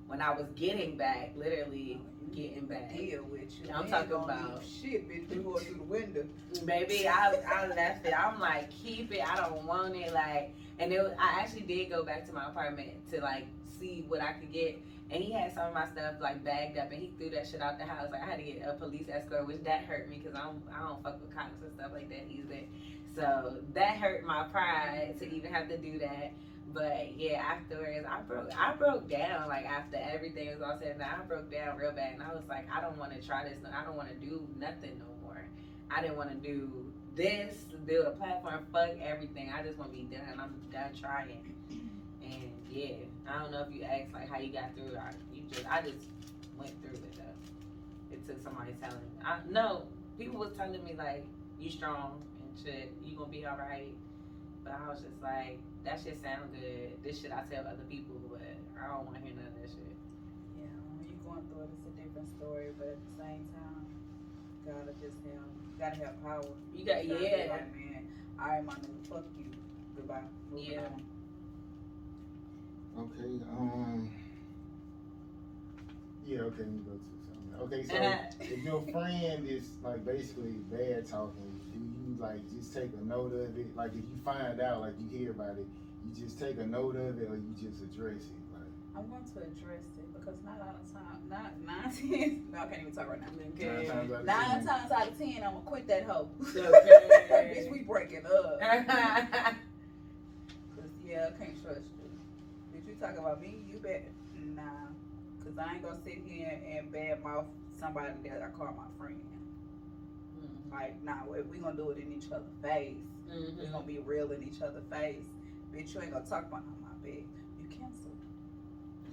when 0.10 0.22
I 0.22 0.32
was 0.32 0.48
getting 0.56 0.98
back, 0.98 1.34
literally 1.38 2.02
getting 2.36 2.66
back. 2.66 2.96
Deal 2.98 3.24
with 3.32 3.42
you. 3.64 3.72
I'm 3.74 3.88
talking 3.90 4.12
about- 4.14 4.64
Shit, 4.66 5.08
bitch, 5.08 5.30
we 5.30 5.36
going 5.44 5.64
through 5.64 5.76
the 5.76 5.84
window. 5.84 6.26
Baby, 6.66 7.08
I 7.08 7.36
I 7.48 7.68
left 7.68 8.06
it. 8.06 8.14
I'm 8.20 8.40
like, 8.40 8.70
keep 8.72 9.12
it. 9.14 9.22
I 9.26 9.36
don't 9.38 9.64
want 9.66 9.96
it. 9.96 10.12
Like, 10.14 10.54
and 10.80 10.92
it 10.92 11.00
was, 11.02 11.14
I 11.20 11.40
actually 11.42 11.62
did 11.62 11.90
go 11.90 12.04
back 12.04 12.26
to 12.28 12.34
my 12.34 12.48
apartment 12.50 12.90
to 13.12 13.22
like 13.22 13.46
see 13.80 14.04
what 14.08 14.22
I 14.22 14.34
could 14.34 14.52
get. 14.52 14.80
And 15.12 15.24
he 15.24 15.32
had 15.32 15.54
some 15.54 15.68
of 15.68 15.74
my 15.74 15.88
stuff 15.92 16.16
like 16.22 16.44
bagged 16.44 16.78
up, 16.78 16.92
and 16.92 17.02
he 17.02 17.12
threw 17.18 17.30
that 17.32 17.48
shit 17.48 17.62
out 17.62 17.78
the 17.78 17.86
house. 17.86 18.10
Like 18.12 18.22
I 18.24 18.26
had 18.26 18.38
to 18.38 18.44
get 18.44 18.62
a 18.68 18.74
police 18.74 19.08
escort, 19.12 19.46
which 19.48 19.64
that 19.64 19.82
hurt 19.86 20.10
me 20.10 20.18
because 20.24 20.36
I 20.36 20.44
don't 20.44 20.62
I 20.76 20.88
don't 20.88 21.04
fuck 21.04 21.22
with 21.22 21.36
cops 21.36 21.62
and 21.64 21.72
stuff 21.76 21.92
like 21.94 22.10
that 22.10 22.26
either. 22.32 22.62
So 23.16 23.56
that 23.74 23.98
hurt 23.98 24.24
my 24.26 24.44
pride 24.46 25.16
to 25.20 25.32
even 25.34 25.52
have 25.54 25.68
to 25.70 25.78
do 25.78 26.00
that. 26.00 26.32
But 26.74 27.18
yeah, 27.18 27.42
afterwards 27.42 28.06
I 28.08 28.22
broke 28.22 28.50
I 28.58 28.74
broke 28.76 29.10
down 29.10 29.48
like 29.48 29.66
after 29.66 29.98
everything 29.98 30.50
was 30.50 30.62
all 30.62 30.78
said 30.80 30.94
and 30.94 31.04
I 31.04 31.24
broke 31.28 31.52
down 31.52 31.78
real 31.78 31.92
bad 31.92 32.14
and 32.14 32.24
I 32.24 32.34
was 32.34 32.44
like, 32.48 32.68
I 32.74 32.82
don't 32.82 32.98
wanna 32.98 33.22
try 33.22 33.44
this 33.44 33.58
No, 33.64 33.70
I 33.76 33.84
don't 33.84 33.96
wanna 33.96 34.14
do 34.14 34.48
nothing 34.58 35.00
no 35.00 35.06
more. 35.24 35.42
I 35.90 36.02
didn't 36.02 36.18
wanna 36.18 36.36
do 36.36 36.70
this, 37.16 37.66
build 37.86 38.08
a 38.08 38.12
platform, 38.12 38.66
fuck 38.72 38.92
everything. 39.02 39.52
I 39.58 39.64
just 39.64 39.78
wanna 39.78 39.94
be 39.94 40.04
done. 40.04 40.40
I'm 40.40 40.54
done 40.72 40.92
trying. 41.00 41.56
And 42.24 42.52
yeah, 42.70 42.96
I 43.28 43.42
don't 43.42 43.52
know 43.52 43.66
if 43.68 43.76
you 43.76 43.84
asked 43.84 44.14
like 44.14 44.30
how 44.30 44.38
you 44.40 44.54
got 44.54 44.76
through 44.76 44.94
it. 44.94 44.98
I, 44.98 45.14
you 45.34 45.44
just 45.52 45.66
I 45.66 45.82
just 45.82 46.06
went 46.58 46.72
through 46.84 46.94
it 46.94 47.16
though. 47.16 48.14
It 48.16 48.28
took 48.28 48.42
somebody 48.44 48.74
telling 48.80 48.98
me. 48.98 49.26
I 49.26 49.40
no, 49.50 49.84
people 50.20 50.40
was 50.40 50.52
telling 50.56 50.84
me 50.84 50.94
like, 50.96 51.26
you 51.60 51.72
strong 51.72 52.22
and 52.44 52.64
shit, 52.64 52.94
you 53.04 53.18
gonna 53.18 53.32
be 53.32 53.48
alright. 53.48 53.96
But 54.70 54.78
I 54.86 54.90
was 54.94 55.02
just 55.02 55.18
like, 55.24 55.58
that 55.84 55.98
shit 55.98 56.22
sound 56.22 56.54
good. 56.54 56.94
This 57.02 57.18
shit 57.22 57.34
I 57.34 57.42
tell 57.50 57.66
other 57.66 57.82
people, 57.90 58.22
but 58.30 58.46
I 58.78 58.86
don't 58.94 59.06
wanna 59.10 59.18
hear 59.26 59.34
none 59.34 59.50
of 59.50 59.58
that 59.58 59.66
shit. 59.66 59.98
Yeah, 60.62 60.70
when 60.94 61.10
you 61.10 61.18
going 61.26 61.42
through 61.50 61.66
it, 61.66 61.74
it's 61.74 61.90
a 61.90 61.94
different 61.98 62.30
story, 62.38 62.70
but 62.78 62.94
at 62.94 63.02
the 63.02 63.14
same 63.18 63.50
time, 63.58 63.90
gotta 64.62 64.94
just 65.02 65.18
have, 65.26 65.50
gotta 65.82 65.98
have 66.06 66.22
power. 66.22 66.54
You 66.78 66.86
got 66.86 67.02
gotta 67.02 67.18
be 67.18 67.26
yeah. 67.26 67.50
Like, 67.50 67.74
man, 67.74 68.06
all 68.38 68.46
right, 68.46 68.64
my 68.64 68.74
nigga, 68.78 69.10
fuck 69.10 69.26
you. 69.42 69.50
Goodbye. 69.98 70.22
Moving 70.54 70.70
Yeah. 70.70 70.86
on. 70.86 71.02
Okay, 73.10 73.34
um, 73.50 74.10
yeah, 76.26 76.42
okay, 76.42 76.62
let 76.62 76.70
me 76.70 76.80
go 76.86 76.94
to 76.94 77.02
something. 77.26 77.58
Okay, 77.66 77.82
so 77.90 77.98
if 78.54 78.64
your 78.64 78.84
friend 78.94 79.50
is 79.50 79.66
like 79.82 80.06
basically 80.06 80.62
bad 80.70 81.08
talking, 81.08 81.42
you 81.58 81.59
like 82.20 82.42
just 82.52 82.74
take 82.74 82.90
a 83.00 83.04
note 83.06 83.34
of 83.34 83.58
it? 83.58 83.76
Like 83.76 83.92
if 83.92 83.98
you 84.04 84.18
find 84.24 84.60
out, 84.62 84.82
like 84.82 84.94
you 85.00 85.08
hear 85.18 85.32
about 85.32 85.58
it, 85.58 85.66
you 86.06 86.12
just 86.22 86.40
take 86.40 86.58
a 86.60 86.66
note 86.66 86.96
of 86.96 87.20
it, 87.22 87.30
or 87.30 87.36
you 87.36 87.54
just 87.60 87.82
address 87.82 88.24
it? 88.24 88.32
Like 88.54 88.64
I'm 88.96 89.08
going 89.10 89.24
to 89.24 89.40
address 89.40 89.84
it 89.98 90.14
because 90.14 90.36
not 90.44 90.60
all 90.62 90.76
the 90.84 90.94
time, 90.94 91.20
not 91.30 91.52
nine 91.66 91.84
times, 91.84 92.02
no, 92.52 92.60
I 92.60 92.66
can't 92.68 92.82
even 92.82 92.94
talk 92.94 93.10
right 93.10 93.22
now. 93.22 93.28
nine 94.24 94.46
times 94.46 94.68
out 94.68 94.84
of 94.84 94.88
times 94.90 94.92
out 94.92 95.08
of 95.08 95.18
ten, 95.18 95.44
I'm 95.44 95.54
gonna 95.54 95.66
quit 95.66 95.88
that 95.88 96.04
hoe. 96.04 96.30
Okay. 97.30 97.54
Bitch, 97.56 97.70
we 97.72 97.80
breaking 97.80 98.26
up. 98.26 98.60
Cause 98.60 98.86
yeah, 101.08 101.28
I 101.28 101.32
can't 101.44 101.62
trust 101.64 101.82
you. 101.82 102.10
Did 102.74 102.84
you 102.88 102.96
talk 103.00 103.18
about 103.18 103.42
me? 103.42 103.64
You 103.72 103.78
bet. 103.78 104.04
Nah. 104.56 104.62
Cause 105.44 105.58
I 105.58 105.74
ain't 105.76 105.84
gonna 105.84 105.98
sit 106.04 106.22
here 106.26 106.60
and 106.68 106.92
bad 106.92 107.24
mouth 107.24 107.46
somebody 107.80 108.12
that 108.26 108.42
I 108.42 108.50
call 108.58 108.74
my 108.76 108.84
friend. 108.98 109.16
Like, 110.72 111.04
nah, 111.04 111.26
we 111.30 111.42
we 111.44 111.58
gonna 111.58 111.76
do 111.76 111.90
it 111.92 111.98
in 111.98 112.14
each 112.14 112.32
other's 112.32 112.48
face. 112.62 112.96
We 113.30 113.36
Mhm. 113.36 113.72
gonna 113.72 113.86
be 113.86 114.00
real 114.00 114.32
in 114.32 114.44
each 114.44 114.62
other's 114.62 114.84
face. 114.90 115.22
Bitch, 115.74 115.94
you 115.94 116.02
ain't 116.02 116.12
gonna 116.12 116.26
talk 116.26 116.46
about 116.48 116.64
my 116.82 116.94
bed. 117.04 117.24
You 117.62 117.68
canceled. 117.70 118.16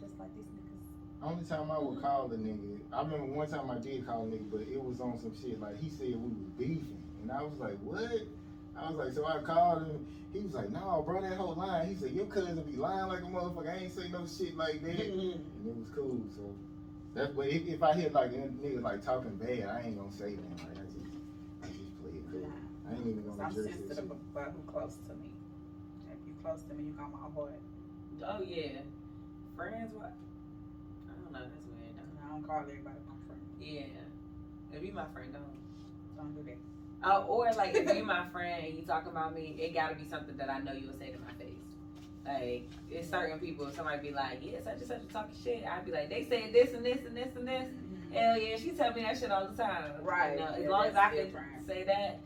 Just 0.01 0.19
like 0.19 0.35
these 0.35 0.45
niggas. 0.45 1.23
only 1.23 1.45
time 1.45 1.71
I 1.71 1.79
would 1.79 2.01
call 2.01 2.29
the 2.29 2.37
nigga, 2.37 2.79
I 2.93 3.03
remember 3.03 3.27
one 3.33 3.49
time 3.49 3.71
I 3.71 3.79
did 3.79 4.07
call 4.07 4.23
a 4.23 4.27
nigga, 4.27 4.51
but 4.51 4.61
it 4.63 4.83
was 4.83 5.01
on 5.01 5.19
some 5.19 5.35
shit 5.35 5.61
like 5.61 5.77
he 5.77 5.89
said 5.91 6.09
we 6.23 6.29
was 6.29 6.51
beefing, 6.59 7.03
and 7.23 7.31
I 7.33 7.43
was 7.43 7.59
like, 7.59 7.79
what? 7.81 8.23
I 8.77 8.91
was 8.91 8.99
like, 8.99 9.13
so 9.13 9.25
I 9.27 9.39
called 9.41 9.83
him. 9.87 10.07
He 10.33 10.41
was 10.41 10.53
like, 10.53 10.71
no, 10.71 11.03
bro, 11.07 11.23
that 11.23 11.37
whole 11.39 11.55
line. 11.55 11.87
He 11.89 11.95
said, 11.95 12.11
your 12.13 12.27
cousin 12.27 12.61
be 12.63 12.77
lying 12.77 13.09
like 13.09 13.21
a 13.21 13.25
motherfucker. 13.25 13.69
I 13.71 13.77
ain't 13.85 13.93
say 13.93 14.09
no 14.11 14.27
shit 14.27 14.55
like 14.57 14.83
that. 14.83 14.97
Mhm. 14.99 15.33
and 15.35 15.67
it 15.67 15.77
was 15.77 15.89
cool. 15.95 16.21
So 16.37 16.43
that's 17.15 17.33
but 17.33 17.47
if, 17.49 17.67
if 17.67 17.83
I 17.83 17.95
hear 17.95 18.11
like 18.11 18.33
a 18.33 18.37
nigga 18.37 18.83
like 18.83 19.03
talking 19.03 19.35
bad, 19.37 19.65
I 19.69 19.81
ain't 19.87 19.97
gonna 19.97 20.13
say 20.13 20.35
that. 20.37 20.51
Like 20.59 20.79
I 20.79 20.85
just 20.85 20.97
I 21.63 21.67
just 21.69 22.01
play 22.03 22.11
it 22.11 22.31
cool. 22.31 22.51
Nah. 23.07 23.13
I 23.13 23.15
ain't 23.15 23.19
even 23.19 23.23
'Cause 23.25 23.37
gonna 23.37 23.43
I'm 23.43 23.51
address 23.53 23.67
that 23.67 23.75
sensitive 23.75 23.97
shit. 23.97 24.05
about 24.35 24.53
who 24.53 24.61
close 24.73 24.97
to 25.09 25.15
me. 25.15 25.31
If 26.11 26.19
you 26.27 26.35
close 26.43 26.63
to 26.69 26.75
me, 26.75 26.83
you 26.85 26.93
got 26.93 27.13
my 27.13 27.19
heart. 27.19 27.61
Oh 28.27 28.43
yeah. 28.43 28.81
Friends 29.57 29.93
what? 29.95 30.13
I 30.13 31.13
don't 31.23 31.33
know, 31.33 31.41
that's 31.41 31.67
weird. 31.71 31.95
though. 31.97 32.27
I 32.27 32.29
don't 32.33 32.43
call 32.47 32.61
everybody 32.61 32.97
my 33.07 33.17
friend. 33.27 33.43
Yeah. 33.61 34.77
If 34.77 34.83
you 34.85 34.93
my 34.93 35.07
friend, 35.15 35.33
don't. 35.33 35.57
Don't 36.17 36.35
do 36.35 36.43
that. 36.51 36.57
Oh, 37.05 37.25
or 37.29 37.53
like 37.53 37.75
if 37.75 37.95
you 37.95 38.03
my 38.05 38.27
friend 38.33 38.65
and 38.67 38.75
you 38.75 38.83
talking 38.83 39.13
about 39.13 39.35
me, 39.35 39.55
it 39.59 39.75
gotta 39.75 39.95
be 39.95 40.09
something 40.09 40.37
that 40.39 40.51
I 40.51 40.59
know 40.61 40.73
you 40.73 40.87
would 40.89 40.99
say 40.99 41.11
to 41.11 41.19
my 41.19 41.33
face. 41.39 41.53
Like 42.27 42.69
it's 42.91 43.09
certain 43.11 43.39
people, 43.39 43.71
somebody 43.71 44.09
be 44.09 44.15
like, 44.15 44.39
yeah, 44.43 44.59
such 44.65 44.79
and 44.79 44.87
such 44.87 45.03
a 45.03 45.13
talking 45.13 45.37
shit. 45.45 45.65
I'd 45.65 45.85
be 45.85 45.93
like, 45.93 46.09
they 46.09 46.25
said 46.25 46.53
this 46.53 46.73
and 46.75 46.85
this 46.85 47.05
and 47.07 47.17
this 47.17 47.37
and 47.37 47.47
this. 47.47 47.69
Mm-hmm. 47.69 48.13
Hell 48.15 48.39
yeah, 48.41 48.57
she 48.57 48.71
tell 48.73 48.93
me 48.95 49.03
that 49.03 49.19
shit 49.19 49.31
all 49.31 49.47
the 49.47 49.63
time. 49.63 49.93
Right, 50.03 50.33
You 50.33 50.45
know, 50.45 50.51
as 50.57 50.63
yeah, 50.65 50.69
long 50.71 50.87
as 50.87 50.95
that's 50.95 51.13
I 51.13 51.17
can 51.17 51.25
different. 51.27 51.67
say 51.67 51.85
that. 51.85 52.21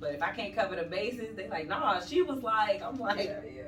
But 0.00 0.14
if 0.14 0.22
I 0.22 0.30
can't 0.30 0.54
cover 0.54 0.76
the 0.76 0.84
bases, 0.84 1.34
they 1.34 1.48
like, 1.48 1.68
nah, 1.68 2.00
she 2.00 2.22
was 2.22 2.42
like, 2.42 2.82
I'm 2.82 2.98
like, 2.98 3.24
yeah, 3.24 3.40
yeah. 3.52 3.62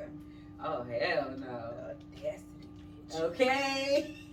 oh 0.65 0.83
hell 0.85 1.35
no. 1.37 1.47
Uh, 1.49 1.95
Audacity, 2.17 2.69
bitch. 3.09 3.21
Okay. 3.21 4.15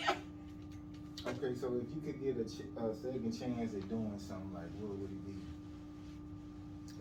Okay, 1.28 1.52
so 1.60 1.76
if 1.76 1.84
you 1.92 2.00
could 2.06 2.24
get 2.24 2.38
a, 2.40 2.46
ch- 2.48 2.72
a 2.80 2.96
second 2.96 3.36
chance 3.38 3.74
at 3.76 3.90
doing 3.90 4.16
something, 4.16 4.54
like 4.54 4.72
what 4.80 4.96
would 4.96 5.12
it 5.12 5.26
be? 5.28 5.36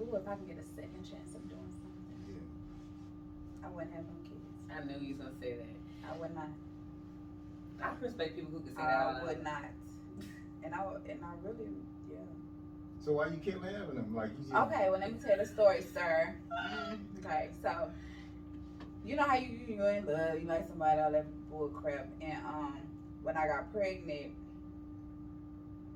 Ooh, 0.02 0.16
if 0.16 0.26
I 0.26 0.34
can 0.34 0.46
get 0.50 0.58
a 0.58 0.66
second 0.74 0.98
chance 1.06 1.30
of 1.38 1.46
doing 1.46 1.70
something, 1.78 2.34
Yeah. 2.34 2.42
I 3.62 3.70
wouldn't 3.70 3.94
have 3.94 4.02
no 4.02 4.18
kids. 4.26 4.42
I 4.66 4.82
knew 4.82 4.98
you 4.98 5.14
was 5.14 5.30
gonna 5.30 5.38
say 5.38 5.54
that. 5.62 6.10
I 6.10 6.18
would 6.18 6.34
not. 6.34 6.48
I 7.78 7.92
respect 8.02 8.34
people 8.34 8.50
who 8.50 8.60
can 8.66 8.74
say 8.74 8.82
that 8.82 9.22
I 9.22 9.24
would 9.24 9.44
not. 9.44 9.64
And 10.64 10.74
I 10.74 10.78
and 11.06 11.20
I 11.22 11.32
really, 11.46 11.70
yeah. 11.70 11.95
So 13.06 13.12
why 13.12 13.26
you 13.28 13.36
kept 13.38 13.62
having 13.64 13.94
them? 13.94 14.12
Like 14.12 14.30
you 14.36 14.42
just 14.42 14.52
Okay, 14.52 14.88
well 14.90 14.98
let 14.98 15.12
me 15.12 15.16
tell 15.24 15.36
the 15.36 15.46
story, 15.46 15.80
sir. 15.80 16.34
Mm, 16.68 16.98
okay, 17.24 17.50
so 17.62 17.88
you 19.04 19.14
know 19.14 19.22
how 19.22 19.36
you 19.36 19.56
you 19.68 19.86
in 19.86 20.04
love, 20.06 20.40
you 20.40 20.48
like 20.48 20.66
somebody, 20.66 21.00
all 21.00 21.12
that 21.12 21.24
bull 21.48 21.68
crap, 21.68 22.08
and 22.20 22.44
um, 22.44 22.78
when 23.22 23.36
I 23.36 23.46
got 23.46 23.72
pregnant, 23.72 24.32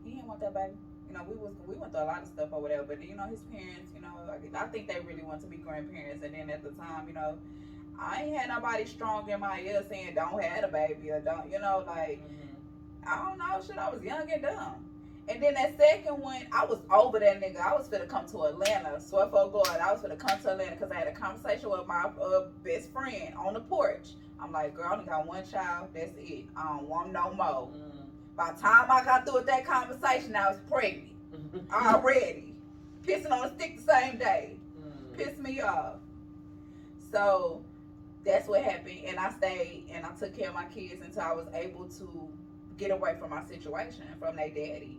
he 0.04 0.10
didn't 0.12 0.28
want 0.28 0.38
that 0.38 0.54
baby. 0.54 0.74
You 1.08 1.14
know, 1.14 1.24
we 1.24 1.34
was 1.34 1.52
we 1.66 1.74
went 1.74 1.92
through 1.92 2.02
a 2.02 2.04
lot 2.04 2.22
of 2.22 2.28
stuff 2.28 2.50
or 2.52 2.60
whatever, 2.62 2.84
but 2.84 3.02
you 3.02 3.16
know 3.16 3.26
his 3.26 3.42
parents, 3.42 3.90
you 3.92 4.00
know, 4.00 4.14
I- 4.30 4.62
I 4.62 4.66
think 4.68 4.86
they 4.86 5.00
really 5.00 5.22
want 5.22 5.40
to 5.40 5.48
be 5.48 5.56
grandparents, 5.56 6.22
and 6.22 6.32
then 6.32 6.48
at 6.48 6.62
the 6.62 6.70
time, 6.70 7.08
you 7.08 7.14
know, 7.14 7.36
I 7.98 8.22
ain't 8.22 8.36
had 8.36 8.50
nobody 8.50 8.86
strong 8.86 9.28
in 9.28 9.40
my 9.40 9.58
ear 9.62 9.82
saying 9.88 10.14
don't 10.14 10.40
have 10.40 10.62
a 10.62 10.68
baby 10.68 11.10
or 11.10 11.18
don't, 11.18 11.50
you 11.50 11.58
know, 11.58 11.82
like. 11.84 12.20
Mhm. 12.20 12.54
I 13.04 13.16
don't 13.16 13.38
know, 13.38 13.60
shit, 13.66 13.78
I 13.78 13.90
was 13.90 14.00
young 14.04 14.30
and 14.30 14.42
dumb. 14.42 14.84
And 15.28 15.40
then 15.42 15.54
that 15.54 15.76
second 15.78 16.18
one, 16.20 16.42
I 16.52 16.64
was 16.64 16.80
over 16.92 17.20
that 17.20 17.40
nigga. 17.40 17.60
I 17.60 17.72
was 17.76 17.88
finna 17.88 18.08
come 18.08 18.26
to 18.26 18.42
Atlanta. 18.44 19.00
Swear 19.00 19.26
for 19.28 19.48
God, 19.50 19.68
I 19.80 19.92
was 19.92 20.02
finna 20.02 20.18
come 20.18 20.40
to 20.40 20.50
Atlanta 20.52 20.72
because 20.72 20.90
I 20.90 20.94
had 20.96 21.08
a 21.08 21.12
conversation 21.12 21.70
with 21.70 21.86
my 21.86 22.10
uh, 22.20 22.46
best 22.64 22.90
friend 22.92 23.34
on 23.36 23.54
the 23.54 23.60
porch. 23.60 24.08
I'm 24.40 24.52
like, 24.52 24.74
girl, 24.74 24.86
I 24.88 24.92
only 24.94 25.04
got 25.06 25.26
one 25.26 25.44
child. 25.48 25.88
That's 25.94 26.12
it. 26.18 26.46
I 26.56 26.62
don't 26.76 26.88
want 26.88 27.12
no 27.12 27.32
more. 27.32 27.68
Mhm. 27.68 28.36
By 28.36 28.52
the 28.52 28.60
time 28.60 28.90
I 28.90 29.04
got 29.04 29.24
through 29.24 29.34
with 29.36 29.46
that 29.46 29.64
conversation, 29.64 30.34
I 30.34 30.48
was 30.50 30.58
pregnant 30.68 31.10
already. 31.72 32.54
Pissing 33.06 33.30
on 33.30 33.46
a 33.46 33.54
stick 33.54 33.76
the 33.84 33.92
same 33.92 34.18
day 34.18 34.56
Mhm. 34.80 35.16
pissed 35.16 35.38
me 35.38 35.60
off. 35.60 35.96
So 37.12 37.62
that's 38.24 38.48
what 38.48 38.62
happened, 38.62 39.00
and 39.06 39.18
I 39.18 39.30
stayed 39.32 39.84
and 39.92 40.04
I 40.04 40.10
took 40.10 40.36
care 40.36 40.48
of 40.48 40.54
my 40.54 40.64
kids 40.66 41.00
until 41.04 41.22
I 41.22 41.32
was 41.32 41.46
able 41.54 41.86
to 41.86 42.28
get 42.78 42.90
away 42.90 43.16
from 43.18 43.30
my 43.30 43.44
situation 43.44 44.04
from 44.18 44.36
their 44.36 44.48
daddy. 44.48 44.98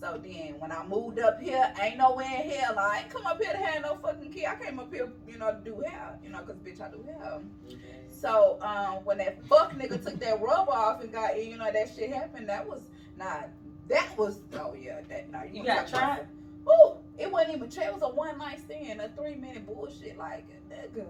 So 0.00 0.20
then, 0.24 0.54
when 0.58 0.72
I 0.72 0.84
moved 0.86 1.18
up 1.20 1.40
here, 1.40 1.72
ain't 1.80 1.98
nowhere 1.98 2.24
in 2.26 2.50
hell. 2.50 2.78
I 2.78 3.00
ain't 3.00 3.10
come 3.10 3.26
up 3.26 3.40
here 3.40 3.52
to 3.52 3.58
have 3.58 3.82
no 3.82 3.96
fucking 3.96 4.32
kid. 4.32 4.46
I 4.46 4.56
came 4.56 4.78
up 4.80 4.92
here, 4.92 5.08
you 5.28 5.38
know, 5.38 5.52
to 5.52 5.58
do 5.64 5.80
hair, 5.86 6.18
you 6.24 6.30
know, 6.30 6.38
cause 6.40 6.56
bitch, 6.56 6.80
I 6.80 6.90
do 6.90 7.04
hair. 7.04 7.40
Okay. 7.68 7.78
So 8.10 8.58
um, 8.62 9.04
when 9.04 9.18
that 9.18 9.44
fuck 9.46 9.72
nigga 9.74 10.02
took 10.02 10.18
that 10.20 10.40
rub 10.40 10.68
off 10.68 11.02
and 11.02 11.12
got, 11.12 11.36
in, 11.38 11.50
you 11.50 11.56
know, 11.56 11.70
that 11.70 11.90
shit 11.94 12.10
happened. 12.12 12.48
That 12.48 12.66
was 12.66 12.82
not. 13.16 13.48
That 13.88 14.16
was. 14.16 14.40
Oh 14.54 14.74
yeah, 14.74 15.00
that 15.08 15.30
no. 15.30 15.42
You 15.42 15.58
wanna 15.58 15.74
got 15.74 15.88
talk 15.88 16.02
about 16.02 16.16
trapped? 16.16 16.30
Ooh, 16.68 16.92
it 17.18 17.30
wasn't 17.30 17.56
even. 17.56 17.70
tra- 17.70 17.84
It 17.86 17.92
was 17.92 18.02
a 18.02 18.08
one 18.08 18.38
night 18.38 18.60
stand, 18.60 19.00
a 19.00 19.08
three 19.10 19.34
minute 19.34 19.66
bullshit. 19.66 20.16
Like 20.18 20.46
nigga, 20.70 21.04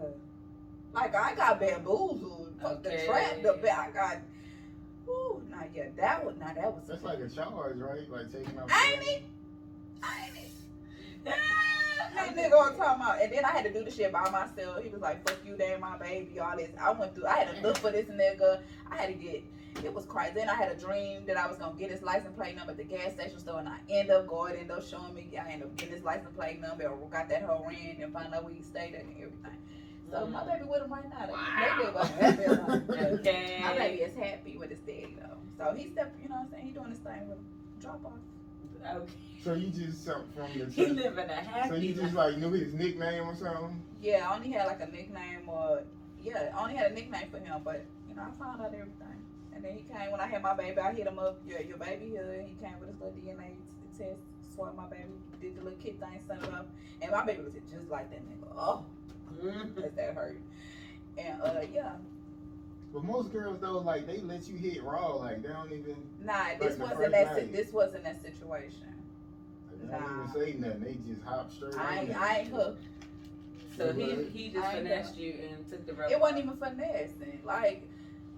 like 0.92 1.14
I 1.14 1.34
got 1.34 1.60
bamboozled, 1.60 2.54
fucking 2.60 2.86
Okay. 2.86 3.06
trapped 3.06 3.44
up 3.46 3.62
there. 3.62 3.78
I 3.78 3.90
got. 3.90 4.16
Ooh, 5.08 5.42
nah, 5.50 5.62
yeah, 5.74 5.86
that 5.96 6.24
was. 6.24 6.34
Nah, 6.38 6.54
that 6.54 6.72
was. 6.72 6.84
That's 6.86 7.02
like 7.02 7.18
a 7.18 7.28
charge, 7.28 7.76
right? 7.78 8.10
Like 8.10 8.30
taking 8.32 8.58
out. 8.58 8.70
Ain't 8.70 9.02
it? 9.02 9.22
Ain't 10.04 10.36
it? 10.36 11.34
That 12.14 12.36
nigga 12.36 12.52
on 12.52 12.76
talking 12.76 13.02
about, 13.02 13.22
and 13.22 13.32
then 13.32 13.44
I 13.44 13.48
had 13.50 13.64
to 13.64 13.72
do 13.72 13.84
the 13.84 13.90
shit 13.90 14.12
by 14.12 14.28
myself. 14.30 14.82
He 14.82 14.90
was 14.90 15.00
like, 15.00 15.26
"Fuck 15.26 15.38
you, 15.46 15.56
they 15.56 15.72
ain't 15.72 15.80
my 15.80 15.96
baby." 15.98 16.38
All 16.38 16.56
this. 16.56 16.68
I 16.80 16.90
went 16.92 17.14
through. 17.14 17.26
I 17.26 17.38
had 17.38 17.56
to 17.56 17.62
look 17.62 17.78
for 17.78 17.90
this 17.90 18.06
nigga. 18.06 18.60
I 18.90 18.96
had 18.96 19.06
to 19.08 19.14
get. 19.14 19.42
it 19.82 19.92
was 19.92 20.04
crazy. 20.04 20.32
Then 20.34 20.48
I 20.48 20.54
had 20.54 20.70
a 20.70 20.78
dream 20.78 21.24
that 21.26 21.36
I 21.36 21.46
was 21.46 21.56
gonna 21.56 21.78
get 21.78 21.90
his 21.90 22.02
license 22.02 22.34
plate 22.36 22.54
number 22.56 22.72
at 22.72 22.76
the 22.78 22.84
gas 22.84 23.12
station 23.12 23.38
store, 23.38 23.60
and 23.60 23.68
I 23.68 23.78
end 23.88 24.10
up 24.10 24.26
going, 24.26 24.56
end 24.56 24.70
up 24.70 24.86
showing 24.86 25.14
me. 25.14 25.30
I 25.38 25.52
end 25.52 25.62
up 25.62 25.74
getting 25.76 25.94
his 25.94 26.04
license 26.04 26.34
plate 26.36 26.60
number, 26.60 26.86
or 26.86 27.08
got 27.08 27.28
that 27.30 27.42
whole 27.42 27.64
ring, 27.66 27.98
and 28.02 28.12
find 28.12 28.32
out 28.34 28.44
where 28.44 28.52
he 28.52 28.62
stayed 28.62 28.94
at 28.94 29.04
and 29.04 29.14
everything. 29.16 29.58
So 30.12 30.26
my 30.26 30.44
baby 30.44 30.64
with 30.68 30.82
him 30.82 30.92
right 30.92 31.08
now. 31.08 31.26
They 31.26 31.84
live 31.84 31.96
up 31.96 32.08
happy 32.20 32.46
life. 32.46 32.82
Okay. 33.20 33.58
My 33.62 33.78
baby 33.78 34.02
is 34.02 34.14
happy 34.14 34.58
with 34.58 34.70
his 34.70 34.80
daddy 34.80 35.16
though. 35.18 35.38
So 35.56 35.74
he 35.74 35.90
stepped, 35.90 36.22
you 36.22 36.28
know 36.28 36.34
what 36.36 36.44
I'm 36.44 36.50
saying? 36.50 36.66
He 36.66 36.72
doing 36.72 36.90
his 36.90 36.98
thing 36.98 37.28
with. 37.28 37.38
Drop 37.80 38.04
off. 38.04 38.12
Okay. 38.84 39.12
So 39.42 39.54
you 39.54 39.68
just 39.70 40.04
so- 40.04 40.22
from 40.36 40.52
the 40.56 40.66
He 40.70 40.86
living 40.86 41.30
a 41.30 41.34
happy 41.34 41.68
so 41.68 41.74
you 41.76 41.94
just 41.94 42.14
like 42.14 42.36
knew 42.36 42.50
his 42.52 42.74
nickname 42.74 43.26
or 43.26 43.34
something? 43.34 43.82
Yeah, 44.00 44.28
I 44.28 44.36
only 44.36 44.50
had 44.50 44.66
like 44.66 44.80
a 44.80 44.86
nickname 44.90 45.48
or 45.48 45.82
yeah, 46.22 46.52
I 46.54 46.62
only 46.62 46.76
had 46.76 46.92
a 46.92 46.94
nickname 46.94 47.28
for 47.30 47.38
him, 47.38 47.60
but 47.64 47.84
you 48.08 48.14
know, 48.14 48.22
I 48.22 48.42
found 48.44 48.60
out 48.60 48.66
everything. 48.74 49.18
And 49.54 49.64
then 49.64 49.72
he 49.72 49.82
came 49.92 50.12
when 50.12 50.20
I 50.20 50.26
had 50.26 50.42
my 50.42 50.54
baby, 50.54 50.78
I 50.78 50.92
hit 50.92 51.06
him 51.06 51.18
up, 51.18 51.40
your 51.46 51.60
your 51.62 51.78
baby 51.78 52.06
here, 52.10 52.44
he 52.46 52.54
came 52.62 52.78
with 52.80 52.90
his 52.90 52.98
little 53.00 53.14
DNA 53.14 53.56
test, 53.98 54.20
swab 54.54 54.76
my 54.76 54.86
baby, 54.86 55.10
did 55.40 55.56
the 55.56 55.62
little 55.62 55.78
kid 55.78 55.98
thing, 55.98 56.20
sent 56.28 56.42
it 56.42 56.52
up. 56.52 56.68
And 57.00 57.10
my 57.10 57.24
baby 57.24 57.42
was 57.42 57.52
just 57.54 57.90
like 57.90 58.10
that 58.10 58.20
nigga. 58.28 58.46
Oh, 58.56 58.84
Mm. 59.40 59.74
that, 59.76 59.96
that 59.96 60.14
hurt. 60.14 60.38
And 61.18 61.40
uh 61.42 61.60
yeah. 61.72 61.92
But 62.92 63.04
most 63.04 63.32
girls 63.32 63.60
though, 63.60 63.78
like 63.78 64.06
they 64.06 64.18
let 64.18 64.48
you 64.48 64.56
hit 64.56 64.82
raw, 64.82 65.14
like 65.14 65.42
they 65.42 65.48
don't 65.48 65.72
even 65.72 65.96
Nah, 66.20 66.54
this 66.58 66.76
the 66.76 66.84
wasn't 66.84 67.12
that 67.12 67.34
si- 67.36 67.50
this 67.52 67.72
wasn't 67.72 68.04
that 68.04 68.22
situation. 68.22 68.94
they 69.72 69.86
don't 69.86 70.00
Nah. 70.00 70.24
even 70.24 70.28
say 70.28 70.52
nothing. 70.58 70.80
They 70.80 71.12
just 71.12 71.24
hop 71.24 71.50
straight 71.50 71.74
I 71.76 71.98
on 71.98 72.06
ain't. 72.06 72.20
I 72.20 72.38
ain't 72.38 72.48
hooked. 72.48 72.84
So 73.76 73.92
he 73.92 74.24
he 74.24 74.50
just 74.50 74.66
I 74.66 74.76
ain't 74.76 74.86
finessed 74.86 75.16
you 75.16 75.34
and 75.50 75.68
took 75.68 75.86
the 75.86 75.94
rope. 75.94 76.10
It 76.10 76.20
wasn't 76.20 76.40
even 76.44 76.56
finessing. 76.58 77.40
Like 77.44 77.88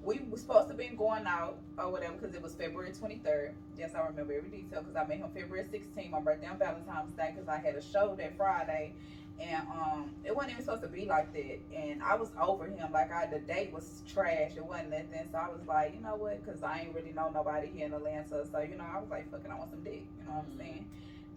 we 0.02 0.20
was 0.30 0.40
supposed 0.40 0.68
to 0.68 0.74
be 0.74 0.88
going 0.88 1.26
out 1.26 1.58
or 1.78 1.90
whatever 1.90 2.12
because 2.14 2.34
it 2.34 2.42
was 2.42 2.54
February 2.54 2.92
23rd. 2.92 3.52
Yes, 3.76 3.94
I 3.94 4.06
remember 4.06 4.34
every 4.34 4.50
detail 4.50 4.82
because 4.82 4.96
I 4.96 5.04
met 5.06 5.18
him 5.18 5.30
February 5.34 5.64
16th, 5.64 6.10
my 6.10 6.20
birthday 6.20 6.46
on 6.46 6.58
Valentine's 6.58 7.12
Day 7.14 7.32
because 7.34 7.48
I 7.48 7.56
had 7.58 7.74
a 7.74 7.82
show 7.82 8.14
that 8.16 8.36
Friday. 8.36 8.92
And 9.40 9.66
um, 9.68 10.10
it 10.24 10.34
wasn't 10.34 10.52
even 10.52 10.64
supposed 10.64 10.82
to 10.82 10.88
be 10.88 11.06
like 11.06 11.32
that. 11.32 11.58
And 11.76 12.02
I 12.02 12.14
was 12.14 12.30
over 12.40 12.66
him. 12.66 12.92
Like 12.92 13.12
I, 13.12 13.26
the 13.26 13.40
date 13.40 13.72
was 13.72 14.02
trash. 14.12 14.52
It 14.56 14.64
wasn't 14.64 14.90
nothing. 14.90 15.28
So 15.32 15.38
I 15.38 15.48
was 15.48 15.66
like, 15.66 15.94
you 15.94 16.00
know 16.00 16.14
what? 16.14 16.44
Because 16.44 16.62
I 16.62 16.80
ain't 16.80 16.94
really 16.94 17.12
know 17.12 17.30
nobody 17.34 17.68
here 17.74 17.86
in 17.86 17.92
Atlanta. 17.92 18.46
So 18.50 18.60
you 18.60 18.76
know, 18.76 18.84
I 18.84 19.00
was 19.00 19.10
like, 19.10 19.30
fucking, 19.30 19.50
I 19.50 19.56
want 19.56 19.70
some 19.70 19.82
dick. 19.82 20.04
You 20.20 20.28
know 20.28 20.36
what 20.36 20.44
I'm 20.50 20.58
saying? 20.58 20.86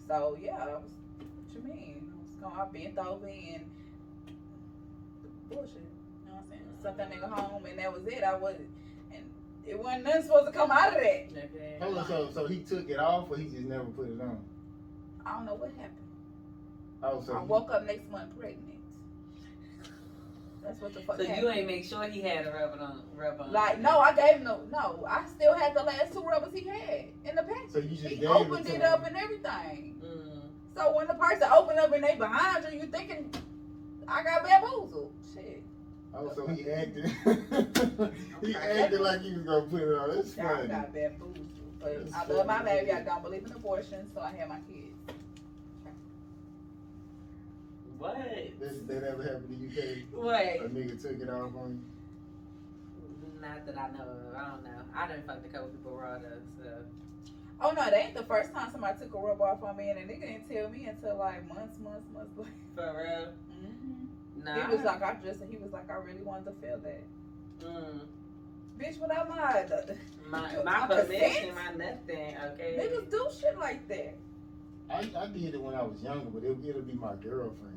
So 0.08 0.38
yeah, 0.42 0.56
I 0.56 0.66
was, 0.68 0.84
what 1.18 1.56
you 1.56 1.62
mean? 1.62 2.14
I 2.14 2.22
was 2.22 2.56
going, 2.56 2.56
I 2.56 2.86
bent 2.86 2.98
over 3.00 3.28
and 3.28 3.66
bullshit. 5.50 5.74
You 5.76 6.30
know 6.30 6.36
what 6.36 6.44
I'm 6.44 6.50
saying? 6.50 6.62
Sent 6.84 6.98
that 6.98 7.12
nigga 7.12 7.30
home 7.30 7.66
and 7.66 7.80
that 7.80 7.92
was 7.92 8.06
it. 8.06 8.24
I 8.24 8.38
was 8.38 8.56
and 9.12 9.24
it 9.66 9.78
wasn't 9.78 10.06
nothing 10.06 10.22
supposed 10.24 10.46
to 10.46 10.52
come 10.52 10.72
out 10.72 10.90
of 10.90 10.94
that. 10.94 11.28
Okay. 11.36 11.78
Hold 11.82 11.98
on, 11.98 12.08
so 12.08 12.30
so 12.34 12.48
he 12.48 12.60
took 12.60 12.90
it 12.90 13.00
off 13.00 13.30
or 13.32 13.38
he 13.38 13.46
just 13.46 13.64
never 13.64 13.86
put 13.86 14.08
it 14.08 14.22
on? 14.22 14.40
I 15.26 15.34
don't 15.34 15.46
know 15.46 15.56
what 15.56 15.72
happened. 15.72 16.07
Oh, 17.04 17.22
so 17.26 17.34
I 17.34 17.42
woke 17.44 17.70
up 17.72 17.86
next 17.86 18.10
month 18.12 18.38
pregnant. 18.38 18.64
That's 20.64 20.82
what 20.82 20.94
the 20.94 21.02
fuck 21.02 21.18
So 21.18 21.26
happened. 21.26 21.44
you 21.44 21.50
ain't 21.52 21.68
make 21.68 21.86
sure 21.86 22.04
he 22.10 22.20
had 22.22 22.46
a 22.46 22.52
rubber 22.52 22.82
on 22.82 23.02
rub 23.16 23.40
on. 23.40 23.52
like 23.54 23.80
no, 23.80 24.00
I 24.00 24.14
gave 24.14 24.38
him 24.38 24.44
no 24.44 24.62
no. 24.72 25.06
I 25.08 25.26
still 25.28 25.54
had 25.54 25.74
the 25.74 25.84
last 25.84 26.12
two 26.12 26.22
rubbers 26.22 26.52
he 26.54 26.68
had 26.68 27.06
in 27.24 27.36
the 27.36 27.44
package. 27.44 27.72
So 27.72 27.80
you 27.80 27.90
just 27.90 28.08
He 28.08 28.16
gave 28.18 28.30
opened 28.30 28.66
it 28.66 28.70
to 28.72 28.76
it 28.76 28.82
him. 28.82 28.94
up 28.94 29.06
and 29.08 29.16
everything. 29.16 29.96
Mm. 30.04 30.42
So 30.76 30.94
when 30.96 31.08
the 31.08 31.14
person 31.14 31.48
opened 31.56 31.80
up 31.80 31.94
and 31.94 32.04
they 32.04 32.16
behind 32.16 32.66
you, 32.72 32.80
you 32.82 32.88
thinking 32.88 33.32
I 34.08 34.24
got 34.24 34.44
bamboozled. 34.44 35.14
Shit. 35.34 35.64
Oh, 36.14 36.32
so 36.36 36.48
he 36.48 36.70
acted. 36.70 37.06
he 38.42 38.56
acted 38.56 39.00
like 39.02 39.22
he 39.22 39.34
was 39.36 39.44
gonna 39.44 39.66
put 39.68 39.82
it 39.84 39.98
on. 39.98 40.16
That's 40.16 40.36
Yeah, 40.36 40.52
I 40.64 40.68
got 40.68 40.94
bamboozled. 40.94 41.48
But 41.80 42.12
That's 42.12 42.14
I 42.30 42.34
love 42.34 42.48
my 42.48 42.58
funny. 42.58 42.72
baby. 42.72 42.92
I 42.92 43.04
don't 43.04 43.24
believe 43.24 43.46
in 43.46 43.52
abortion, 43.54 44.10
so 44.14 44.20
I 44.20 44.32
had 44.32 44.50
my 44.50 44.60
kids. 44.68 44.97
What? 47.98 48.16
That, 48.60 48.88
that 48.88 49.04
ever 49.04 49.24
happened 49.24 49.50
to 49.50 49.56
you, 49.56 49.70
Kay? 49.70 50.06
What? 50.12 50.36
A 50.36 50.70
nigga 50.70 51.02
took 51.02 51.20
it 51.20 51.30
off 51.30 51.56
on 51.56 51.82
you? 51.82 53.42
Not 53.42 53.66
that 53.66 53.78
I 53.78 53.88
know 53.92 54.04
of. 54.04 54.36
I 54.36 54.50
don't 54.50 54.64
know. 54.64 54.82
I 54.96 55.08
didn't 55.08 55.28
fuck 55.28 55.42
a 55.46 55.50
couple 55.50 55.70
people 55.70 55.92
raw 55.98 56.18
though. 56.18 56.42
So 56.64 56.70
Oh 57.60 57.70
no, 57.72 57.86
that 57.86 57.94
ain't 57.94 58.14
the 58.14 58.24
first 58.24 58.54
time 58.54 58.70
somebody 58.72 59.00
took 59.00 59.14
a 59.16 59.18
rub 59.18 59.42
off 59.42 59.64
on 59.64 59.78
me, 59.78 59.90
and 59.90 59.98
a 60.00 60.04
nigga 60.04 60.22
didn't 60.22 60.50
tell 60.50 60.70
me 60.70 60.86
until 60.86 61.18
like 61.18 61.48
months, 61.48 61.80
months, 61.80 62.08
months 62.14 62.38
later. 62.38 62.52
for 62.76 62.84
real. 62.84 63.34
Mm-hmm. 63.66 64.44
Nah. 64.44 64.68
He 64.68 64.76
was 64.76 64.86
like, 64.86 65.02
I 65.02 65.18
just, 65.24 65.42
and 65.42 65.50
he 65.50 65.58
was 65.58 65.74
like, 65.74 65.90
I 65.90 65.96
really 65.96 66.22
wanted 66.22 66.46
to 66.46 66.52
feel 66.62 66.80
that. 66.84 67.04
Mm. 67.66 68.02
Bitch, 68.78 69.02
without 69.02 69.28
my, 69.28 69.66
the, 69.68 69.96
My 70.30 70.52
You- 70.52 70.64
my 70.64 70.82
my 70.82 70.88
permission, 70.88 71.56
my 71.56 71.72
nothing. 71.72 72.36
Okay. 72.54 72.78
niggas 72.80 73.10
do 73.10 73.28
shit 73.40 73.58
like 73.58 73.88
that. 73.88 74.16
I, 74.90 75.10
I 75.18 75.28
did 75.28 75.56
it 75.56 75.62
when 75.62 75.74
I 75.74 75.82
was 75.82 76.02
younger, 76.04 76.30
but 76.30 76.44
it'll, 76.44 76.64
it'll 76.64 76.82
be 76.84 76.94
my 76.94 77.16
girlfriend. 77.16 77.74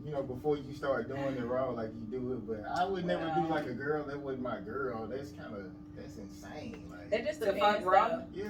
Like, 0.00 0.06
you 0.06 0.12
know, 0.12 0.22
before 0.22 0.56
you 0.56 0.72
start 0.74 1.08
doing 1.08 1.36
it 1.36 1.44
raw, 1.44 1.70
like 1.70 1.90
you 1.94 2.18
do 2.18 2.32
it. 2.32 2.46
But 2.46 2.64
I 2.78 2.84
would 2.86 3.04
never 3.04 3.30
do 3.34 3.46
like 3.48 3.66
a 3.66 3.72
girl 3.72 4.04
that 4.04 4.18
wasn't 4.18 4.42
my 4.42 4.60
girl. 4.60 5.06
That's 5.06 5.30
kind 5.32 5.54
of 5.54 5.64
that's 5.96 6.16
insane. 6.16 6.82
Like, 6.90 7.10
That 7.10 7.26
just 7.26 7.40
To 7.40 7.46
depends. 7.52 7.84
fuck 7.84 7.92
raw? 7.92 8.20
yeah. 8.34 8.44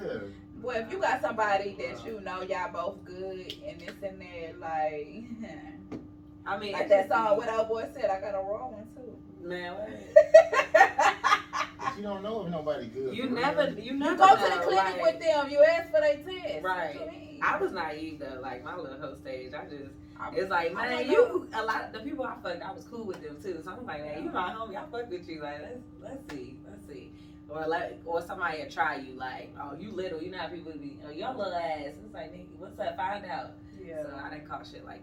Well, 0.61 0.77
if 0.79 0.91
you 0.91 1.01
got 1.01 1.21
somebody 1.21 1.75
that 1.79 2.05
you 2.05 2.21
know 2.21 2.41
y'all 2.43 2.71
both 2.71 3.03
good 3.03 3.53
and 3.67 3.79
this 3.81 3.95
and 4.03 4.21
that, 4.21 4.59
like, 4.59 5.23
I 6.45 6.57
mean, 6.59 6.73
like 6.73 6.83
it 6.83 6.89
that 6.89 7.07
just 7.07 7.09
song, 7.09 7.37
what 7.37 7.49
old 7.49 7.67
boy 7.67 7.87
said, 7.93 8.05
I 8.09 8.19
got 8.21 8.35
a 8.35 8.37
raw 8.37 8.67
one 8.69 8.87
too. 8.95 9.17
Man, 9.47 9.75
you 11.97 12.03
don't 12.03 12.21
know 12.21 12.43
if 12.45 12.51
nobody 12.51 12.87
good. 12.87 13.15
You 13.15 13.27
for 13.29 13.33
real. 13.35 13.41
never, 13.41 13.69
you 13.71 13.93
never 13.93 14.11
You 14.11 14.17
go 14.17 14.35
to 14.35 14.55
the 14.55 14.63
clinic 14.63 14.83
like, 14.83 15.01
with 15.01 15.19
them, 15.19 15.49
you 15.49 15.63
ask 15.63 15.87
for 15.89 15.99
their 15.99 16.17
test. 16.17 16.63
Right. 16.63 16.95
What 16.99 17.05
you 17.05 17.11
mean? 17.11 17.39
I 17.41 17.57
was 17.57 17.71
naive 17.71 18.19
though, 18.19 18.39
like 18.39 18.63
my 18.63 18.75
little 18.77 18.99
whole 18.99 19.15
stage. 19.15 19.53
I 19.55 19.63
just, 19.67 19.89
I- 20.10 20.10
it's 20.33 20.49
like, 20.49 20.73
man, 20.73 21.09
you, 21.09 21.47
a 21.53 21.63
lot 21.63 21.83
of 21.85 21.93
the 21.93 21.99
people 21.99 22.25
I 22.25 22.35
fucked, 22.41 22.61
I 22.61 22.71
was 22.71 22.83
cool 22.85 23.05
with 23.05 23.21
them 23.23 23.37
too. 23.41 23.61
So 23.63 23.71
I'm 23.71 23.85
like, 23.85 24.03
man, 24.03 24.23
you 24.23 24.31
my 24.31 24.51
homie, 24.53 24.75
I 24.75 24.83
fuck 24.91 25.09
with 25.09 25.27
you. 25.27 25.41
Like, 25.41 25.61
let's, 25.61 25.79
let's 26.01 26.33
see, 26.33 26.55
let's 26.69 26.87
see. 26.87 27.11
Or 27.49 27.67
like, 27.67 27.99
or 28.05 28.21
somebody 28.21 28.61
will 28.61 28.69
try 28.69 28.95
you, 28.97 29.13
like, 29.13 29.53
oh, 29.61 29.75
you 29.79 29.91
little, 29.91 30.21
you 30.21 30.31
know 30.31 30.37
how 30.37 30.47
people 30.47 30.71
be, 30.73 30.97
oh, 31.05 31.11
your 31.11 31.33
little 31.33 31.53
ass. 31.53 31.93
It's 32.03 32.13
like, 32.13 32.33
nigga, 32.33 32.47
what's 32.57 32.79
up? 32.79 32.95
Find 32.95 33.25
out. 33.25 33.51
Yeah. 33.85 34.03
So 34.03 34.21
I 34.23 34.29
didn't 34.29 34.47
caught 34.47 34.65
shit 34.67 34.85
like 34.85 35.01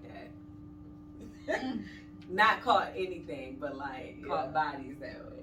that. 1.46 1.60
Mm. 1.62 1.82
Not 2.30 2.62
caught 2.62 2.92
anything, 2.94 3.56
but 3.60 3.76
like 3.76 4.16
Yeah. 4.20 4.28
caught 4.28 4.54
bodies 4.54 4.96
that 5.00 5.24
way. 5.30 5.42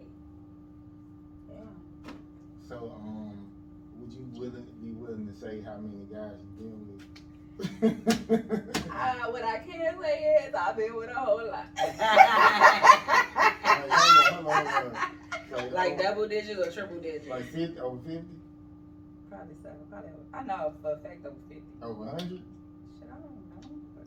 Yeah. 1.49 2.11
So, 2.67 2.93
um, 2.95 3.33
would 3.99 4.11
you 4.13 4.25
willing 4.33 4.65
be 4.83 4.91
willing 4.91 5.27
to 5.27 5.33
say 5.33 5.61
how 5.61 5.77
many 5.77 6.05
guys 6.11 6.37
you've 6.39 6.57
been 6.57 6.87
with? 6.93 7.01
Uh, 7.57 9.31
what 9.31 9.43
I 9.43 9.59
can 9.59 9.95
say 10.01 10.35
is 10.47 10.53
I've 10.53 10.75
been 10.75 10.93
with 10.95 11.09
a 11.09 11.13
whole 11.13 11.47
lot. 11.47 11.67
Like, 15.71 15.97
double 16.01 16.27
digits 16.27 16.59
or 16.59 16.69
triple 16.71 16.97
digits. 16.99 17.27
Like 17.29 17.45
50, 17.45 17.79
over 17.79 17.97
50, 18.05 18.25
Probably 19.29 19.55
so. 19.63 19.69
Probably. 19.89 20.09
I 20.33 20.43
know 20.43 20.73
for 20.81 20.91
a 20.93 20.97
fact 20.97 21.25
over 21.25 21.35
fifty. 21.47 21.63
over 21.81 22.03
100? 22.05 22.29
Shit, 22.29 22.41
I 23.09 23.11
don't 23.15 23.23
know. 23.23 23.29
But 23.95 24.05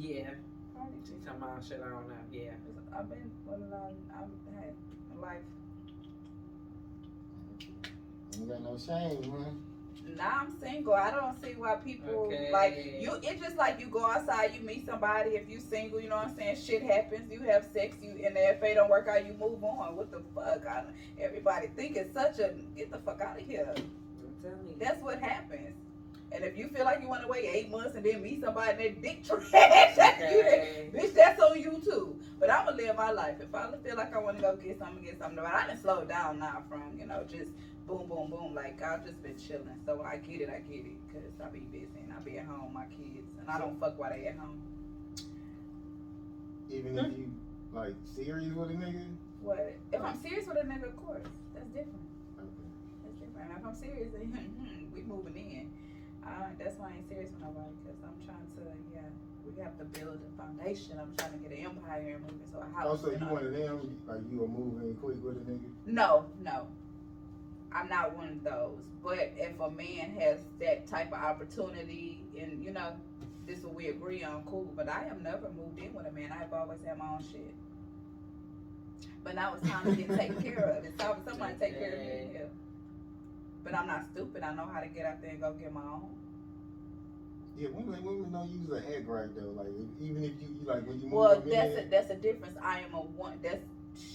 yeah. 0.00 0.30
probably 0.74 0.98
She 1.04 1.12
talking 1.24 1.42
about 1.42 1.64
shit 1.64 1.80
I 1.84 1.88
don't 1.88 2.08
know. 2.08 2.14
Yeah. 2.32 2.50
I've 2.96 3.08
been 3.08 3.30
with 3.46 3.58
a 3.58 3.60
lot. 3.70 3.92
I've 4.14 4.54
had 4.54 4.74
a 5.16 5.20
life. 5.20 5.46
Ain't 8.34 8.48
got 8.48 8.60
no 8.62 8.76
shame, 8.78 9.20
man. 9.32 9.54
Now 10.16 10.40
I'm 10.42 10.50
single. 10.60 10.94
I 10.94 11.10
don't 11.10 11.40
see 11.40 11.54
why 11.56 11.76
people 11.76 12.24
Okay. 12.26 12.50
like 12.52 12.76
you. 13.00 13.18
It's 13.22 13.40
just 13.40 13.56
like 13.56 13.80
you 13.80 13.86
go 13.86 14.04
outside, 14.04 14.52
you 14.54 14.60
meet 14.66 14.86
somebody. 14.86 15.30
If 15.30 15.48
you 15.48 15.60
single, 15.60 16.00
you 16.00 16.08
know 16.08 16.16
what 16.16 16.28
I'm 16.28 16.36
saying. 16.36 16.56
Shit 16.56 16.82
happens. 16.82 17.30
You 17.30 17.40
have 17.40 17.64
sex. 17.72 17.96
You 18.02 18.10
and 18.24 18.36
if 18.36 18.62
it 18.62 18.74
don't 18.74 18.90
work 18.90 19.08
out, 19.08 19.24
you 19.26 19.32
move 19.34 19.62
on. 19.64 19.96
What 19.96 20.10
the 20.10 20.22
fuck? 20.34 20.66
I, 20.66 20.84
everybody 21.20 21.68
think 21.68 21.96
it's 21.96 22.12
such 22.14 22.38
a 22.38 22.54
get 22.76 22.90
the 22.90 22.98
fuck 22.98 23.20
out 23.20 23.40
of 23.40 23.46
here. 23.46 23.74
That's 24.78 25.02
what 25.02 25.20
happens. 25.20 25.76
And 26.32 26.44
if 26.44 26.56
you 26.56 26.68
feel 26.68 26.84
like 26.86 27.00
you 27.02 27.08
want 27.08 27.22
to 27.22 27.28
wait 27.28 27.44
eight 27.44 27.70
months 27.70 27.94
and 27.94 28.04
then 28.04 28.22
meet 28.22 28.40
somebody 28.40 28.70
and 28.70 28.80
their 28.80 28.90
dick 29.02 29.24
trash, 29.26 29.50
that's 29.96 30.32
you. 30.32 30.40
Okay. 30.40 30.90
Bitch, 30.94 31.14
that's 31.14 31.38
on 31.40 31.60
you 31.60 31.80
too. 31.84 32.16
But 32.40 32.50
I'm 32.50 32.64
gonna 32.66 32.76
live 32.78 32.96
my 32.96 33.10
life. 33.12 33.36
If 33.40 33.54
I 33.54 33.70
feel 33.84 33.96
like 33.96 34.14
I 34.14 34.18
want 34.18 34.38
to 34.38 34.42
go 34.42 34.56
get 34.56 34.78
something, 34.78 35.04
get 35.04 35.18
something. 35.18 35.36
But 35.36 35.52
I 35.52 35.66
didn't 35.66 35.82
slow 35.82 36.04
down 36.04 36.38
now 36.38 36.62
from 36.68 36.98
you 36.98 37.06
know 37.06 37.22
just 37.30 37.50
boom, 37.86 38.06
boom, 38.08 38.30
boom. 38.30 38.54
Like 38.54 38.80
I've 38.82 39.04
just 39.04 39.22
been 39.22 39.36
chilling. 39.36 39.78
So 39.86 39.96
when 39.96 40.06
I 40.06 40.16
get 40.16 40.40
it, 40.42 40.48
I 40.48 40.60
get 40.70 40.84
it 40.86 40.96
because 41.08 41.28
I 41.44 41.48
be 41.50 41.60
busy 41.60 41.86
and 42.02 42.12
I 42.12 42.20
be 42.20 42.38
at 42.38 42.46
home, 42.46 42.64
with 42.66 42.74
my 42.74 42.84
kids, 42.86 43.26
and 43.40 43.48
I 43.48 43.58
don't 43.58 43.78
fuck 43.80 43.98
while 43.98 44.10
they 44.10 44.26
at 44.26 44.36
home. 44.38 44.60
Even 46.70 46.98
if 46.98 47.18
you, 47.18 47.30
like, 47.74 47.94
serious 48.14 48.54
with 48.54 48.70
a 48.70 48.74
nigga? 48.74 49.04
What? 49.42 49.76
If 49.92 50.00
I'm 50.00 50.16
serious 50.22 50.46
with 50.46 50.56
a 50.56 50.66
nigga, 50.66 50.88
of 50.88 50.96
course, 50.96 51.20
that's 51.52 51.66
different. 51.68 52.00
Okay. 52.38 52.48
That's 53.04 53.16
different. 53.20 53.50
If 53.58 53.66
I'm 53.66 53.74
serious, 53.74 54.08
then 54.12 54.32
we 54.94 55.02
moving 55.02 55.36
in. 55.36 55.68
Uh, 56.24 56.48
that's 56.58 56.78
why 56.78 56.92
I 56.94 56.96
ain't 56.96 57.08
serious 57.08 57.30
with 57.32 57.42
nobody 57.42 57.74
because 57.82 57.98
I'm 58.06 58.16
trying 58.24 58.48
to, 58.56 58.62
yeah, 58.94 59.10
we 59.44 59.60
have 59.62 59.76
to 59.78 59.84
build 59.84 60.16
a 60.16 60.30
foundation. 60.40 60.96
I'm 60.96 61.12
trying 61.18 61.32
to 61.32 61.38
get 61.44 61.58
an 61.58 61.66
empire 61.66 62.16
and 62.16 62.22
move 62.22 62.40
into 62.40 62.56
a 62.56 62.64
house. 62.72 62.86
Also, 62.86 63.10
and 63.10 63.20
you 63.20 63.26
all- 63.28 63.34
one 63.34 63.44
of 63.46 63.52
them, 63.52 63.98
like, 64.06 64.20
you 64.30 64.38
will 64.38 64.48
moving 64.48 64.94
quick 64.96 65.18
with 65.22 65.36
a 65.36 65.40
nigga? 65.44 65.68
No, 65.86 66.24
no. 66.40 66.68
I'm 67.74 67.88
not 67.88 68.16
one 68.16 68.28
of 68.28 68.44
those. 68.44 68.78
But 69.02 69.32
if 69.36 69.58
a 69.60 69.70
man 69.70 70.10
has 70.18 70.38
that 70.60 70.86
type 70.86 71.08
of 71.12 71.18
opportunity, 71.18 72.20
and 72.38 72.62
you 72.62 72.70
know, 72.70 72.92
this 73.46 73.58
is 73.58 73.64
what 73.64 73.74
we 73.74 73.88
agree 73.88 74.22
on, 74.22 74.42
cool. 74.46 74.70
But 74.76 74.88
I 74.88 75.04
have 75.04 75.20
never 75.22 75.48
moved 75.56 75.78
in 75.78 75.92
with 75.92 76.06
a 76.06 76.12
man. 76.12 76.32
I've 76.32 76.52
always 76.52 76.80
had 76.84 76.98
my 76.98 77.06
own 77.08 77.24
shit. 77.32 77.54
But 79.24 79.34
now 79.34 79.54
it's 79.54 79.68
time 79.68 79.84
to 79.84 80.02
get 80.02 80.16
taken 80.18 80.42
care 80.42 80.74
of. 80.76 80.84
It's 80.84 80.96
time 80.96 81.16
for 81.22 81.30
somebody 81.30 81.54
to 81.54 81.58
take 81.60 81.78
care 81.78 81.92
of 81.92 81.98
me. 81.98 82.30
Yeah. 82.34 82.40
But 83.64 83.74
I'm 83.74 83.86
not 83.86 84.06
stupid. 84.12 84.42
I 84.42 84.54
know 84.54 84.66
how 84.72 84.80
to 84.80 84.88
get 84.88 85.06
out 85.06 85.20
there 85.20 85.30
and 85.30 85.40
go 85.40 85.52
get 85.52 85.72
my 85.72 85.82
own. 85.82 86.08
Yeah, 87.58 87.68
women 87.72 88.02
women 88.02 88.32
don't 88.32 88.48
use 88.48 88.66
the 88.66 88.78
act 88.96 89.06
right 89.06 89.28
though. 89.36 89.50
Like 89.50 89.68
if- 89.68 90.08
even 90.08 90.24
if 90.24 90.30
you, 90.40 90.48
you 90.60 90.66
like 90.66 90.86
when 90.86 90.98
you 91.00 91.04
move 91.04 91.12
Well, 91.12 91.40
them 91.40 91.50
that's 91.50 91.74
a, 91.74 91.82
in, 91.82 91.90
that's 91.90 92.10
a 92.10 92.16
difference. 92.16 92.56
I 92.62 92.80
am 92.80 92.94
a 92.94 93.00
one. 93.00 93.38
That's 93.42 93.62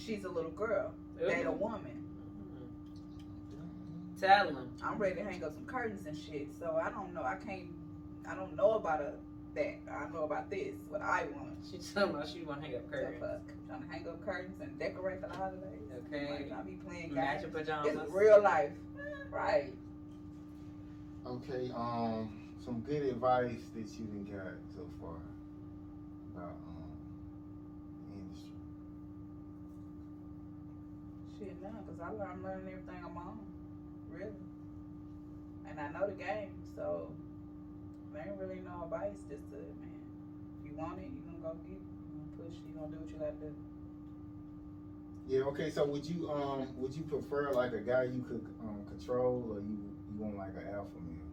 she's 0.04 0.24
a 0.24 0.28
little 0.28 0.50
girl. 0.50 0.92
They 1.20 1.42
a 1.42 1.50
woman. 1.52 2.04
Tell 4.20 4.48
him. 4.48 4.68
I'm 4.82 4.98
ready 4.98 5.16
to 5.16 5.24
hang 5.24 5.44
up 5.44 5.54
some 5.54 5.64
curtains 5.66 6.06
and 6.06 6.16
shit. 6.16 6.48
So 6.58 6.80
I 6.82 6.90
don't 6.90 7.14
know. 7.14 7.22
I 7.22 7.36
can't. 7.36 7.68
I 8.28 8.34
don't 8.34 8.54
know 8.56 8.72
about 8.72 9.00
a, 9.00 9.12
that. 9.54 9.76
I 9.90 10.12
know 10.12 10.24
about 10.24 10.50
this. 10.50 10.74
What 10.88 11.02
I 11.02 11.26
want. 11.34 11.50
She 11.70 11.78
talking 11.78 12.14
about 12.14 12.28
she 12.28 12.42
want 12.42 12.60
to 12.62 12.66
hang 12.66 12.76
up 12.76 12.82
So 12.86 12.90
curtains. 12.96 13.20
fuck. 13.20 13.40
Trying 13.68 13.82
to 13.82 13.88
hang 13.88 14.08
up 14.08 14.24
curtains 14.24 14.60
and 14.60 14.78
decorate 14.78 15.20
for 15.20 15.28
the 15.28 15.36
holidays. 15.36 15.88
Okay. 16.12 16.30
Like, 16.30 16.52
I 16.52 16.62
be 16.62 16.72
playing 16.86 17.14
Match 17.14 17.42
games. 17.42 17.42
your 17.42 17.50
pajamas. 17.62 18.02
It's 18.02 18.12
real 18.12 18.42
life. 18.42 18.70
Right. 19.30 19.72
okay, 21.26 21.70
um, 21.76 22.30
some 22.64 22.80
good 22.80 23.02
advice 23.02 23.60
that 23.74 23.86
you 24.00 24.06
done 24.06 24.26
got 24.32 24.54
so 24.74 24.82
far 25.00 25.20
about 26.34 26.56
um 26.56 26.88
the 28.08 28.20
industry. 28.20 28.56
Shit, 31.38 31.62
no, 31.62 31.68
because 31.86 32.00
I 32.00 32.10
learn, 32.18 32.28
I'm 32.32 32.42
learning 32.42 32.68
everything 32.72 33.04
on 33.04 33.14
my 33.14 33.20
own. 33.20 33.38
Really. 34.18 34.32
And 35.68 35.78
I 35.80 35.88
know 35.88 36.06
the 36.06 36.14
game, 36.14 36.50
so 36.74 37.12
there 38.12 38.24
ain't 38.26 38.40
really 38.40 38.60
no 38.64 38.84
advice. 38.84 39.16
Just 39.28 39.48
to, 39.50 39.56
man, 39.56 40.00
if 40.58 40.70
you 40.70 40.74
want 40.76 40.98
it, 40.98 41.08
you 41.12 41.20
gonna 41.26 41.38
go 41.42 41.56
get 41.66 41.76
it. 41.76 41.86
You 42.10 42.18
gonna 42.18 42.48
push, 42.48 42.56
you 42.66 42.72
gonna 42.74 42.90
do 42.92 42.98
what 42.98 43.10
you 43.10 43.18
gotta 43.18 43.36
do. 43.40 43.52
Yeah, 45.26 45.42
okay, 45.42 45.70
so 45.70 45.84
would 45.84 46.06
you 46.06 46.28
um 46.30 46.66
would 46.76 46.94
you 46.94 47.02
prefer 47.02 47.50
like 47.50 47.72
a 47.72 47.80
guy 47.80 48.04
you 48.04 48.22
could 48.28 48.42
um 48.60 48.84
control 48.88 49.46
or 49.50 49.58
you 49.60 49.76
you 50.10 50.18
want 50.18 50.36
like 50.36 50.54
an 50.56 50.64
alpha 50.72 50.98
male? 51.04 51.28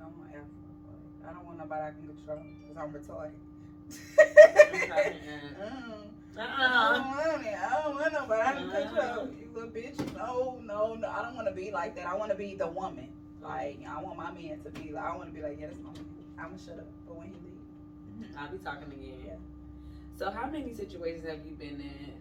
I 0.00 0.02
don't 0.04 0.16
want 0.18 0.30
alpha. 0.34 0.48
Like, 0.88 1.30
I 1.30 1.32
don't 1.32 1.44
want 1.44 1.58
nobody 1.58 1.82
I 1.82 1.90
can 1.90 2.06
control 2.06 2.38
because 2.60 2.76
I'm 2.76 2.92
retarded. 2.92 3.38
Okay, 4.74 5.16
Mm. 5.60 6.08
I 6.36 6.40
Uh-uh. 6.42 6.98
don't 6.98 7.06
want 7.06 7.42
it. 7.42 7.54
I 7.54 7.82
don't 7.82 7.94
want 7.94 8.12
nobody 8.12 8.42
I 8.42 8.52
can 8.52 8.70
Uh-uh. 8.70 8.90
control. 8.90 9.28
You 9.38 9.48
little 9.54 9.68
bitch. 9.68 10.14
No, 10.14 10.58
no, 10.64 10.94
no. 10.94 11.08
I 11.08 11.22
don't 11.22 11.34
want 11.34 11.46
to 11.46 11.52
be 11.52 11.61
like 11.72 11.96
that. 11.96 12.06
I 12.06 12.14
want 12.14 12.30
to 12.30 12.36
be 12.36 12.54
the 12.54 12.68
woman. 12.68 13.08
Like, 13.42 13.80
I 13.88 14.00
want 14.00 14.16
my 14.16 14.30
man 14.30 14.60
to 14.62 14.70
be 14.70 14.92
like, 14.92 15.04
I 15.04 15.16
want 15.16 15.30
to 15.30 15.34
be 15.34 15.42
like, 15.42 15.58
yeah, 15.60 15.66
that's 15.66 15.80
my 15.80 15.92
man. 15.92 16.06
I'm 16.38 16.46
going 16.46 16.58
to 16.58 16.64
shut 16.64 16.78
up. 16.78 16.86
But 17.06 17.16
when 17.16 17.26
he 17.28 17.34
leave, 17.34 18.30
mm-hmm. 18.30 18.38
I'll 18.38 18.50
be 18.50 18.58
talking 18.58 18.92
again. 18.92 19.18
Yeah. 19.26 19.34
So 20.16 20.30
how 20.30 20.48
many 20.48 20.74
situations 20.74 21.26
have 21.28 21.44
you 21.44 21.56
been 21.56 21.80
in? 21.80 22.12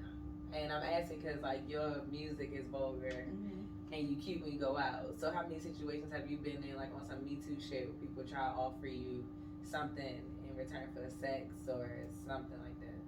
And 0.53 0.73
I'm 0.73 0.83
asking 0.83 1.19
because 1.19 1.41
like 1.41 1.61
your 1.69 2.01
music 2.11 2.51
is 2.53 2.65
vulgar 2.65 3.07
mm-hmm. 3.07 3.93
and 3.93 4.09
you 4.09 4.15
cute 4.17 4.41
when 4.41 4.51
you 4.51 4.59
go 4.59 4.77
out. 4.77 5.15
So 5.17 5.31
how 5.31 5.43
many 5.43 5.59
situations 5.59 6.11
have 6.11 6.29
you 6.29 6.37
been 6.37 6.63
in 6.67 6.75
like 6.75 6.89
on 6.93 7.07
some 7.07 7.23
Me 7.23 7.37
Too 7.45 7.55
shit 7.61 7.87
where 7.87 7.95
people 8.01 8.23
try 8.23 8.49
to 8.49 8.55
offer 8.59 8.87
you 8.87 9.23
something 9.63 10.03
in 10.03 10.57
return 10.57 10.89
for 10.93 11.07
sex 11.21 11.47
or 11.69 11.87
something 12.27 12.59
like 12.59 12.79
that? 12.81 13.01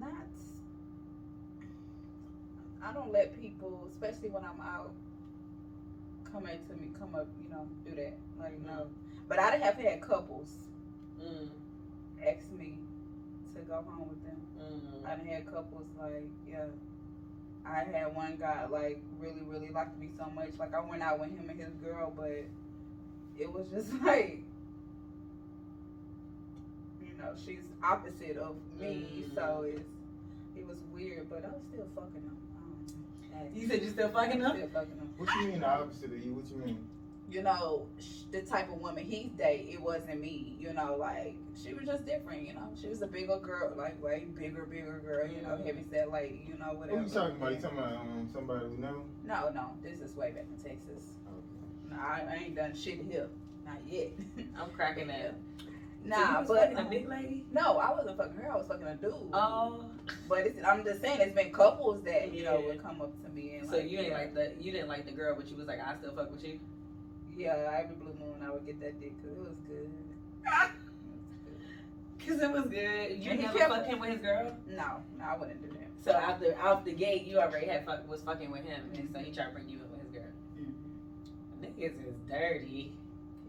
not. 0.00 0.26
I 2.82 2.92
don't 2.92 3.12
let 3.12 3.40
people, 3.40 3.88
especially 3.92 4.30
when 4.30 4.42
I'm 4.44 4.60
out, 4.60 4.92
come 6.32 6.44
up 6.44 6.68
to 6.68 6.74
me, 6.76 6.88
come 6.98 7.14
up, 7.14 7.26
you 7.42 7.50
know, 7.50 7.66
do 7.84 7.94
that. 7.96 8.14
Like, 8.38 8.58
no. 8.66 8.86
But 9.28 9.38
I 9.38 9.56
have 9.56 9.74
had 9.76 10.00
couples 10.00 10.48
Mm, 11.20 11.48
ask 12.26 12.50
me 12.58 12.78
to 13.54 13.60
go 13.62 13.74
home 13.86 14.08
with 14.08 14.24
them. 14.24 14.40
mm, 14.58 15.06
I 15.06 15.16
done 15.16 15.26
had 15.26 15.44
couples 15.46 15.84
like, 16.00 16.24
yeah. 16.50 16.64
I 17.66 17.84
had 17.84 18.16
one 18.16 18.36
guy 18.40 18.64
like 18.70 19.02
really, 19.20 19.42
really 19.46 19.68
liked 19.68 19.98
me 19.98 20.08
so 20.16 20.24
much. 20.34 20.48
Like 20.58 20.74
I 20.74 20.80
went 20.80 21.02
out 21.02 21.20
with 21.20 21.28
him 21.36 21.50
and 21.50 21.60
his 21.60 21.74
girl, 21.84 22.10
but 22.16 22.44
it 23.38 23.52
was 23.52 23.66
just 23.70 23.92
like, 24.04 24.42
you 27.02 27.12
know, 27.18 27.32
she's 27.44 27.60
opposite 27.82 28.38
of 28.38 28.56
me, 28.80 29.24
Mm. 29.28 29.34
so 29.34 29.64
it's 29.68 29.88
it 30.56 30.66
was 30.66 30.78
weird. 30.92 31.28
But 31.28 31.44
I 31.44 31.48
was 31.48 31.62
still 31.70 31.86
fucking 31.94 32.22
him. 32.22 32.36
You 33.54 33.68
said 33.68 33.82
you 33.82 33.90
still 33.90 34.08
fucking 34.08 34.44
I'm? 34.44 34.56
Still 34.56 34.68
fucking 34.68 34.96
him. 34.96 35.14
What 35.16 35.34
you 35.36 35.48
mean 35.48 35.60
the 35.60 35.68
opposite 35.68 36.12
of 36.12 36.24
you? 36.24 36.34
What 36.34 36.50
you 36.50 36.56
mean? 36.56 36.86
You 37.30 37.42
know, 37.42 37.86
the 38.32 38.42
type 38.42 38.72
of 38.72 38.80
woman 38.80 39.04
he 39.04 39.30
date, 39.38 39.68
it 39.70 39.80
wasn't 39.80 40.20
me. 40.20 40.56
You 40.58 40.72
know, 40.72 40.96
like 40.98 41.36
she 41.62 41.74
was 41.74 41.86
just 41.86 42.04
different. 42.04 42.46
You 42.46 42.54
know, 42.54 42.68
she 42.80 42.88
was 42.88 43.02
a 43.02 43.06
bigger 43.06 43.38
girl, 43.38 43.72
like 43.76 44.02
way 44.02 44.26
bigger, 44.36 44.64
bigger 44.64 45.00
girl. 45.04 45.28
You 45.28 45.42
know, 45.42 45.56
heavy 45.64 45.84
set, 45.90 46.10
like 46.10 46.44
you 46.48 46.58
know, 46.58 46.72
whatever. 46.72 46.98
What 46.98 47.08
you 47.08 47.14
talking 47.14 47.36
about? 47.36 47.52
You 47.52 47.60
talking 47.60 47.78
about 47.78 47.92
um 47.94 48.28
somebody 48.32 48.66
we 48.66 48.76
know? 48.78 49.04
No, 49.24 49.50
no, 49.54 49.70
this 49.82 50.00
is 50.00 50.16
way 50.16 50.32
back 50.32 50.46
in 50.50 50.56
Texas. 50.62 51.12
Okay. 51.28 51.90
No, 51.90 51.96
I, 51.96 52.26
I 52.30 52.44
ain't 52.44 52.56
done 52.56 52.74
shit 52.74 53.00
here, 53.08 53.28
not 53.64 53.78
yet. 53.88 54.10
I'm 54.58 54.70
cracking 54.70 55.06
that. 55.08 55.34
Nah, 56.04 56.42
so 56.44 56.54
was 56.54 56.68
but 56.74 56.80
a 56.80 56.84
big 56.88 57.08
lady. 57.08 57.44
no, 57.52 57.78
I 57.78 57.90
wasn't 57.90 58.16
fucking 58.16 58.36
her. 58.36 58.50
I 58.52 58.56
was 58.56 58.66
fucking 58.66 58.86
a 58.86 58.94
dude. 58.96 59.12
Oh, 59.34 59.84
but 60.28 60.38
it's, 60.46 60.64
I'm 60.64 60.82
just 60.84 61.02
saying, 61.02 61.20
it's 61.20 61.34
been 61.34 61.52
couples 61.52 62.02
that 62.04 62.32
you 62.32 62.42
know 62.44 62.58
Yeah. 62.58 62.66
would 62.68 62.82
come 62.82 63.02
up 63.02 63.12
to 63.22 63.28
me 63.30 63.56
and 63.60 63.68
so 63.68 63.76
like, 63.76 63.90
you 63.90 63.98
ain't 63.98 64.08
yeah, 64.08 64.14
like 64.18 64.34
the 64.34 64.52
you 64.58 64.72
didn't 64.72 64.88
like 64.88 65.04
the 65.04 65.12
girl, 65.12 65.34
but 65.36 65.48
you 65.50 65.56
was 65.56 65.66
like, 65.66 65.78
I 65.80 65.94
still 65.98 66.14
fuck 66.14 66.30
with 66.30 66.42
you. 66.42 66.58
yeah, 67.36 67.70
every 67.82 67.96
blue 67.96 68.14
moon 68.18 68.42
I 68.42 68.50
would 68.50 68.64
get 68.66 68.80
that 68.80 68.98
dick 69.00 69.12
because 69.22 69.36
it 69.36 69.44
was 69.44 69.56
good. 69.68 69.90
Cause 72.26 72.40
it 72.42 72.50
was 72.52 72.64
good. 72.66 73.18
You 73.18 73.30
And 73.32 73.40
never 73.40 73.58
kept- 73.58 73.70
fuck 73.72 73.86
him 73.86 73.98
with 73.98 74.10
his 74.10 74.18
girl. 74.20 74.52
No, 74.68 75.02
no, 75.18 75.24
I 75.24 75.36
wouldn't 75.38 75.62
do 75.62 75.68
that. 75.78 75.88
So 76.04 76.12
after 76.12 76.54
out 76.58 76.84
the 76.84 76.92
gate, 76.92 77.24
you 77.26 77.38
already 77.38 77.66
had 77.66 77.84
fuck 77.86 78.08
was 78.08 78.20
fucking 78.22 78.50
with 78.50 78.64
him, 78.64 78.80
and 78.94 79.08
so 79.12 79.18
he 79.20 79.30
tried 79.32 79.46
to 79.46 79.50
bring 79.52 79.68
you 79.68 79.78
in 79.78 79.90
with 79.90 80.00
his 80.02 80.10
girl. 80.12 80.32
Mm-hmm. 80.58 81.64
Niggas 81.64 82.08
is 82.08 82.14
dirty. 82.28 82.92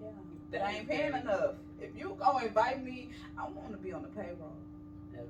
Yeah, 0.02 0.08
but 0.52 0.62
I 0.62 0.72
ain't 0.74 0.88
paying 0.90 1.14
enough. 1.14 1.56
If 1.82 1.98
you 1.98 2.16
gonna 2.20 2.46
invite 2.46 2.84
me, 2.84 3.10
I 3.38 3.44
want 3.50 3.72
to 3.72 3.78
be 3.78 3.92
on 3.92 4.04
the 4.04 4.10
payroll. 4.10 4.54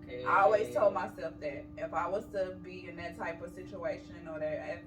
Okay. 0.05 0.23
I 0.25 0.41
always 0.41 0.73
told 0.73 0.93
myself 0.93 1.33
that 1.41 1.65
if 1.77 1.93
I 1.93 2.07
was 2.07 2.25
to 2.33 2.53
be 2.63 2.87
in 2.89 2.95
that 2.97 3.17
type 3.17 3.41
of 3.43 3.51
situation 3.53 4.27
or 4.31 4.39
that, 4.39 4.69
if, 4.69 4.79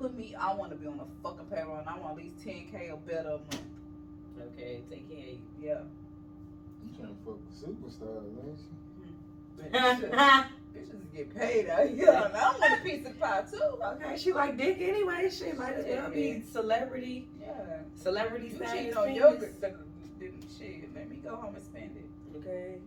put 0.00 0.16
me, 0.16 0.34
I 0.38 0.54
want 0.54 0.70
to 0.72 0.76
be 0.76 0.86
on 0.86 0.98
the 0.98 1.04
fucking 1.22 1.46
payroll 1.46 1.78
and 1.78 1.88
I 1.88 1.98
want 1.98 2.18
at 2.18 2.24
least 2.24 2.38
10k 2.44 2.92
or 2.92 2.96
better 2.98 3.28
a 3.28 3.38
month. 3.38 3.62
Okay, 4.52 4.80
take 4.90 5.08
care 5.08 5.18
of 5.34 5.38
Yeah. 5.62 5.78
You 6.82 6.96
trying 6.98 7.08
to 7.08 7.14
fuck 7.24 7.38
with 7.38 7.56
superstars, 7.62 8.24
man? 8.34 8.58
you. 10.02 10.10
Bitches 10.74 11.14
get 11.14 11.34
paid 11.36 11.68
out 11.70 11.88
here. 11.88 12.10
And 12.10 12.34
I 12.34 12.50
want 12.58 12.80
a 12.80 12.82
piece 12.82 13.06
of 13.06 13.18
pie 13.20 13.44
too. 13.48 13.58
okay, 13.84 14.16
she 14.16 14.32
like 14.32 14.58
dick 14.58 14.78
anyway. 14.80 15.30
She 15.30 15.52
might 15.52 15.74
as 15.74 15.86
well 15.86 16.10
be 16.10 16.42
celebrity, 16.42 17.28
Yeah. 17.40 17.52
celebrity 17.94 18.48
You 18.48 18.56
status. 18.56 18.72
cheating 18.72 18.96
on 18.96 19.04
penis. 19.06 19.18
your 19.20 19.32
the, 19.36 19.46
the, 19.60 19.74
shit. 20.64 20.94
Let 20.94 21.10
me 21.10 21.16
go 21.16 21.36
home 21.36 21.54
and 21.54 21.64
spend 21.64 21.96
it. 21.96 22.38
Okay. 22.38 22.78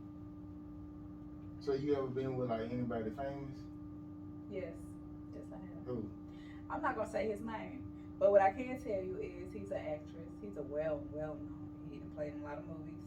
So 1.59 1.73
you 1.73 1.95
ever 1.95 2.07
been 2.07 2.37
with 2.37 2.49
like 2.49 2.71
anybody 2.71 3.11
famous? 3.11 3.57
Yes. 4.51 4.73
Yes, 5.35 5.43
I 5.51 5.55
have. 5.55 5.85
Who? 5.85 6.03
I'm 6.69 6.81
not 6.81 6.95
gonna 6.95 7.09
say 7.09 7.27
his 7.27 7.41
name, 7.41 7.83
but 8.19 8.31
what 8.31 8.41
I 8.41 8.51
can 8.51 8.77
tell 8.79 9.03
you 9.03 9.17
is 9.21 9.53
he's 9.53 9.71
an 9.71 9.77
actress. 9.77 10.31
He's 10.41 10.57
a 10.57 10.63
well, 10.63 11.01
well 11.13 11.37
known. 11.39 11.49
He 11.91 11.99
played 12.15 12.33
in 12.33 12.41
a 12.41 12.45
lot 12.45 12.57
of 12.57 12.65
movies, 12.67 13.03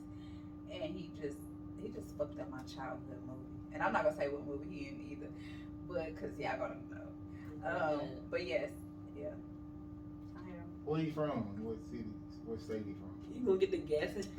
and 0.73 0.95
he 0.95 1.11
just 1.21 1.39
he 1.83 1.89
just 1.89 2.17
fucked 2.17 2.39
up 2.41 2.51
my 2.51 2.63
childhood 2.63 3.21
movie. 3.27 3.75
And 3.75 3.83
I'm 3.83 3.93
not 3.93 4.05
gonna 4.05 4.17
say 4.17 4.29
what 4.29 4.47
movie 4.47 4.67
he 4.71 4.89
in 4.89 5.01
either, 5.11 5.31
but 5.89 6.19
cause 6.21 6.31
y'all 6.39 6.59
gonna 6.59 6.77
know. 6.91 7.07
Um, 7.67 8.01
but 8.31 8.47
yes, 8.47 8.71
yeah. 9.19 9.29
I 10.37 10.49
am. 10.49 10.65
Where 10.85 11.01
you 11.01 11.13
from? 11.13 11.45
What 11.63 11.77
city? 11.91 12.05
What 12.47 12.61
state 12.61 12.85
you 12.87 12.95
You 13.41 13.47
gonna 13.47 13.59
get 13.59 13.71
the 13.71 13.79
gas? 13.79 14.11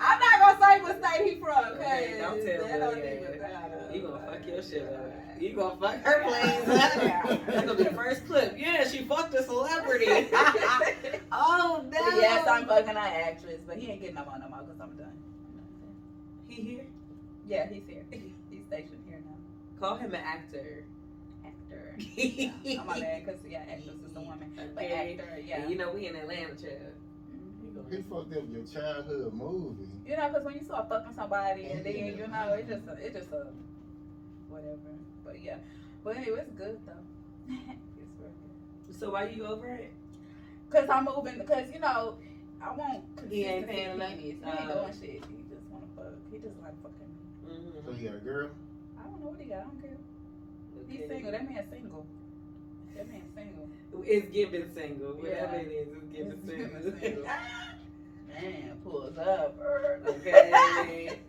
I'm 0.00 0.18
not 0.20 0.38
gonna 0.40 0.60
say 0.60 0.80
what 0.80 1.04
state 1.04 1.26
he 1.28 1.34
from, 1.40 1.64
Okay, 1.74 2.14
okay? 2.14 2.18
don't 2.20 2.44
tell 2.44 2.68
That 2.68 2.72
me, 2.74 2.78
don't 2.78 2.98
even. 2.98 3.94
You 3.94 4.02
gonna 4.02 4.26
fuck 4.26 4.46
your 4.46 4.62
shit 4.62 4.82
up. 4.92 5.40
You 5.40 5.52
gonna 5.54 5.76
fuck 5.76 6.04
her 6.04 6.22
planes 6.22 6.68
up. 6.68 7.40
That's 7.46 7.66
gonna 7.66 7.74
be 7.74 7.82
the 7.84 7.90
first 7.94 8.26
clip. 8.26 8.54
Yeah, 8.56 8.86
she 8.86 9.04
fucked 9.04 9.34
a 9.34 9.42
celebrity. 9.42 10.06
oh 11.32 11.82
no. 11.82 11.88
But 11.90 12.14
yes, 12.20 12.46
I'm 12.46 12.66
fucking 12.66 12.90
an 12.90 12.96
actress, 12.96 13.60
but 13.66 13.76
he 13.76 13.90
ain't 13.90 14.00
getting 14.00 14.14
no 14.16 14.24
more 14.24 14.38
no 14.38 14.48
more 14.48 14.60
because 14.62 14.80
I'm 14.80 14.96
done. 14.96 15.18
He 16.46 16.62
here? 16.62 16.86
Yeah, 17.48 17.68
he's 17.68 17.82
here. 17.88 18.04
He's 18.10 18.64
stationed 18.68 19.02
here 19.08 19.20
now. 19.24 19.34
Call 19.80 19.96
him 19.96 20.14
an 20.14 20.20
actor. 20.24 20.84
Actor. 21.98 22.12
Yeah. 22.64 22.80
I'm 22.80 22.86
my 22.86 23.00
bad, 23.00 23.24
because, 23.24 23.40
yeah, 23.48 23.62
actress 23.70 23.96
is 24.08 24.16
a 24.16 24.20
woman. 24.20 24.52
But 24.74 24.84
Okay. 24.84 25.12
actor, 25.18 25.28
And 25.36 25.48
yeah. 25.48 25.66
you 25.66 25.76
know 25.76 25.92
we 25.92 26.06
in 26.06 26.16
Atlanta, 26.16 26.54
child. 26.54 26.92
He 27.90 28.02
fucked 28.02 28.34
up 28.34 28.44
your 28.52 28.64
childhood 28.64 29.32
movie. 29.34 29.88
You 30.06 30.16
know, 30.16 30.28
because 30.28 30.44
when 30.44 30.54
you 30.54 30.64
start 30.64 30.88
fucking 30.88 31.14
somebody 31.14 31.64
and 31.66 31.84
then, 31.84 31.96
you 31.96 32.26
know, 32.26 32.52
it 32.52 32.66
just, 32.68 32.86
a, 32.86 32.92
it 33.04 33.14
just 33.14 33.32
a, 33.32 33.46
whatever. 34.48 34.76
But 35.24 35.42
yeah, 35.42 35.56
but 36.04 36.16
anyway, 36.16 36.40
it's 36.40 36.52
good 36.52 36.78
though. 36.86 36.92
it's 37.48 37.96
real 37.96 38.30
good. 38.88 38.94
So 38.96 39.10
why 39.12 39.28
you 39.28 39.44
over 39.46 39.66
it? 39.68 39.92
Cause 40.70 40.88
I'm 40.90 41.04
moving. 41.06 41.44
Cause 41.46 41.70
you 41.72 41.80
know, 41.80 42.16
I 42.60 42.72
want 42.74 43.04
He 43.30 43.44
ain't 43.44 43.66
consistency 43.66 43.72
paying 43.72 43.94
enough? 43.94 44.08
pennies. 44.08 44.36
He 44.44 44.50
ain't 44.50 44.70
Oh. 44.70 44.80
doing 44.82 44.92
shit. 44.92 45.24
He 45.24 45.44
just 45.48 45.64
wanna 45.70 45.86
fuck. 45.96 46.12
He 46.30 46.38
just 46.38 46.60
like 46.62 46.76
fucking 46.82 47.08
me. 47.46 47.72
So 47.84 47.90
Mm-hmm. 47.92 48.02
you 48.04 48.08
got 48.10 48.16
a 48.16 48.20
girl? 48.20 48.50
I 48.98 49.02
don't 49.04 49.20
know 49.20 49.28
what 49.30 49.40
he 49.40 49.46
got. 49.48 49.58
I 49.58 49.62
don't 49.62 49.80
care. 49.80 49.96
He's 50.88 51.06
single. 51.08 51.32
That 51.32 51.48
man's 51.50 51.70
single. 51.70 52.06
That 52.96 53.08
man's 53.08 53.34
single. 53.34 53.68
It's 54.04 54.28
giving 54.30 54.68
single. 54.74 55.08
Whatever 55.14 55.56
Yeah. 55.56 55.60
it 55.62 55.68
is, 55.68 55.88
it's 55.88 56.06
giving 56.12 56.32
It's 56.32 56.46
single. 56.46 56.68
giving 56.68 57.00
single. 57.00 57.24
Man 58.28 58.76
pulls 58.84 59.18
up. 59.18 59.56
okay. 60.06 61.18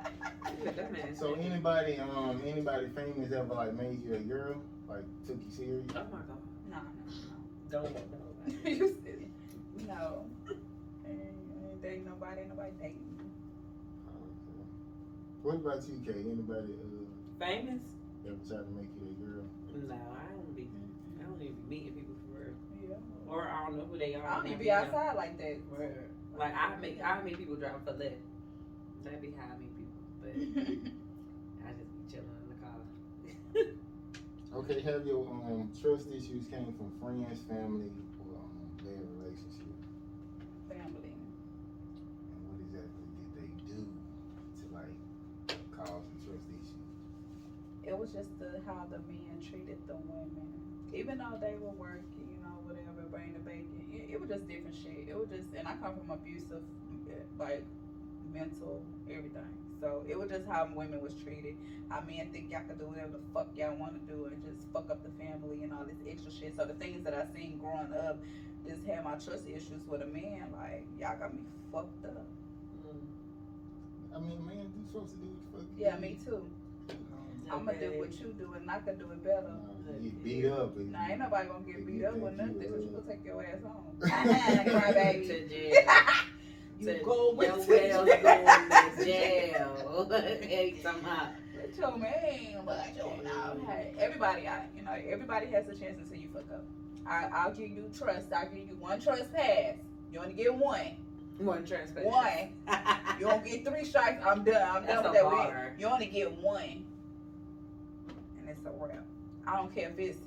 So 1.15 1.33
anybody, 1.35 1.97
um, 1.97 2.41
anybody 2.45 2.87
famous 2.95 3.31
ever 3.31 3.53
like 3.53 3.73
made 3.73 4.03
you 4.05 4.15
a 4.15 4.19
girl? 4.19 4.55
Like 4.87 5.03
took 5.27 5.37
you 5.43 5.49
serious? 5.51 5.85
Oh 5.95 6.03
my 6.11 6.19
god. 6.19 6.37
No, 6.69 6.77
Don't 7.71 7.83
want 7.83 7.95
no, 8.11 8.17
nobody. 8.45 8.63
no. 8.63 8.69
you 8.69 8.87
silly. 9.03 9.27
No. 9.87 10.25
Ain't, 11.07 11.19
ain't 11.19 11.81
dating 11.81 12.05
nobody. 12.05 12.41
Ain't 12.41 12.49
nobody 12.49 12.71
dating 12.81 12.95
me. 13.17 13.25
Okay. 14.07 14.63
What 15.43 15.55
about 15.55 15.81
you, 15.89 15.99
Kay? 16.05 16.19
Anybody 16.19 16.73
uh, 16.73 17.45
Famous? 17.45 17.81
ever 18.27 18.35
tried 18.47 18.65
to 18.65 18.71
make 18.75 18.89
you 18.95 18.98
a 18.98 18.98
girl? 18.98 18.98
No, 19.87 19.95
I 19.95 20.31
don't 20.33 20.55
be. 20.55 20.67
I 21.19 21.23
don't 21.23 21.41
even 21.41 21.55
be 21.55 21.69
meeting 21.69 21.93
people 21.93 22.15
for 22.27 22.39
real. 22.39 22.55
Yeah. 22.89 23.31
Or 23.31 23.47
I 23.47 23.65
don't 23.65 23.77
know 23.77 23.85
who 23.91 23.97
they 23.97 24.15
are. 24.15 24.25
I 24.27 24.35
don't 24.37 24.47
even 24.47 24.51
never 24.51 24.63
be 24.63 24.69
know. 24.69 24.75
outside 24.75 25.15
like 25.15 25.37
that. 25.37 25.57
Word. 25.71 26.09
Like 26.37 26.53
I 26.55 26.75
make 26.81 26.99
I 27.03 27.21
meet 27.21 27.37
people 27.37 27.55
driving 27.55 27.81
for 27.85 27.93
Lyft. 27.93 28.19
That'd 29.03 29.21
be 29.21 29.31
how 29.37 29.47
I 29.53 29.57
meet 29.59 29.73
people. 29.77 30.01
But 30.19 30.33
I 31.67 31.71
just 31.77 31.91
be 31.95 32.01
chilling 32.11 32.35
in 32.43 32.49
the 32.51 32.59
car. 32.63 32.79
Okay, 34.55 34.81
have 34.81 35.05
your 35.05 35.25
um 35.27 35.69
trust 35.79 36.07
issues 36.07 36.47
came 36.49 36.73
from 36.77 36.91
friends, 36.99 37.39
family, 37.47 37.91
or 38.25 38.33
um, 38.39 38.49
bad 38.81 38.97
relationship? 39.21 39.77
Family. 40.67 41.13
And 41.13 42.41
what 42.49 42.57
exactly 42.65 43.05
did 43.13 43.29
they 43.37 43.49
do 43.69 43.85
to 43.85 44.63
like 44.73 44.95
cause 45.77 46.01
the 46.01 46.17
trust 46.25 46.45
issues? 46.49 46.89
It 47.89 47.97
was 47.97 48.13
just 48.13 48.29
the 48.37 48.61
how 48.69 48.85
the 48.85 49.01
men 49.09 49.41
treated 49.41 49.81
the 49.89 49.97
women. 49.97 50.45
Even 50.93 51.17
though 51.17 51.41
they 51.41 51.57
were 51.57 51.73
working, 51.73 52.05
you 52.21 52.37
know, 52.45 52.53
whatever, 52.69 53.01
bring 53.09 53.33
the 53.33 53.41
bacon. 53.41 53.81
It, 53.91 54.13
it 54.13 54.21
was 54.21 54.29
just 54.29 54.47
different 54.47 54.77
shit. 54.77 55.09
It 55.09 55.17
was 55.17 55.29
just, 55.29 55.49
and 55.57 55.67
I 55.67 55.73
come 55.81 55.97
from 55.97 56.09
abusive, 56.13 56.61
eh, 57.09 57.25
like, 57.39 57.65
mental, 58.31 58.81
everything. 59.09 59.49
So 59.81 60.03
it 60.07 60.17
was 60.19 60.29
just 60.29 60.45
how 60.45 60.69
women 60.73 61.01
was 61.01 61.13
treated. 61.23 61.55
How 61.89 62.01
men 62.05 62.29
think 62.31 62.51
y'all 62.51 62.61
can 62.67 62.77
do 62.77 62.85
whatever 62.85 63.17
the 63.17 63.25
fuck 63.33 63.49
y'all 63.57 63.73
want 63.75 63.97
to 63.97 64.03
do 64.13 64.25
and 64.25 64.37
just 64.45 64.69
fuck 64.69 64.89
up 64.91 65.01
the 65.01 65.09
family 65.17 65.63
and 65.63 65.73
all 65.73 65.85
this 65.85 65.97
extra 66.05 66.29
shit. 66.31 66.53
So 66.57 66.65
the 66.65 66.77
things 66.77 67.03
that 67.05 67.13
I 67.17 67.25
seen 67.33 67.57
growing 67.57 67.89
up, 67.93 68.19
just 68.67 68.85
had 68.85 69.03
my 69.03 69.15
trust 69.17 69.47
issues 69.47 69.81
with 69.87 70.01
a 70.01 70.07
man. 70.07 70.45
Like 70.53 70.85
y'all 70.99 71.17
got 71.17 71.33
me 71.33 71.41
fucked 71.71 72.05
up. 72.05 72.25
Mm. 72.85 74.15
I 74.15 74.19
mean, 74.19 74.45
man, 74.45 74.69
you 74.75 74.83
supposed 74.91 75.13
to 75.13 75.17
do 75.17 75.25
what 75.25 75.41
the 75.41 75.57
fuck. 75.57 75.67
you 75.77 75.85
Yeah, 75.85 75.95
do. 75.95 76.01
me 76.01 76.17
too. 76.23 76.43
I'm 77.51 77.65
gonna 77.65 77.79
do 77.79 77.99
what 77.99 78.11
you 78.19 78.33
do 78.37 78.53
and 78.53 78.69
I 78.69 78.79
can 78.79 78.97
do 78.97 79.11
it 79.11 79.23
better. 79.23 79.47
uh, 79.47 79.93
you 80.01 80.09
get 80.11 80.23
beat 80.23 80.45
up. 80.45 80.75
and 80.77 80.91
Nah, 80.91 81.07
ain't 81.09 81.19
nobody 81.19 81.47
gonna 81.47 81.63
get 81.65 81.85
beat 81.85 82.05
up 82.05 82.15
or 82.21 82.31
nothing 82.31 82.53
you, 82.55 82.59
because 82.59 82.83
you 82.83 82.89
gonna 82.91 83.07
take 83.09 83.25
your 83.25 83.43
ass 83.43 83.63
home. 83.63 83.83
Cry 83.99 84.91
back 84.93 85.15
to 85.15 85.47
jail. 85.49 85.73
you 86.79 86.85
To- 86.87 87.03
go 87.03 87.33
with 87.33 87.47
Your 87.47 87.57
to 87.65 87.71
whale's 87.71 87.91
jail. 87.91 88.05
going 88.05 88.21
to 88.97 89.05
jail. 89.05 90.09
hey, 90.41 90.75
somehow. 90.81 91.27
With 91.55 91.77
your 91.77 91.97
man, 91.97 92.61
but 92.65 92.85
you 92.95 93.23
know, 93.23 93.59
hey, 93.67 93.93
everybody, 93.99 94.47
I, 94.47 94.65
you 94.75 94.83
know, 94.83 94.93
everybody 95.09 95.47
has 95.47 95.67
a 95.67 95.75
chance 95.75 95.97
until 95.99 96.17
you 96.17 96.29
fuck 96.33 96.45
up. 96.53 96.63
I, 97.05 97.27
I'll 97.33 97.51
give 97.53 97.69
you 97.69 97.89
trust. 97.97 98.31
I'll 98.33 98.45
give 98.47 98.67
you 98.67 98.75
one 98.79 98.99
trust 99.01 99.33
pass. 99.33 99.75
You 100.13 100.19
only 100.19 100.33
get 100.33 100.53
one. 100.53 100.95
One 101.37 101.65
transfer. 101.65 102.01
One. 102.01 102.49
You 103.19 103.25
don't 103.27 103.43
get 103.45 103.65
three 103.65 103.83
strikes. 103.85 104.23
I'm 104.25 104.43
done. 104.43 104.61
I'm 104.77 104.85
That's 104.85 105.03
done 105.03 105.15
a 105.15 105.23
with 105.25 105.33
that. 105.33 105.73
You 105.79 105.87
only 105.87 106.05
get 106.07 106.31
one, 106.41 106.61
and 106.63 106.85
it's 108.49 108.65
a 108.65 108.71
wrap. 108.71 109.03
I 109.47 109.55
don't 109.55 109.73
care 109.73 109.89
if 109.89 109.99
it's 109.99 110.17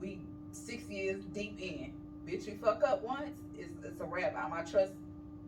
we 0.00 0.18
six 0.52 0.88
years 0.88 1.22
deep 1.34 1.58
in. 1.60 1.92
Bitch, 2.26 2.46
you 2.46 2.58
fuck 2.62 2.82
up 2.86 3.02
once, 3.04 3.36
it's, 3.58 3.70
it's 3.84 4.00
a 4.00 4.04
wrap. 4.04 4.34
I'm 4.36 4.52
I 4.52 4.62
trust. 4.62 4.92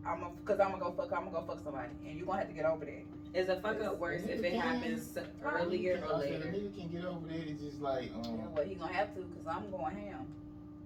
I'm 0.05 0.23
a, 0.23 0.29
cause 0.45 0.59
I'm 0.59 0.71
gonna 0.71 0.81
go 0.83 0.91
fuck. 0.91 1.11
I'm 1.11 1.25
gonna 1.25 1.31
go 1.31 1.41
fuck 1.45 1.63
somebody, 1.63 1.89
and 2.07 2.17
you 2.17 2.23
are 2.23 2.27
gonna 2.27 2.39
have 2.39 2.47
to 2.47 2.53
get 2.53 2.65
over 2.65 2.85
that. 2.85 3.03
Is 3.39 3.47
a 3.49 3.59
fuck 3.61 3.79
up 3.83 3.99
worse 3.99 4.23
if 4.23 4.43
it 4.43 4.53
happens 4.55 5.15
earlier 5.45 6.01
or 6.09 6.15
I 6.15 6.21
said, 6.21 6.41
a 6.41 6.45
nigga 6.47 6.75
can 6.75 6.87
get 6.87 7.05
over 7.05 7.27
that. 7.27 7.47
It's 7.47 7.61
just 7.61 7.79
like, 7.79 8.09
Yeah, 8.23 8.29
um, 8.29 8.53
well, 8.55 8.63
he 8.65 8.73
gonna 8.75 8.91
have 8.93 9.13
to, 9.15 9.21
cause 9.21 9.45
I'm 9.47 9.69
going 9.69 9.95
ham. 9.95 10.25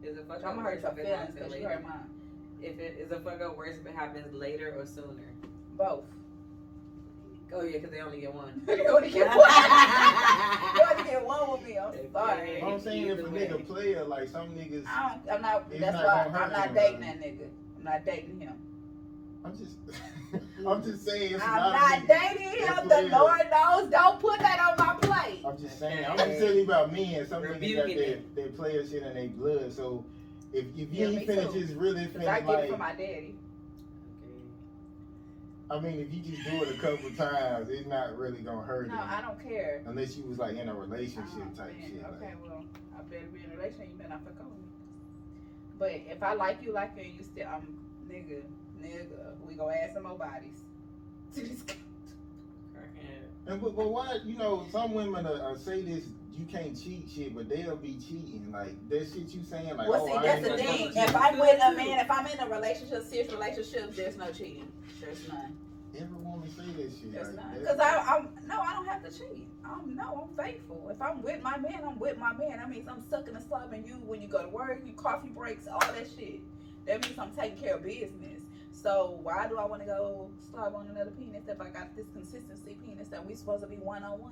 Is 0.04 0.18
a 0.18 0.24
fuck 0.24 0.40
I'm 0.44 0.50
up 0.50 0.56
gonna 0.56 0.66
worse 0.66 0.82
hurt 0.84 0.84
your 0.84 0.92
if 0.92 0.98
it 0.98 1.06
feelings, 1.06 1.20
happens 1.20 1.40
cause 1.40 1.46
you 1.46 1.52
later? 1.52 1.70
hurt 1.70 1.84
mine. 1.84 2.10
If 2.62 2.80
it 2.80 2.98
is 3.00 3.12
a 3.12 3.20
fuck 3.20 3.40
up 3.42 3.58
worse 3.58 3.78
if 3.80 3.86
it 3.86 3.96
happens 3.96 4.34
later 4.34 4.74
or 4.78 4.86
sooner? 4.86 5.32
Both. 5.78 6.04
Oh 7.54 7.62
yeah, 7.62 7.74
because 7.78 7.92
they 7.92 8.02
only 8.02 8.20
get 8.20 8.34
one. 8.34 8.62
you 8.68 8.88
only 8.88 9.10
get 9.12 9.28
one. 9.28 9.38
sorry. 12.14 12.62
I'm 12.62 12.80
saying 12.80 13.08
if 13.08 13.18
a 13.18 13.22
Either 13.22 13.30
way. 13.32 13.48
nigga 13.48 13.68
player, 13.68 14.04
like 14.06 14.30
some 14.30 14.50
niggas, 14.50 14.86
I 14.88 15.16
don't, 15.26 15.36
I'm 15.36 15.42
not. 15.42 15.70
That's 15.70 15.94
not 15.94 16.06
why 16.06 16.40
I'm 16.40 16.52
not 16.52 16.74
dating 16.74 17.00
bro. 17.00 17.08
that 17.08 17.22
nigga. 17.22 17.48
I'm 17.78 17.84
not 17.84 18.06
dating 18.06 18.40
him. 18.40 18.54
I'm 19.46 19.58
just, 19.58 19.76
I'm 20.68 20.84
just 20.84 21.06
saying. 21.06 21.34
It's 21.34 21.44
a 21.44 21.48
I'm 21.48 21.58
lot 21.58 21.74
not 21.74 22.08
dating 22.08 22.50
him. 22.50 22.68
what 22.68 22.90
The 22.90 23.02
Lord 23.18 23.42
knows. 23.52 23.92
Don't 23.92 24.20
put 24.20 24.40
that 24.40 24.60
on 24.60 24.78
my 24.86 24.94
plate. 25.02 25.42
I'm 25.46 25.58
just 25.58 25.80
saying. 25.80 26.06
I'm 26.06 26.18
just 26.18 26.40
telling 26.40 26.58
you 26.58 26.64
about 26.64 26.92
men. 26.94 27.28
Some 27.28 27.42
niggas 27.42 27.48
got 27.48 27.52
Rebuking 27.54 27.98
that, 27.98 28.10
it. 28.10 28.36
that 28.36 28.56
player 28.56 28.86
shit 28.88 29.04
in 29.04 29.14
their 29.14 29.28
blood. 29.30 29.74
So 29.74 30.06
if 30.54 30.66
if 30.78 30.94
you 30.94 31.08
me 31.10 31.18
ain't 31.18 31.30
finna 31.30 31.52
too. 31.52 31.60
just 31.60 31.76
really 31.76 32.08
Cause 32.08 32.26
I 32.26 32.40
get 32.42 32.60
it 32.64 32.70
from 32.70 32.80
my 32.80 32.92
daddy. 32.92 33.36
I 35.74 35.80
mean, 35.80 36.00
if 36.00 36.14
you 36.14 36.22
just 36.22 36.44
do 36.48 36.62
it 36.62 36.70
a 36.70 36.80
couple 36.80 37.10
times, 37.18 37.70
it's 37.70 37.88
not 37.88 38.16
really 38.16 38.42
gonna 38.42 38.62
hurt 38.62 38.88
you. 38.88 38.94
No. 38.94 39.02
I 39.02 39.22
don't 39.22 39.42
care. 39.42 39.82
Unless 39.88 40.18
you 40.18 40.24
was 40.26 40.38
like 40.38 40.56
in 40.56 40.70
a 40.70 40.74
relationship 40.76 41.34
Oh, 41.36 41.58
type 41.58 41.74
man. 41.80 41.90
shit. 41.90 42.06
Okay, 42.06 42.26
Like, 42.26 42.44
well, 42.48 42.64
I 42.96 43.02
better 43.10 43.26
be 43.34 43.40
in 43.44 43.50
a 43.52 43.56
relationship. 43.56 43.88
You 43.92 43.98
better 43.98 44.10
not 44.10 44.24
fuck 44.24 44.40
over 44.42 44.50
me. 44.50 44.68
But 45.80 45.92
if 46.16 46.22
I 46.22 46.34
like 46.36 46.62
you, 46.62 46.74
like 46.74 46.92
you, 46.96 47.04
and 47.04 47.14
you 47.16 47.24
still, 47.24 47.48
I'm 47.48 47.80
nigga, 48.08 48.44
nigga. 48.80 49.08
We 49.48 49.56
gonna 49.56 49.74
add 49.74 49.94
some 49.96 50.04
more 50.04 50.16
bodies 50.18 50.62
to 51.36 51.42
this. 51.42 51.64
and 53.48 53.62
but, 53.62 53.76
but 53.76 53.90
why? 53.90 54.20
You 54.24 54.38
know, 54.38 54.66
some 54.72 54.94
women 54.94 55.26
uh, 55.26 55.32
uh, 55.32 55.58
say 55.58 55.82
this. 55.82 56.06
You 56.32 56.46
can't 56.46 56.76
cheat 56.82 57.10
shit, 57.14 57.36
but 57.36 57.48
they'll 57.48 57.76
be 57.76 57.94
cheating. 57.96 58.50
Like 58.52 58.90
that 58.90 59.02
shit 59.02 59.30
you 59.34 59.44
saying. 59.44 59.76
Like, 59.78 59.88
Well, 59.88 60.02
oh, 60.02 60.08
see, 60.08 60.14
I 60.14 60.22
that's 60.22 60.48
ain't 60.48 60.58
the 60.58 60.64
thing. 60.64 60.92
If 60.96 61.16
I'm 61.16 61.38
with 61.38 61.62
a 61.62 61.72
man, 61.74 62.00
if 62.00 62.10
I'm 62.10 62.26
in 62.26 62.40
a 62.40 62.50
relationship, 62.50 63.04
serious 63.04 63.32
relationship, 63.32 63.96
there's 63.96 64.18
no 64.18 64.32
cheating. 64.32 64.72
There's 65.00 65.28
none. 65.28 65.56
Every 65.96 66.18
woman 66.18 66.50
say 66.50 66.64
that 66.66 66.92
shit. 66.92 67.14
There's 67.14 67.36
like, 67.36 67.46
none. 67.46 67.60
Because 67.60 67.80
I, 67.80 67.98
I'm 68.16 68.30
no, 68.48 68.60
I 68.62 68.74
don't 68.74 68.88
have 68.88 69.04
to 69.04 69.12
cheat. 69.12 69.48
I'm 69.64 69.96
no, 69.96 70.28
I'm 70.28 70.44
faithful. 70.44 70.90
If 70.90 71.00
I'm 71.02 71.22
with 71.22 71.44
my 71.44 71.58
man, 71.58 71.82
I'm 71.86 72.00
with 72.00 72.18
my 72.18 72.34
man. 72.34 72.58
That 72.58 72.70
means 72.70 72.88
I'm 72.88 73.04
sucking 73.10 73.36
and 73.36 73.46
slobbing 73.46 73.86
you 73.86 73.94
when 74.06 74.20
you 74.20 74.28
go 74.28 74.42
to 74.42 74.50
work, 74.50 74.82
your 74.86 74.96
coffee 74.96 75.30
breaks, 75.30 75.68
all 75.68 75.80
that 75.80 76.08
shit. 76.18 76.40
That 76.88 77.04
means 77.04 77.20
I'm 77.20 77.32
taking 77.32 77.58
care 77.58 77.76
of 77.76 77.84
business. 77.84 78.43
So 78.74 79.20
why 79.22 79.48
do 79.48 79.58
I 79.58 79.66
want 79.66 79.82
to 79.82 79.88
go 79.88 80.30
slob 80.50 80.76
on 80.76 80.88
another 80.88 81.12
penis 81.12 81.44
if 81.48 81.62
I 81.62 81.70
got 81.70 81.96
this 81.96 82.08
consistency 82.14 82.76
penis 82.86 83.08
that 83.10 83.26
we 83.26 83.36
supposed 83.36 83.62
to 83.62 83.68
be 83.68 83.78
one 83.78 84.04
on 84.04 84.20
one? 84.20 84.32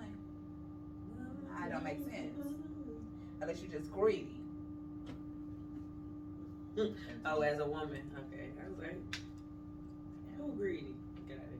I 1.62 1.70
don't 1.70 1.84
make 1.84 2.00
sense. 2.00 2.34
Unless 3.40 3.62
you're 3.62 3.80
just 3.80 3.92
greedy. 3.92 4.28
Oh, 7.26 7.42
as 7.42 7.60
a 7.60 7.66
woman. 7.66 8.02
Okay. 8.18 8.50
I 8.60 8.70
was 8.70 8.80
like, 8.80 8.96
who 10.38 10.52
greedy? 10.54 10.88
Got 11.28 11.38
it. 11.38 11.60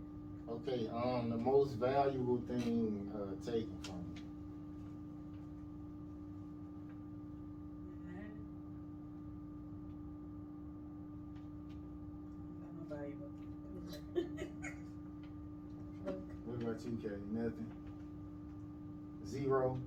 Okay, 0.50 0.90
um, 0.92 1.30
the 1.30 1.38
most 1.38 1.74
valuable 1.74 2.42
thing 2.48 3.12
uh, 3.14 3.46
taken 3.46 3.78
from 3.84 3.96
you. 4.16 4.22
What 16.46 16.62
about 16.62 16.86
you, 16.86 16.98
Kay? 17.02 17.16
Nothing. 17.32 17.68
Zero. 19.28 19.78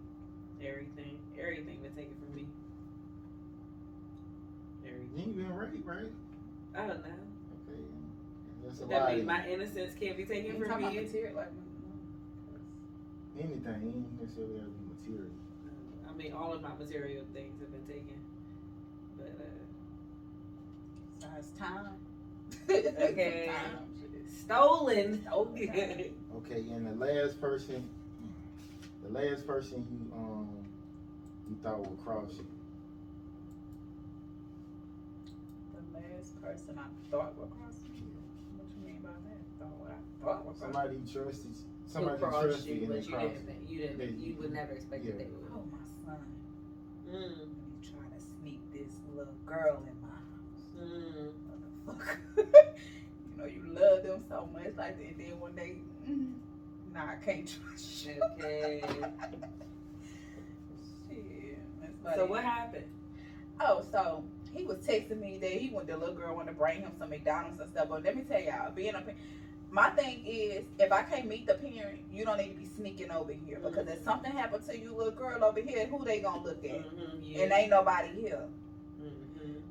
Everything. 0.65 1.19
Everything 1.41 1.79
been 1.83 1.93
taken 1.95 2.15
from 2.15 2.35
me. 2.37 2.47
You 4.85 4.91
Everything. 4.91 5.19
ain't 5.21 5.37
been 5.37 5.55
raped, 5.57 5.87
right? 5.87 6.13
I 6.75 6.79
don't 6.87 6.89
know. 6.89 7.11
Okay. 7.69 7.81
That's 8.65 8.81
a 8.81 8.87
That 8.87 9.01
lot. 9.03 9.13
means 9.15 9.27
my 9.27 9.47
innocence 9.49 9.95
can't 9.99 10.17
be 10.17 10.25
taken 10.25 10.53
You 10.53 10.59
from 10.59 10.69
talking 10.69 10.85
about 10.85 10.95
me. 10.97 11.03
material, 11.03 11.37
like, 11.37 11.49
Anything. 13.37 13.67
It 13.67 13.67
ain't 13.67 14.21
necessarily 14.21 14.59
have 14.59 14.67
to 14.67 14.73
be 14.73 15.11
material. 15.11 15.31
I 16.09 16.17
mean, 16.17 16.33
all 16.33 16.53
of 16.53 16.63
my 16.63 16.73
material 16.79 17.25
things 17.35 17.59
have 17.61 17.73
been 17.73 17.85
taken. 17.97 18.17
But, 19.19 19.35
uh, 19.41 19.49
besides 21.19 21.51
time. 21.59 21.97
Okay. 22.71 23.51
Stolen. 24.45 25.27
Okay. 25.33 26.11
Okay, 26.37 26.65
and 26.75 26.87
the 26.87 27.05
last 27.07 27.41
person 27.41 27.89
the 29.03 29.11
last 29.19 29.47
person 29.47 29.87
you 29.91 30.17
um 30.17 30.49
you 31.49 31.57
thought 31.63 31.79
would 31.81 32.03
cross 32.05 32.31
you. 32.39 32.47
The 35.73 35.99
last 35.99 36.43
person 36.43 36.79
I 36.79 37.11
thought 37.11 37.39
would 37.39 37.51
cross 37.51 37.77
me. 37.93 38.01
What 38.57 38.67
you 38.77 38.87
mean 38.93 39.01
by 39.03 39.11
that? 39.11 39.39
Thought 39.59 39.77
what 39.81 39.91
I 39.93 40.25
thought 40.25 40.47
would 40.47 40.57
cross. 40.59 40.73
Somebody 40.73 40.97
you 40.97 41.13
trusted, 41.13 41.51
Who 41.53 41.87
somebody 41.87 42.17
you 42.17 42.27
crossed 42.27 42.47
trusted 42.47 42.77
you, 42.77 42.83
and 42.85 42.89
but 42.89 43.05
you 43.07 43.13
crossed 43.13 43.47
didn't, 43.47 43.69
you 43.71 43.79
didn't, 43.79 43.99
They- 43.99 44.25
you 44.27 44.35
would 44.41 44.53
never 44.53 44.73
expect 44.73 45.05
that 45.05 45.11
yeah. 45.13 45.19
they 45.19 45.31
would. 45.31 45.49
Oh, 45.53 45.65
my 45.73 45.85
son. 46.05 46.21
Mm, 47.09 47.39
You 47.39 47.81
trying 47.85 48.13
to 48.13 48.21
sneak 48.21 48.61
this 48.73 48.93
little 49.15 49.33
girl 49.47 49.83
in 49.89 49.97
my 50.01 50.17
house. 50.17 50.65
mm. 50.81 51.33
Motherfucker. 51.87 52.19
you 52.37 53.37
know, 53.37 53.45
you 53.47 53.63
love 53.67 54.03
them 54.03 54.25
so 54.29 54.49
much. 54.53 54.73
Like, 54.77 54.97
and 55.01 55.19
then 55.19 55.41
when 55.41 55.55
they, 55.55 55.77
mm, 56.09 56.33
nah, 56.93 57.13
I 57.13 57.25
can't 57.25 57.47
trust 57.47 58.07
you. 58.07 58.21
Okay. 58.23 58.83
Shit. 61.09 61.59
So 62.15 62.27
what 62.27 62.45
happened? 62.45 62.85
Oh, 63.61 63.85
so 63.91 64.25
he 64.53 64.65
was 64.65 64.79
texting 64.79 65.21
me 65.21 65.39
that 65.39 65.51
he 65.51 65.71
went. 65.71 65.89
The 65.89 65.97
little 65.97 66.15
girl 66.15 66.37
wanted 66.37 66.53
to 66.53 66.57
bring 66.57 66.81
him 66.81 66.93
some 66.99 67.11
McDonald's 67.11 67.61
and 67.61 67.71
stuff. 67.71 67.89
But 67.89 68.05
let 68.05 68.17
me 68.17 68.23
tell 68.23 68.41
y'all, 68.41 68.71
being 68.73 68.95
a 68.95 69.01
pa- 69.01 69.13
my 69.71 69.91
thing 69.91 70.25
is, 70.27 70.65
if 70.79 70.93
I 70.93 71.03
can't 71.03 71.27
meet 71.27 71.47
the 71.47 71.55
parent, 71.55 72.01
you 72.11 72.25
don't 72.25 72.39
need 72.39 72.51
to 72.51 72.55
be 72.55 72.67
sneaking 72.77 73.11
over 73.11 73.33
here 73.33 73.59
because 73.59 73.89
if 73.89 74.03
something 74.05 74.31
happened 74.33 74.65
to 74.67 74.79
you, 74.79 74.95
little 74.95 75.13
girl 75.13 75.43
over 75.45 75.61
here, 75.61 75.87
who 75.87 76.05
they 76.05 76.21
gonna 76.21 76.43
look 76.43 76.65
at? 76.65 76.71
Mm-hmm, 76.71 77.23
yeah. 77.23 77.43
And 77.43 77.53
ain't 77.53 77.71
nobody 77.71 78.09
here. 78.11 78.43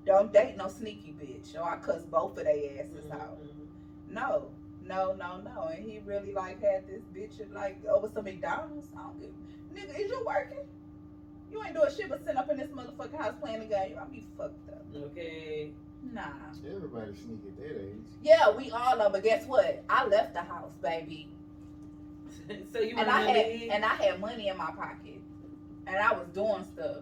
Don't 0.06 0.34
date 0.34 0.58
no 0.58 0.68
sneaky 0.68 1.14
bitch, 1.20 1.56
or 1.56 1.64
I 1.64 1.78
cuss 1.78 2.04
both 2.04 2.38
of 2.38 2.44
their 2.44 2.56
asses 2.80 3.10
out. 3.12 3.40
mm-hmm. 3.42 4.14
No, 4.14 4.50
no, 4.86 5.14
no, 5.16 5.42
no. 5.42 5.70
And 5.74 5.84
he 5.84 6.00
really 6.06 6.34
like 6.34 6.62
had 6.62 6.86
this 6.88 7.02
bitch 7.16 7.40
like 7.54 7.78
over 7.86 8.10
some 8.14 8.26
McDonald's. 8.26 8.90
I 8.98 9.02
don't 9.02 9.20
give. 9.20 9.30
Nigga, 9.74 10.00
is 10.00 10.12
you 10.12 10.24
working? 10.26 10.60
You 11.52 11.64
ain't 11.64 11.74
doing 11.76 11.90
shit 11.96 12.10
but 12.10 12.20
sitting 12.24 12.38
up 12.38 12.50
in 12.50 12.58
this 12.58 12.70
motherfucking 12.72 13.18
house 13.18 13.34
playing 13.42 13.60
the 13.60 13.66
game. 13.66 13.96
I 14.00 14.06
be 14.06 14.26
fucked 14.38 14.70
up. 14.70 14.84
Okay. 14.96 15.72
Nah. 16.12 16.22
Everybody 16.68 17.14
sneak 17.16 17.40
at 17.48 17.58
that 17.58 17.80
age. 17.82 18.06
Yeah, 18.24 18.52
we 18.52 18.70
all 18.72 18.98
know, 18.98 19.10
but 19.10 19.24
guess 19.24 19.46
what? 19.48 19.84
I 19.90 20.06
left 20.06 20.34
the 20.34 20.42
house, 20.42 20.74
baby, 20.82 21.30
so 22.74 22.80
you 22.80 22.96
and 22.98 23.10
I 23.10 23.22
to 23.26 23.28
had 23.32 23.48
leave? 23.48 23.70
and 23.72 23.86
I 23.86 23.96
had 23.96 24.20
money 24.20 24.50
in 24.50 24.58
my 24.58 24.72
pocket, 24.72 25.22
and 25.88 25.96
I 25.96 26.12
was 26.14 26.28
doing 26.34 26.66
stuff. 26.66 26.98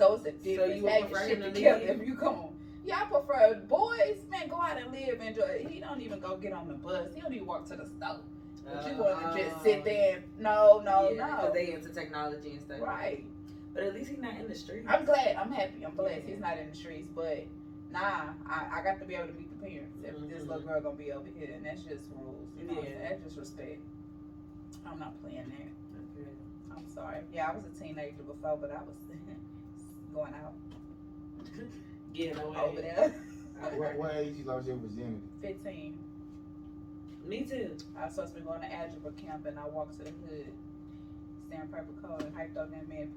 So 0.00 0.14
it's 0.14 0.24
a 0.24 0.32
difference. 0.32 0.76
you 0.76 0.82
would 0.84 0.92
Have 0.92 1.10
shit 1.10 1.36
him 1.36 1.42
to 1.42 1.52
together 1.52 1.80
if 1.84 2.06
you 2.08 2.14
come 2.16 2.34
on. 2.34 2.54
Yeah, 2.86 3.02
I 3.02 3.04
prefer 3.04 3.60
boys. 3.68 4.16
Man, 4.30 4.48
go 4.48 4.56
out 4.56 4.78
and 4.80 4.90
live, 4.90 5.20
and 5.20 5.28
enjoy. 5.28 5.66
He 5.68 5.78
don't 5.78 6.00
even 6.00 6.18
go 6.20 6.38
get 6.38 6.54
on 6.54 6.68
the 6.68 6.74
bus. 6.74 7.10
He 7.14 7.20
don't 7.20 7.34
even 7.34 7.46
walk 7.46 7.66
to 7.68 7.76
the 7.76 7.84
stove. 7.86 8.20
But 8.64 8.86
you 8.86 8.96
want 8.96 9.36
to 9.36 9.42
just 9.42 9.62
sit 9.62 9.84
there? 9.84 10.16
And, 10.16 10.24
no, 10.38 10.80
no, 10.82 11.08
Uh, 11.08 11.10
yeah, 11.12 11.26
no. 11.42 11.50
They 11.52 11.72
into 11.74 11.90
technology 11.90 12.52
and 12.52 12.60
stuff. 12.62 12.80
Right. 12.80 13.26
But 13.74 13.82
at 13.84 13.94
least 13.94 14.08
he's 14.10 14.18
not 14.18 14.34
in 14.40 14.48
the 14.48 14.54
street. 14.54 14.84
I'm 14.88 15.04
glad. 15.04 15.36
I'm 15.36 15.52
happy. 15.52 15.84
I'm 15.84 15.94
blessed. 15.94 16.22
Yeah. 16.24 16.30
He's 16.30 16.40
not 16.40 16.56
in 16.56 16.70
the 16.70 16.74
streets, 16.76 17.08
but 17.14 17.44
nah, 17.92 18.32
I, 18.48 18.80
I 18.80 18.82
got 18.82 18.98
to 19.00 19.04
be 19.04 19.14
able 19.16 19.28
to 19.28 19.34
meet 19.34 19.50
the 19.60 19.66
parents. 19.68 19.98
If 20.02 20.14
this 20.30 20.44
Mhm. 20.44 20.48
little 20.48 20.62
girl 20.62 20.80
gonna 20.80 20.96
be 20.96 21.12
over 21.12 21.28
here, 21.38 21.50
and 21.54 21.64
that's 21.66 21.82
just 21.82 22.06
rules. 22.16 22.48
You 22.58 22.68
know, 22.74 22.82
Yeah. 22.82 23.08
that's 23.10 23.22
just 23.22 23.36
respect. 23.36 23.80
I'm 24.86 24.98
not 24.98 25.20
playing 25.22 25.44
that. 25.50 25.68
Okay. 26.20 26.30
I'm 26.74 26.88
sorry. 26.88 27.18
Yeah, 27.34 27.50
I 27.52 27.54
was 27.56 27.64
a 27.66 27.82
teenager 27.84 28.22
before, 28.26 28.56
but 28.56 28.70
I 28.72 28.80
was 28.82 28.96
going 30.14 30.34
out 30.34 30.52
Getting 32.14 32.38
away. 32.38 32.56
over 32.58 32.80
there. 32.80 33.14
what, 33.76 33.96
what 33.98 34.14
age 34.16 34.34
you 34.36 34.44
lost 34.44 34.66
your 34.66 34.76
virginity? 34.76 35.20
15. 35.42 35.98
Me 37.26 37.42
too. 37.42 37.76
I 37.98 38.06
was 38.06 38.14
supposed 38.14 38.34
to 38.34 38.40
be 38.40 38.46
going 38.46 38.60
to 38.60 38.72
algebra 38.72 39.12
camp, 39.12 39.46
and 39.46 39.58
I 39.58 39.66
walked 39.68 39.98
to 39.98 40.04
the 40.04 40.10
hood, 40.10 40.46
staring 41.46 41.68
purple 41.68 41.94
coat, 42.02 42.22
and 42.22 42.34
hyped 42.34 42.56
up 42.56 42.70
that 42.72 42.88
man. 42.88 43.08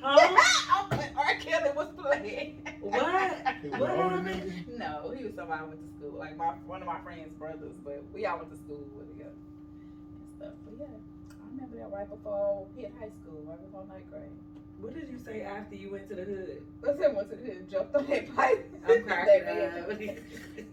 Huh? 0.00 0.36
I'm 0.90 0.98
like, 0.98 1.10
R. 1.16 1.34
Kelly 1.40 1.70
was 1.76 1.88
playing. 1.98 2.62
What? 2.80 3.02
What 3.02 3.90
happened? 3.90 4.64
No, 4.78 5.12
he 5.14 5.24
was 5.24 5.34
somebody 5.34 5.60
I 5.60 5.64
went 5.64 5.80
to 5.80 5.88
school. 5.98 6.18
Like 6.18 6.36
my 6.38 6.46
one 6.66 6.80
of 6.80 6.86
my 6.86 6.98
friends' 7.00 7.34
brothers, 7.38 7.74
but 7.84 8.02
we 8.14 8.24
all 8.24 8.38
went 8.38 8.50
to 8.50 8.56
school 8.56 8.80
with 8.96 9.08
together 9.12 9.30
and 9.36 10.30
stuff. 10.38 10.54
But 10.64 10.74
yeah, 10.80 10.86
I 10.88 11.44
remember 11.52 11.76
that 11.76 11.92
right 11.92 12.08
before 12.08 12.64
I 12.64 12.80
hit 12.80 12.92
high 12.98 13.10
school, 13.20 13.44
right 13.44 13.60
before 13.60 13.84
ninth 13.92 14.08
grade. 14.10 14.32
What 14.80 14.94
did 14.94 15.08
you 15.10 15.18
say 15.18 15.42
after 15.42 15.74
you 15.76 15.90
went 15.90 16.08
to 16.08 16.14
the 16.16 16.24
hood? 16.24 16.62
Let's 16.82 16.98
say 16.98 17.08
went 17.08 17.30
to 17.30 17.36
the 17.36 17.42
hood, 17.44 17.70
jumped 17.70 17.94
on 17.94 18.06
that 18.06 18.34
pipe. 18.34 18.64
I'm 18.86 19.02
cracking 19.06 19.44
That 19.44 19.78
up. 19.78 19.88
man- 20.00 20.16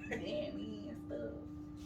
Damn 0.09 0.19
me 0.55 0.85
and 0.89 0.97
stuff. 1.07 1.19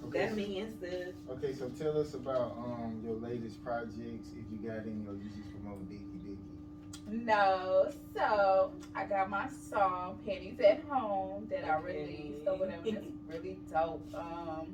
Okay, 0.05 0.19
that 0.25 0.35
means 0.35 0.79
the 0.81 1.13
okay, 1.31 1.53
so 1.53 1.69
tell 1.69 1.97
us 1.97 2.13
about 2.15 2.55
um 2.57 3.01
your 3.03 3.15
latest 3.15 3.63
projects, 3.63 4.29
if 4.35 4.43
you 4.51 4.57
got 4.67 4.79
any, 4.81 5.05
or 5.07 5.13
you 5.13 5.29
just 5.35 5.51
promote 5.51 5.87
Dicky 5.89 6.03
Dicky. 6.23 6.37
No, 7.07 7.91
so 8.15 8.71
I 8.95 9.05
got 9.05 9.29
my 9.29 9.47
song 9.69 10.19
"Pennies 10.25 10.59
at 10.59 10.79
Home" 10.89 11.47
that 11.51 11.65
I 11.65 11.75
Okay. 11.77 11.93
released 12.03 12.47
or 12.47 12.55
whatever. 12.55 12.81
It's 12.85 13.07
really 13.27 13.57
dope. 13.71 14.01
Um, 14.15 14.73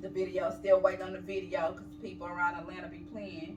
the 0.00 0.08
video 0.08 0.50
still 0.50 0.80
waiting 0.80 1.02
on 1.02 1.12
the 1.12 1.20
video 1.20 1.72
because 1.72 1.92
people 2.00 2.26
around 2.26 2.54
Atlanta 2.56 2.88
be 2.88 2.98
playing. 3.12 3.56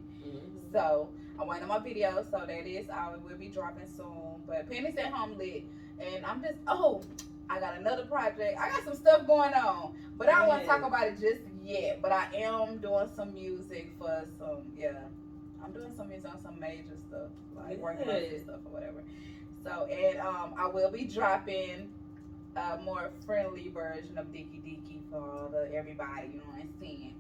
So 0.71 1.09
I'm 1.39 1.47
waiting 1.47 1.63
on 1.63 1.69
my 1.69 1.79
video, 1.79 2.25
so 2.31 2.43
that 2.45 2.67
is 2.67 2.89
out. 2.89 3.15
It 3.15 3.29
will 3.29 3.37
be 3.37 3.47
dropping 3.47 3.87
soon. 3.95 4.41
But 4.47 4.69
Penny's 4.69 4.97
at 4.97 5.11
home 5.11 5.37
lit, 5.37 5.63
and 5.99 6.25
I'm 6.25 6.41
just 6.41 6.59
oh, 6.67 7.01
I 7.49 7.59
got 7.59 7.77
another 7.77 8.05
project. 8.05 8.57
I 8.59 8.69
got 8.69 8.83
some 8.83 8.95
stuff 8.95 9.27
going 9.27 9.53
on, 9.53 9.93
but 10.17 10.29
I 10.29 10.39
don't 10.39 10.47
want 10.47 10.61
to 10.61 10.67
talk 10.67 10.83
about 10.83 11.07
it 11.07 11.19
just 11.19 11.41
yet. 11.63 12.01
But 12.01 12.11
I 12.11 12.27
am 12.35 12.77
doing 12.77 13.09
some 13.15 13.33
music 13.33 13.91
for 13.97 14.23
some 14.39 14.61
yeah. 14.77 14.99
I'm 15.63 15.71
doing 15.71 15.93
some 15.95 16.09
music 16.09 16.29
on 16.29 16.41
some 16.41 16.59
major 16.59 16.95
stuff, 17.09 17.29
like 17.55 17.79
working 17.79 18.07
on 18.07 18.21
some 18.29 18.39
stuff 18.39 18.59
or 18.65 18.71
whatever. 18.71 19.03
So 19.63 19.85
and 19.85 20.19
um, 20.19 20.53
I 20.57 20.67
will 20.67 20.91
be 20.91 21.05
dropping 21.05 21.89
a 22.55 22.77
more 22.83 23.09
friendly 23.25 23.69
version 23.73 24.17
of 24.17 24.31
Dicky 24.31 24.61
Dicky 24.63 25.01
for 25.11 25.17
all 25.17 25.49
the 25.51 25.73
everybody. 25.73 26.27
You 26.33 26.37
know 26.37 26.45
what 26.51 26.61
I'm 26.61 26.73
saying? 26.79 27.15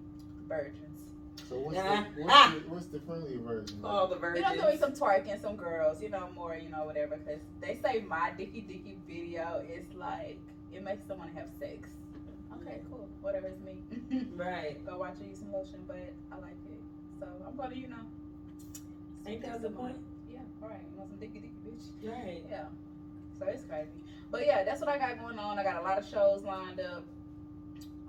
Virgins. 0.47 1.04
So 1.49 1.59
what's 1.59 1.75
Yeah. 1.75 2.05
the 2.15 2.23
what's 2.23 2.53
the, 2.53 2.69
what's 2.69 2.85
the 2.87 2.99
friendly 3.01 3.37
version? 3.37 3.79
all 3.83 4.07
the 4.07 4.15
You 4.15 4.21
virgins. 4.21 4.55
know, 4.57 4.61
doing 4.63 4.77
some 4.79 4.93
twerking, 4.93 5.39
some 5.41 5.55
girls, 5.55 6.01
you 6.01 6.09
know, 6.09 6.29
more, 6.35 6.55
you 6.57 6.69
know, 6.69 6.85
whatever. 6.85 7.17
Because 7.17 7.41
they 7.61 7.75
say 7.83 8.03
my 8.07 8.31
Dicky 8.37 8.61
Dicky 8.61 8.97
video 9.07 9.63
is 9.71 9.85
like, 9.95 10.39
it 10.73 10.83
makes 10.83 11.05
someone 11.07 11.29
have 11.35 11.49
sex. 11.59 11.89
Okay, 12.61 12.81
cool. 12.89 13.07
Whatever, 13.21 13.47
it's 13.47 13.59
me. 13.61 13.73
Right. 14.35 14.83
Go 14.85 14.97
watch 14.99 15.15
it, 15.21 15.27
use 15.27 15.39
some 15.39 15.51
lotion, 15.51 15.79
but 15.87 15.97
I 16.31 16.35
like 16.35 16.57
it. 16.71 16.81
So 17.19 17.27
I'm 17.47 17.55
going 17.55 17.69
to, 17.71 17.77
you 17.77 17.87
know. 17.87 17.95
Ain't 19.27 19.41
that 19.43 19.61
the 19.61 19.69
point? 19.69 19.97
Yeah, 20.31 20.39
all 20.63 20.69
right. 20.69 20.79
You 20.91 20.97
want 20.97 21.09
some 21.09 21.19
Dicky 21.19 21.39
Dicky, 21.39 21.53
bitch? 21.65 22.09
Right. 22.11 22.43
Yeah. 22.49 22.65
So 23.39 23.45
it's 23.47 23.63
crazy. 23.65 23.89
But 24.31 24.45
yeah, 24.45 24.63
that's 24.63 24.81
what 24.81 24.89
I 24.89 24.97
got 24.97 25.19
going 25.19 25.37
on. 25.39 25.59
I 25.59 25.63
got 25.63 25.77
a 25.79 25.83
lot 25.83 25.97
of 25.97 26.07
shows 26.07 26.43
lined 26.43 26.79
up. 26.79 27.03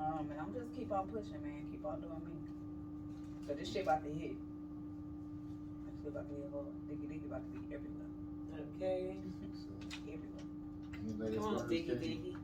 Um, 0.00 0.28
and 0.30 0.38
I'm 0.40 0.52
just 0.54 0.74
keep 0.76 0.90
on 0.92 1.06
pushing, 1.08 1.40
man. 1.42 1.66
Keep 1.70 1.84
on 1.86 2.00
doing 2.00 2.12
me. 2.24 2.32
So 3.46 3.54
this 3.54 3.72
shit 3.72 3.82
about 3.82 4.02
to 4.04 4.10
hit. 4.10 4.34
This 5.86 5.94
shit 6.02 6.10
about 6.12 6.28
to 6.28 6.34
hit 6.34 6.50
hard. 6.52 6.66
Dicky 6.88 7.06
Dicky 7.06 7.26
about 7.26 7.42
to 7.46 7.58
be 7.58 7.74
everywhere. 7.74 8.10
Okay. 8.76 9.16
Everywhere. 10.06 10.46
Any 11.02 11.12
latest 11.18 11.38
Come 11.38 11.48
on, 11.48 11.54
words, 11.56 11.68
Dicky 11.68 11.82
Katie? 11.88 12.08
Dicky. 12.08 12.36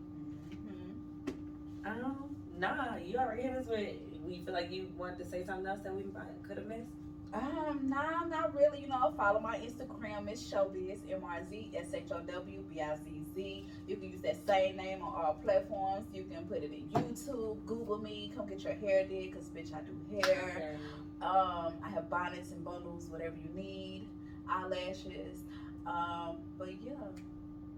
Mm-hmm. 0.55 2.05
Um, 2.05 2.37
nah, 2.59 2.97
you 3.05 3.19
already 3.19 3.43
hit 3.43 3.57
us 3.57 3.67
with. 3.67 3.97
We 4.27 4.39
feel 4.45 4.55
like 4.55 4.71
you 4.71 4.87
wanted 4.97 5.19
to 5.19 5.29
say 5.29 5.45
something 5.45 5.67
else 5.67 5.81
that 5.83 5.95
we 5.95 6.05
could 6.47 6.59
have 6.59 6.67
missed. 6.67 6.91
Um, 7.35 7.81
nah, 7.89 8.21
I'm 8.23 8.31
not 8.31 8.55
really. 8.55 8.83
You 8.83 8.89
know, 8.89 9.13
follow 9.17 9.41
my 9.41 9.57
Instagram. 9.57 10.29
It's 10.29 10.43
Showbizz, 10.43 10.99
M 11.11 11.23
R 11.25 11.41
Z 11.49 11.71
S 11.75 11.95
H 11.95 12.05
O 12.11 12.21
W 12.21 12.65
B 12.71 12.81
I 12.81 12.97
Z 12.97 13.23
Z. 13.35 13.67
You 13.89 13.97
can 13.97 14.11
use 14.11 14.21
that 14.21 14.47
same 14.47 14.77
name 14.77 15.03
on 15.03 15.15
all 15.15 15.39
platforms. 15.43 16.07
You 16.15 16.25
can 16.25 16.45
put 16.45 16.59
it 16.59 16.73
in 16.73 16.89
YouTube, 16.89 17.65
Google 17.67 17.99
me, 17.99 18.31
come 18.37 18.47
get 18.49 18.63
your 18.65 18.75
hair 18.75 19.07
did, 19.07 19.33
cause 19.33 19.51
bitch, 19.57 19.73
I 19.75 19.81
do 19.81 20.27
hair. 20.27 20.77
Um, 21.23 21.73
I 21.83 21.89
have 21.95 22.11
bonnets 22.11 22.51
and 22.51 22.65
bundles, 22.65 23.07
whatever 23.09 23.37
you 23.43 23.51
need, 23.55 24.09
eyelashes. 24.49 25.45
Um, 25.87 26.37
but 26.59 26.69
yeah, 26.85 26.93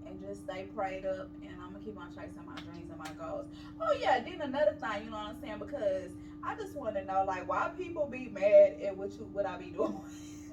and 0.09 0.21
just 0.21 0.45
stay 0.45 0.67
prayed 0.77 1.05
up, 1.07 1.29
and 1.43 1.53
I'm 1.63 1.73
gonna 1.73 1.85
keep 1.85 1.99
on 1.99 2.09
chasing 2.09 2.45
my 2.47 2.61
dreams 2.63 2.91
and 2.91 2.99
my 2.99 3.11
goals. 3.19 3.47
Oh 3.81 3.97
yeah, 4.01 4.21
then 4.21 4.41
another 4.41 4.77
thing, 4.81 5.05
you 5.05 5.11
know 5.11 5.17
what 5.17 5.29
I'm 5.29 5.41
saying? 5.41 5.59
Because 5.59 6.11
I 6.43 6.55
just 6.57 6.75
want 6.75 6.95
to 6.97 7.05
know, 7.05 7.25
like, 7.27 7.49
why 7.49 7.71
people 7.77 8.07
be 8.11 8.31
mad 8.33 8.77
at 8.85 8.97
what 8.97 9.13
you 9.13 9.29
what 9.33 9.47
I 9.47 9.57
be 9.57 9.71
doing? 9.71 10.01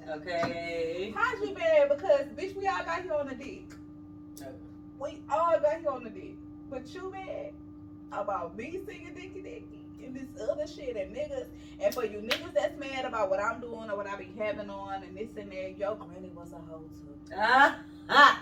Okay. 0.08 1.12
How'd 1.16 1.40
you 1.40 1.48
be 1.48 1.54
mad? 1.54 1.88
Because 1.88 2.26
bitch, 2.36 2.56
we 2.56 2.66
all 2.66 2.84
got 2.84 3.02
here 3.02 3.14
on 3.14 3.28
the 3.28 3.34
dick. 3.34 3.72
Okay. 4.40 4.50
We 4.98 5.22
all 5.30 5.58
got 5.60 5.80
here 5.80 5.90
on 5.90 6.04
the 6.04 6.10
dick. 6.10 6.36
But 6.70 6.92
you 6.94 7.10
mad 7.12 7.52
about 8.12 8.56
me 8.56 8.80
singing 8.86 9.14
Dicky 9.14 9.42
Dicky 9.42 9.82
and 10.04 10.14
this 10.14 10.48
other 10.48 10.66
shit 10.66 10.96
and 10.96 11.14
niggas. 11.14 11.46
And 11.80 11.94
for 11.94 12.04
you 12.04 12.18
niggas 12.18 12.54
that's 12.54 12.78
mad 12.78 13.04
about 13.04 13.30
what 13.30 13.40
I'm 13.40 13.60
doing 13.60 13.90
or 13.90 13.96
what 13.96 14.06
I 14.06 14.16
be 14.16 14.28
having 14.38 14.70
on 14.70 15.02
and 15.02 15.16
this 15.16 15.28
and 15.36 15.50
that, 15.52 15.78
your 15.78 15.96
granny 15.96 16.30
was 16.34 16.52
a 16.52 16.56
hoe 16.56 16.80
too. 16.80 17.34
Ah, 17.36 17.78
ah. 18.08 18.41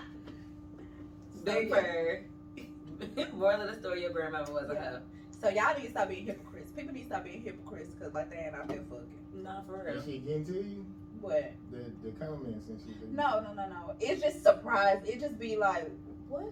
So, 1.45 1.53
Big 1.53 1.69
yeah. 1.69 3.25
Moral 3.33 3.61
of 3.61 3.67
the 3.73 3.79
story: 3.79 4.01
Your 4.01 4.11
grandmother 4.11 4.53
was 4.53 4.69
a 4.69 4.73
Yeah. 4.73 4.89
hoe. 4.91 4.99
So 5.41 5.49
y'all 5.49 5.75
need 5.75 5.85
to 5.85 5.89
stop 5.89 6.07
being 6.09 6.25
hypocrites. 6.25 6.69
People 6.71 6.93
need 6.93 7.01
to 7.01 7.05
stop 7.07 7.23
being 7.23 7.41
hypocrites 7.41 7.89
because 7.89 8.13
like 8.13 8.29
they 8.29 8.37
ain't 8.37 8.53
out 8.55 8.67
there 8.67 8.81
fucking. 8.89 9.43
Not 9.43 9.65
for 9.65 9.87
Is 9.87 9.95
real. 9.95 10.03
she 10.03 10.19
getting 10.19 10.45
to 10.45 10.53
you? 10.53 10.85
What? 11.19 11.51
The 11.71 11.91
the 12.03 12.11
comments 12.23 12.67
and 12.69 12.79
shit. 12.79 12.99
that- 13.01 13.11
No, 13.11 13.39
no, 13.39 13.53
no, 13.53 13.67
no. 13.67 13.95
It's 13.99 14.21
just 14.21 14.43
surprise. 14.43 15.01
It 15.05 15.19
just 15.19 15.39
be 15.39 15.55
like, 15.55 15.89
what? 16.29 16.51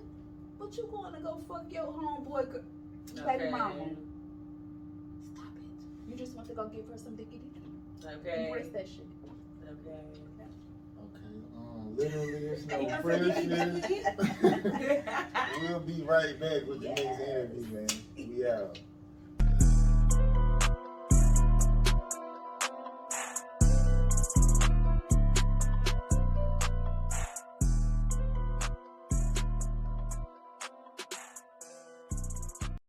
What 0.57 0.75
you 0.77 0.87
going 0.91 1.13
to 1.13 1.19
go 1.21 1.39
fuck 1.47 1.65
your 1.71 1.85
homeboy, 1.85 2.51
c- 2.51 3.21
baby 3.25 3.49
mama? 3.51 3.73
Stop 5.33 5.45
it. 5.55 6.09
You 6.09 6.15
just 6.17 6.35
want 6.35 6.47
to 6.49 6.53
go 6.55 6.67
give 6.67 6.87
her 6.89 6.97
some 6.97 7.15
dicky 7.15 7.39
dicky. 7.53 8.15
Okay. 8.25 8.45
Embrace 8.47 8.69
that 8.69 8.87
shit. 8.87 9.05
Okay. 9.63 9.91
Okay. 9.91 10.28
Literally, 11.99 12.31
it's 12.47 12.65
no 12.65 12.79
You 12.79 12.95
pressure. 13.01 13.25
dicky 13.25 13.47
dicky? 13.47 15.01
we'll 15.61 15.79
be 15.81 16.01
right 16.03 16.39
back 16.39 16.65
with 16.65 16.79
the 16.81 16.87
next 16.87 17.01
interview, 17.01 17.65
man. 17.73 17.87
We 18.15 18.47
out. 18.47 18.79